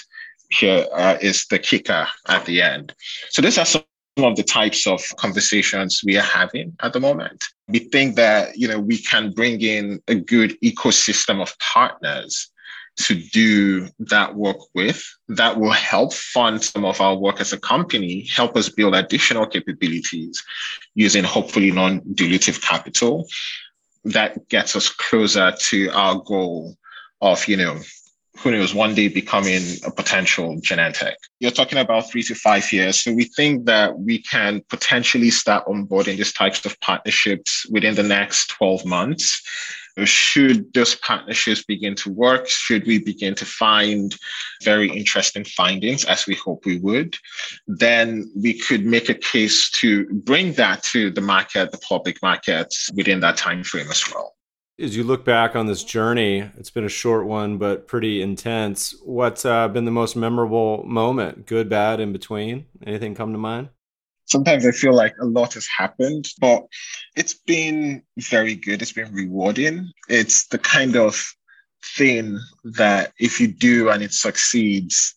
Here 0.50 0.86
uh, 0.94 1.16
is 1.20 1.46
the 1.46 1.58
kicker 1.58 2.06
at 2.28 2.44
the 2.44 2.60
end. 2.60 2.94
So 3.30 3.42
these 3.42 3.58
are 3.58 3.64
some 3.64 3.82
of 4.18 4.36
the 4.36 4.42
types 4.42 4.86
of 4.86 5.02
conversations 5.16 6.02
we 6.04 6.16
are 6.16 6.22
having 6.22 6.76
at 6.80 6.92
the 6.92 7.00
moment. 7.00 7.44
We 7.68 7.80
think 7.80 8.16
that, 8.16 8.56
you 8.56 8.68
know, 8.68 8.78
we 8.78 8.98
can 8.98 9.32
bring 9.32 9.60
in 9.62 10.00
a 10.06 10.14
good 10.14 10.60
ecosystem 10.60 11.40
of 11.40 11.58
partners 11.58 12.50
to 12.96 13.14
do 13.14 13.88
that 13.98 14.34
work 14.34 14.58
with 14.74 15.04
that 15.28 15.58
will 15.58 15.72
help 15.72 16.12
fund 16.12 16.62
some 16.62 16.84
of 16.84 17.00
our 17.00 17.16
work 17.16 17.40
as 17.40 17.52
a 17.52 17.58
company, 17.58 18.26
help 18.34 18.56
us 18.56 18.68
build 18.68 18.94
additional 18.94 19.46
capabilities 19.46 20.42
using 20.94 21.24
hopefully 21.24 21.70
non 21.70 22.00
dilutive 22.00 22.62
capital. 22.62 23.26
That 24.04 24.48
gets 24.48 24.76
us 24.76 24.88
closer 24.88 25.52
to 25.58 25.90
our 25.90 26.22
goal 26.24 26.76
of, 27.20 27.48
you 27.48 27.56
know, 27.56 27.80
who 28.38 28.50
knows, 28.50 28.74
one 28.74 28.94
day 28.94 29.08
becoming 29.08 29.62
a 29.86 29.90
potential 29.90 30.56
Genentech. 30.60 31.14
You're 31.40 31.50
talking 31.50 31.78
about 31.78 32.10
three 32.10 32.22
to 32.24 32.34
five 32.34 32.72
years. 32.72 33.02
So 33.02 33.12
we 33.12 33.24
think 33.24 33.66
that 33.66 33.98
we 33.98 34.18
can 34.22 34.62
potentially 34.68 35.30
start 35.30 35.66
onboarding 35.66 36.16
these 36.16 36.32
types 36.32 36.64
of 36.66 36.78
partnerships 36.80 37.66
within 37.70 37.94
the 37.94 38.02
next 38.02 38.48
12 38.48 38.84
months 38.84 39.42
should 40.02 40.72
those 40.72 40.96
partnerships 40.96 41.62
begin 41.62 41.94
to 41.94 42.12
work, 42.12 42.48
should 42.48 42.86
we 42.86 42.98
begin 42.98 43.34
to 43.36 43.44
find 43.44 44.16
very 44.64 44.90
interesting 44.90 45.44
findings, 45.44 46.04
as 46.04 46.26
we 46.26 46.34
hope 46.34 46.66
we 46.66 46.78
would, 46.78 47.16
then 47.68 48.30
we 48.34 48.58
could 48.58 48.84
make 48.84 49.08
a 49.08 49.14
case 49.14 49.70
to 49.70 50.06
bring 50.12 50.52
that 50.54 50.82
to 50.82 51.10
the 51.10 51.20
market, 51.20 51.70
the 51.70 51.78
public 51.78 52.20
markets 52.22 52.90
within 52.94 53.20
that 53.20 53.36
time 53.36 53.62
frame 53.62 53.90
as 53.90 54.04
well. 54.12 54.34
As 54.78 54.96
you 54.96 55.04
look 55.04 55.24
back 55.24 55.54
on 55.54 55.66
this 55.66 55.84
journey, 55.84 56.50
it's 56.58 56.70
been 56.70 56.84
a 56.84 56.88
short 56.88 57.26
one, 57.26 57.58
but 57.58 57.86
pretty 57.86 58.20
intense. 58.20 58.94
What's 59.04 59.44
uh, 59.44 59.68
been 59.68 59.84
the 59.84 59.92
most 59.92 60.16
memorable 60.16 60.82
moment, 60.84 61.46
good, 61.46 61.68
bad, 61.68 62.00
in 62.00 62.12
between? 62.12 62.66
Anything 62.84 63.14
come 63.14 63.32
to 63.32 63.38
mind? 63.38 63.68
sometimes 64.26 64.66
I 64.66 64.70
feel 64.70 64.94
like 64.94 65.14
a 65.20 65.26
lot 65.26 65.54
has 65.54 65.66
happened, 65.66 66.28
but 66.40 66.64
it's 67.16 67.34
been 67.34 68.02
very 68.18 68.54
good. 68.54 68.82
It's 68.82 68.92
been 68.92 69.12
rewarding. 69.12 69.90
It's 70.08 70.46
the 70.48 70.58
kind 70.58 70.96
of 70.96 71.22
thing 71.96 72.38
that 72.64 73.12
if 73.18 73.40
you 73.40 73.48
do 73.48 73.90
and 73.90 74.02
it 74.02 74.12
succeeds, 74.12 75.14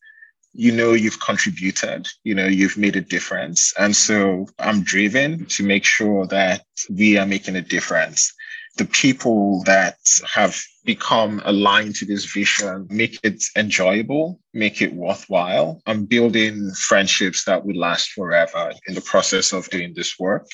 you 0.53 0.71
know 0.71 0.93
you've 0.93 1.19
contributed, 1.19 2.07
you 2.23 2.33
know, 2.33 2.47
you've 2.47 2.77
made 2.77 2.95
a 2.95 3.01
difference. 3.01 3.73
And 3.77 3.95
so 3.95 4.47
I'm 4.59 4.83
driven 4.83 5.45
to 5.45 5.63
make 5.63 5.85
sure 5.85 6.25
that 6.27 6.63
we 6.89 7.17
are 7.17 7.25
making 7.25 7.55
a 7.55 7.61
difference 7.61 8.33
the 8.77 8.85
people 8.85 9.63
that 9.65 9.97
have 10.33 10.59
become 10.85 11.41
aligned 11.45 11.95
to 11.95 12.05
this 12.05 12.25
vision 12.25 12.87
make 12.89 13.19
it 13.23 13.43
enjoyable, 13.55 14.39
make 14.53 14.81
it 14.81 14.93
worthwhile, 14.93 15.81
and 15.85 16.07
building 16.07 16.71
friendships 16.87 17.43
that 17.45 17.65
will 17.65 17.75
last 17.75 18.11
forever 18.11 18.71
in 18.87 18.95
the 18.95 19.01
process 19.01 19.51
of 19.51 19.69
doing 19.69 19.93
this 19.95 20.17
work. 20.17 20.47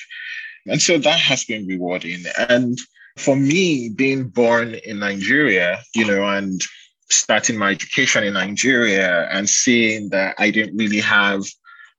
And 0.66 0.82
so 0.82 0.98
that 0.98 1.20
has 1.20 1.44
been 1.44 1.68
rewarding. 1.68 2.24
And 2.50 2.80
for 3.18 3.36
me, 3.36 3.90
being 3.90 4.30
born 4.30 4.76
in 4.86 5.00
Nigeria, 5.00 5.82
you 5.94 6.06
know, 6.06 6.28
and 6.28 6.62
starting 7.10 7.58
my 7.58 7.72
education 7.72 8.24
in 8.24 8.34
Nigeria 8.34 9.28
and 9.30 9.48
seeing 9.48 10.10
that 10.10 10.36
I 10.40 10.50
didn't 10.50 10.78
really 10.78 11.02
have 11.02 11.44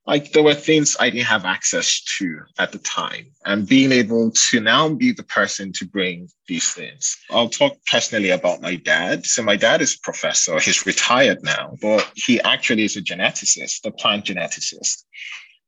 like 0.07 0.33
there 0.33 0.43
were 0.43 0.55
things 0.55 0.97
I 1.01 1.11
didn't 1.11 1.27
have 1.27 1.45
access 1.45 2.03
to 2.19 2.41
at 2.59 2.73
the 2.73 2.79
time. 2.79 3.27
And 3.47 3.67
being 3.67 3.93
able 3.93 4.33
to 4.51 4.61
now 4.61 4.89
be 4.89 5.13
the 5.13 5.23
person 5.23 5.73
to 5.73 5.87
bring 5.87 6.29
these 6.47 6.73
things. 6.73 7.17
I'll 7.31 7.49
talk 7.49 7.79
personally 7.91 8.31
about 8.31 8.61
my 8.61 8.77
dad. 8.77 9.25
So 9.25 9.43
my 9.43 9.57
dad 9.57 9.81
is 9.81 9.95
a 9.95 10.01
professor. 10.01 10.59
He's 10.61 10.85
retired 10.87 11.43
now, 11.43 11.77
but 11.81 12.11
he 12.15 12.41
actually 12.43 12.85
is 12.85 12.97
a 12.97 13.03
geneticist, 13.03 13.87
a 13.87 13.91
plant 13.91 14.27
geneticist 14.27 15.05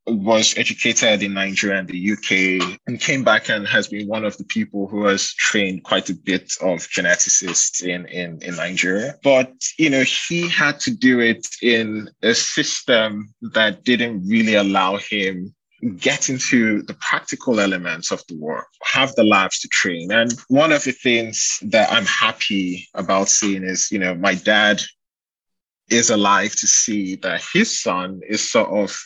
was 0.06 0.54
educated 0.56 1.22
in 1.22 1.34
Nigeria 1.34 1.78
and 1.80 1.88
the 1.88 2.12
UK 2.12 2.78
and 2.86 3.00
came 3.00 3.24
back 3.24 3.48
and 3.48 3.66
has 3.66 3.88
been 3.88 4.06
one 4.06 4.24
of 4.24 4.36
the 4.36 4.44
people 4.44 4.86
who 4.86 5.04
has 5.06 5.32
trained 5.34 5.82
quite 5.82 6.08
a 6.08 6.14
bit 6.14 6.52
of 6.62 6.78
geneticists 6.88 7.82
in, 7.82 8.06
in, 8.06 8.40
in 8.42 8.56
Nigeria. 8.56 9.16
But, 9.22 9.52
you 9.78 9.90
know, 9.90 10.02
he 10.02 10.48
had 10.48 10.78
to 10.80 10.90
do 10.90 11.20
it 11.20 11.46
in 11.60 12.08
a 12.22 12.34
system 12.34 13.34
that 13.52 13.84
didn't 13.84 14.26
really 14.28 14.54
allow 14.54 14.96
him 14.96 15.54
get 15.98 16.30
into 16.30 16.82
the 16.82 16.94
practical 16.94 17.60
elements 17.60 18.10
of 18.10 18.22
the 18.28 18.36
work, 18.36 18.66
have 18.82 19.14
the 19.14 19.24
labs 19.24 19.58
to 19.60 19.68
train. 19.68 20.10
And 20.10 20.32
one 20.48 20.72
of 20.72 20.84
the 20.84 20.92
things 20.92 21.58
that 21.62 21.92
I'm 21.92 22.06
happy 22.06 22.88
about 22.94 23.28
seeing 23.28 23.62
is, 23.62 23.90
you 23.90 23.98
know, 23.98 24.14
my 24.14 24.34
dad 24.34 24.82
is 25.90 26.10
alive 26.10 26.52
to 26.56 26.66
see 26.66 27.16
that 27.16 27.42
his 27.52 27.78
son 27.78 28.20
is 28.28 28.50
sort 28.50 28.70
of 28.70 28.96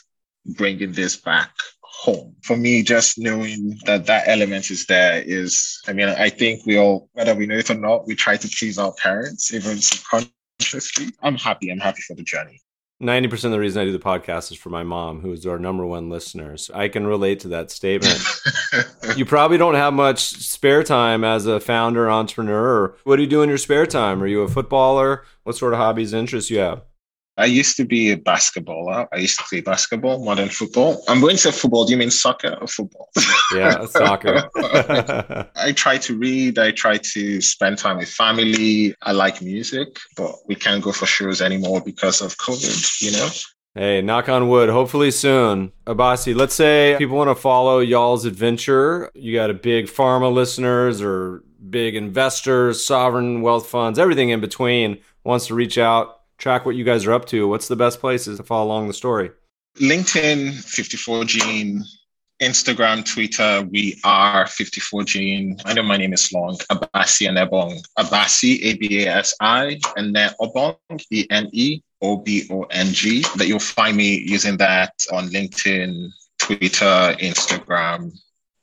bringing 0.53 0.93
this 0.93 1.17
back 1.17 1.51
home. 1.83 2.35
For 2.43 2.57
me, 2.57 2.83
just 2.83 3.19
knowing 3.19 3.79
that 3.85 4.07
that 4.07 4.27
element 4.27 4.71
is 4.71 4.87
there 4.87 5.23
is, 5.23 5.81
I 5.87 5.93
mean, 5.93 6.09
I 6.09 6.31
think 6.31 6.65
we 6.67 6.79
all, 6.79 7.09
whether 7.13 7.35
we 7.35 7.47
know 7.47 7.59
it 7.59 7.71
or 7.71 7.75
not, 7.75 8.07
we 8.07 8.15
try 8.15 8.37
to 8.37 8.49
please 8.59 8.79
our 8.79 8.93
parents, 8.93 9.53
even 9.53 9.79
subconsciously. 9.81 11.13
I'm 11.23 11.37
happy. 11.37 11.71
I'm 11.71 11.79
happy 11.79 12.01
for 12.03 12.15
the 12.15 12.23
journey. 12.23 12.61
90% 13.03 13.45
of 13.45 13.51
the 13.53 13.59
reason 13.59 13.81
I 13.81 13.87
do 13.87 13.93
the 13.93 13.99
podcast 13.99 14.53
is 14.53 14.59
for 14.59 14.69
my 14.69 14.83
mom, 14.83 15.23
who 15.23 15.33
is 15.33 15.47
our 15.47 15.59
number 15.59 15.87
one 15.87 16.11
listener. 16.11 16.59
So 16.59 16.75
I 16.75 16.89
can 16.89 17.07
relate 17.07 17.41
to 17.41 17.49
that 17.49 17.71
statement. 17.71 18.23
you 19.17 19.25
probably 19.25 19.57
don't 19.57 19.75
have 19.75 19.95
much 19.95 20.21
spare 20.21 20.83
time 20.83 21.25
as 21.25 21.47
a 21.47 21.61
founder, 21.61 22.11
entrepreneur. 22.11 22.95
What 23.05 23.17
do 23.17 23.23
you 23.23 23.29
do 23.29 23.41
in 23.41 23.49
your 23.49 23.57
spare 23.57 23.87
time? 23.87 24.23
Are 24.23 24.27
you 24.27 24.43
a 24.43 24.49
footballer? 24.49 25.25
What 25.45 25.57
sort 25.57 25.73
of 25.73 25.79
hobbies, 25.79 26.13
interests 26.13 26.51
you 26.51 26.59
have? 26.59 26.83
I 27.41 27.47
used 27.47 27.77
to 27.79 27.87
be 27.87 28.11
a 28.11 28.19
basketballer. 28.19 29.09
I 29.13 29.17
used 29.17 29.39
to 29.39 29.45
play 29.49 29.63
basketball 29.63 30.23
modern 30.23 30.51
football. 30.51 31.03
I'm 31.09 31.21
going 31.21 31.37
to 31.37 31.39
say 31.39 31.51
football. 31.51 31.87
Do 31.87 31.93
you 31.93 31.99
mean 31.99 32.11
soccer 32.11 32.57
or 32.61 32.67
football? 32.67 33.09
Yeah, 33.53 33.85
soccer. 33.87 34.49
I 35.57 35.73
try 35.73 35.99
to 35.99 36.17
read. 36.17 36.57
I 36.57 36.71
try 36.71 36.99
to 36.99 37.41
spend 37.41 37.79
time 37.79 37.97
with 37.99 38.09
family. 38.09 38.95
I 39.03 39.11
like 39.11 39.43
music, 39.43 39.99
but 40.17 40.37
we 40.47 40.55
can't 40.55 40.85
go 40.85 40.93
for 40.93 41.07
shows 41.07 41.41
anymore 41.41 41.83
because 41.85 42.21
of 42.21 42.37
COVID, 42.37 43.03
you 43.03 43.11
know? 43.11 43.29
Hey, 43.75 44.03
knock 44.03 44.29
on 44.29 44.49
wood. 44.49 44.69
Hopefully 44.69 45.11
soon. 45.11 45.73
Abasi, 45.85 46.37
let's 46.37 46.55
say 46.55 46.95
people 46.99 47.17
want 47.17 47.31
to 47.31 47.35
follow 47.35 47.81
y'all's 47.81 48.25
adventure. 48.25 49.11
You 49.15 49.35
got 49.35 49.51
a 49.51 49.55
big 49.55 49.87
pharma 49.87 50.33
listeners 50.33 51.03
or 51.03 51.43
big 51.69 51.97
investors, 51.97 52.85
sovereign 52.85 53.43
wealth 53.43 53.67
funds, 53.67 53.99
everything 53.99 54.29
in 54.29 54.41
between 54.41 54.99
wants 55.25 55.49
to 55.49 55.55
reach 55.55 55.77
out 55.77 56.20
track 56.41 56.65
what 56.65 56.75
you 56.75 56.85
guys 56.85 57.07
are 57.07 57.13
up 57.13 57.27
to, 57.27 57.47
what's 57.47 57.69
the 57.69 57.77
best 57.77 58.01
places 58.01 58.39
to 58.39 58.43
follow 58.43 58.65
along 58.65 58.89
the 58.89 58.95
story? 58.95 59.31
LinkedIn, 59.79 60.53
54gene, 60.65 61.83
Instagram, 62.43 63.05
Twitter, 63.05 63.69
we 63.71 64.01
are 64.03 64.47
54gene. 64.47 65.61
I 65.67 65.75
know 65.75 65.83
my 65.83 65.99
name 65.99 66.15
is 66.15 66.33
long. 66.33 66.57
Abasi 66.71 67.29
Ene-Obong. 67.29 67.79
Abasi, 67.99 68.59
A 68.63 68.77
B 68.79 69.05
A 69.05 69.17
S 69.17 69.35
I, 69.41 69.79
and 69.97 70.17
then 70.17 70.33
Obong, 70.41 70.77
E 71.11 71.27
N 71.31 71.51
E 71.53 71.83
O 72.01 72.17
B 72.17 72.49
O 72.51 72.63
N 72.71 72.87
G. 72.93 73.23
That 73.37 73.47
you'll 73.47 73.59
find 73.59 73.97
me 73.97 74.19
using 74.19 74.57
that 74.57 74.95
on 75.13 75.29
LinkedIn, 75.29 76.09
Twitter, 76.39 77.15
Instagram, 77.21 78.11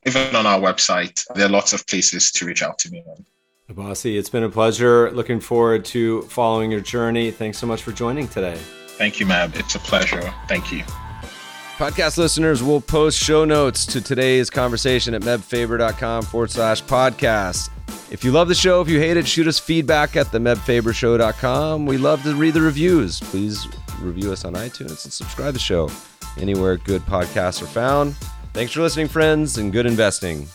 even 0.07 0.35
on 0.35 0.47
our 0.47 0.59
website. 0.59 1.23
There 1.35 1.45
are 1.45 1.49
lots 1.49 1.73
of 1.73 1.85
places 1.85 2.31
to 2.31 2.45
reach 2.45 2.63
out 2.63 2.79
to 2.79 2.89
me 2.89 3.03
on. 3.07 3.23
Abasi, 3.69 4.17
it's 4.17 4.29
been 4.29 4.43
a 4.43 4.49
pleasure. 4.49 5.11
Looking 5.11 5.41
forward 5.41 5.83
to 5.85 6.21
following 6.23 6.71
your 6.71 6.79
journey. 6.79 7.31
Thanks 7.31 7.57
so 7.57 7.67
much 7.67 7.83
for 7.83 7.91
joining 7.91 8.27
today. 8.27 8.57
Thank 8.97 9.19
you, 9.19 9.25
Meb. 9.25 9.57
It's 9.59 9.75
a 9.75 9.79
pleasure. 9.79 10.33
Thank 10.47 10.71
you. 10.71 10.83
Podcast 11.77 12.17
listeners 12.17 12.63
will 12.63 12.81
post 12.81 13.19
show 13.19 13.45
notes 13.45 13.85
to 13.87 14.01
today's 14.01 14.49
conversation 14.49 15.13
at 15.13 15.21
mebfaber.com 15.21 16.23
forward 16.23 16.49
slash 16.49 16.81
podcast. 16.83 17.69
If 18.09 18.23
you 18.23 18.31
love 18.31 18.47
the 18.47 18.55
show, 18.55 18.81
if 18.81 18.87
you 18.87 18.99
hate 18.99 19.17
it, 19.17 19.27
shoot 19.27 19.47
us 19.47 19.59
feedback 19.59 20.15
at 20.15 20.31
the 20.31 20.39
mebfabershow.com. 20.39 21.85
We 21.85 21.97
love 21.97 22.23
to 22.23 22.35
read 22.35 22.53
the 22.53 22.61
reviews. 22.61 23.19
Please 23.19 23.67
review 23.99 24.31
us 24.31 24.45
on 24.45 24.53
iTunes 24.53 25.03
and 25.03 25.13
subscribe 25.13 25.49
to 25.49 25.53
the 25.53 25.59
show 25.59 25.91
anywhere 26.39 26.77
good 26.77 27.01
podcasts 27.01 27.61
are 27.61 27.67
found. 27.67 28.15
Thanks 28.53 28.71
for 28.71 28.81
listening, 28.81 29.07
friends, 29.07 29.57
and 29.57 29.71
good 29.71 29.85
investing. 29.85 30.47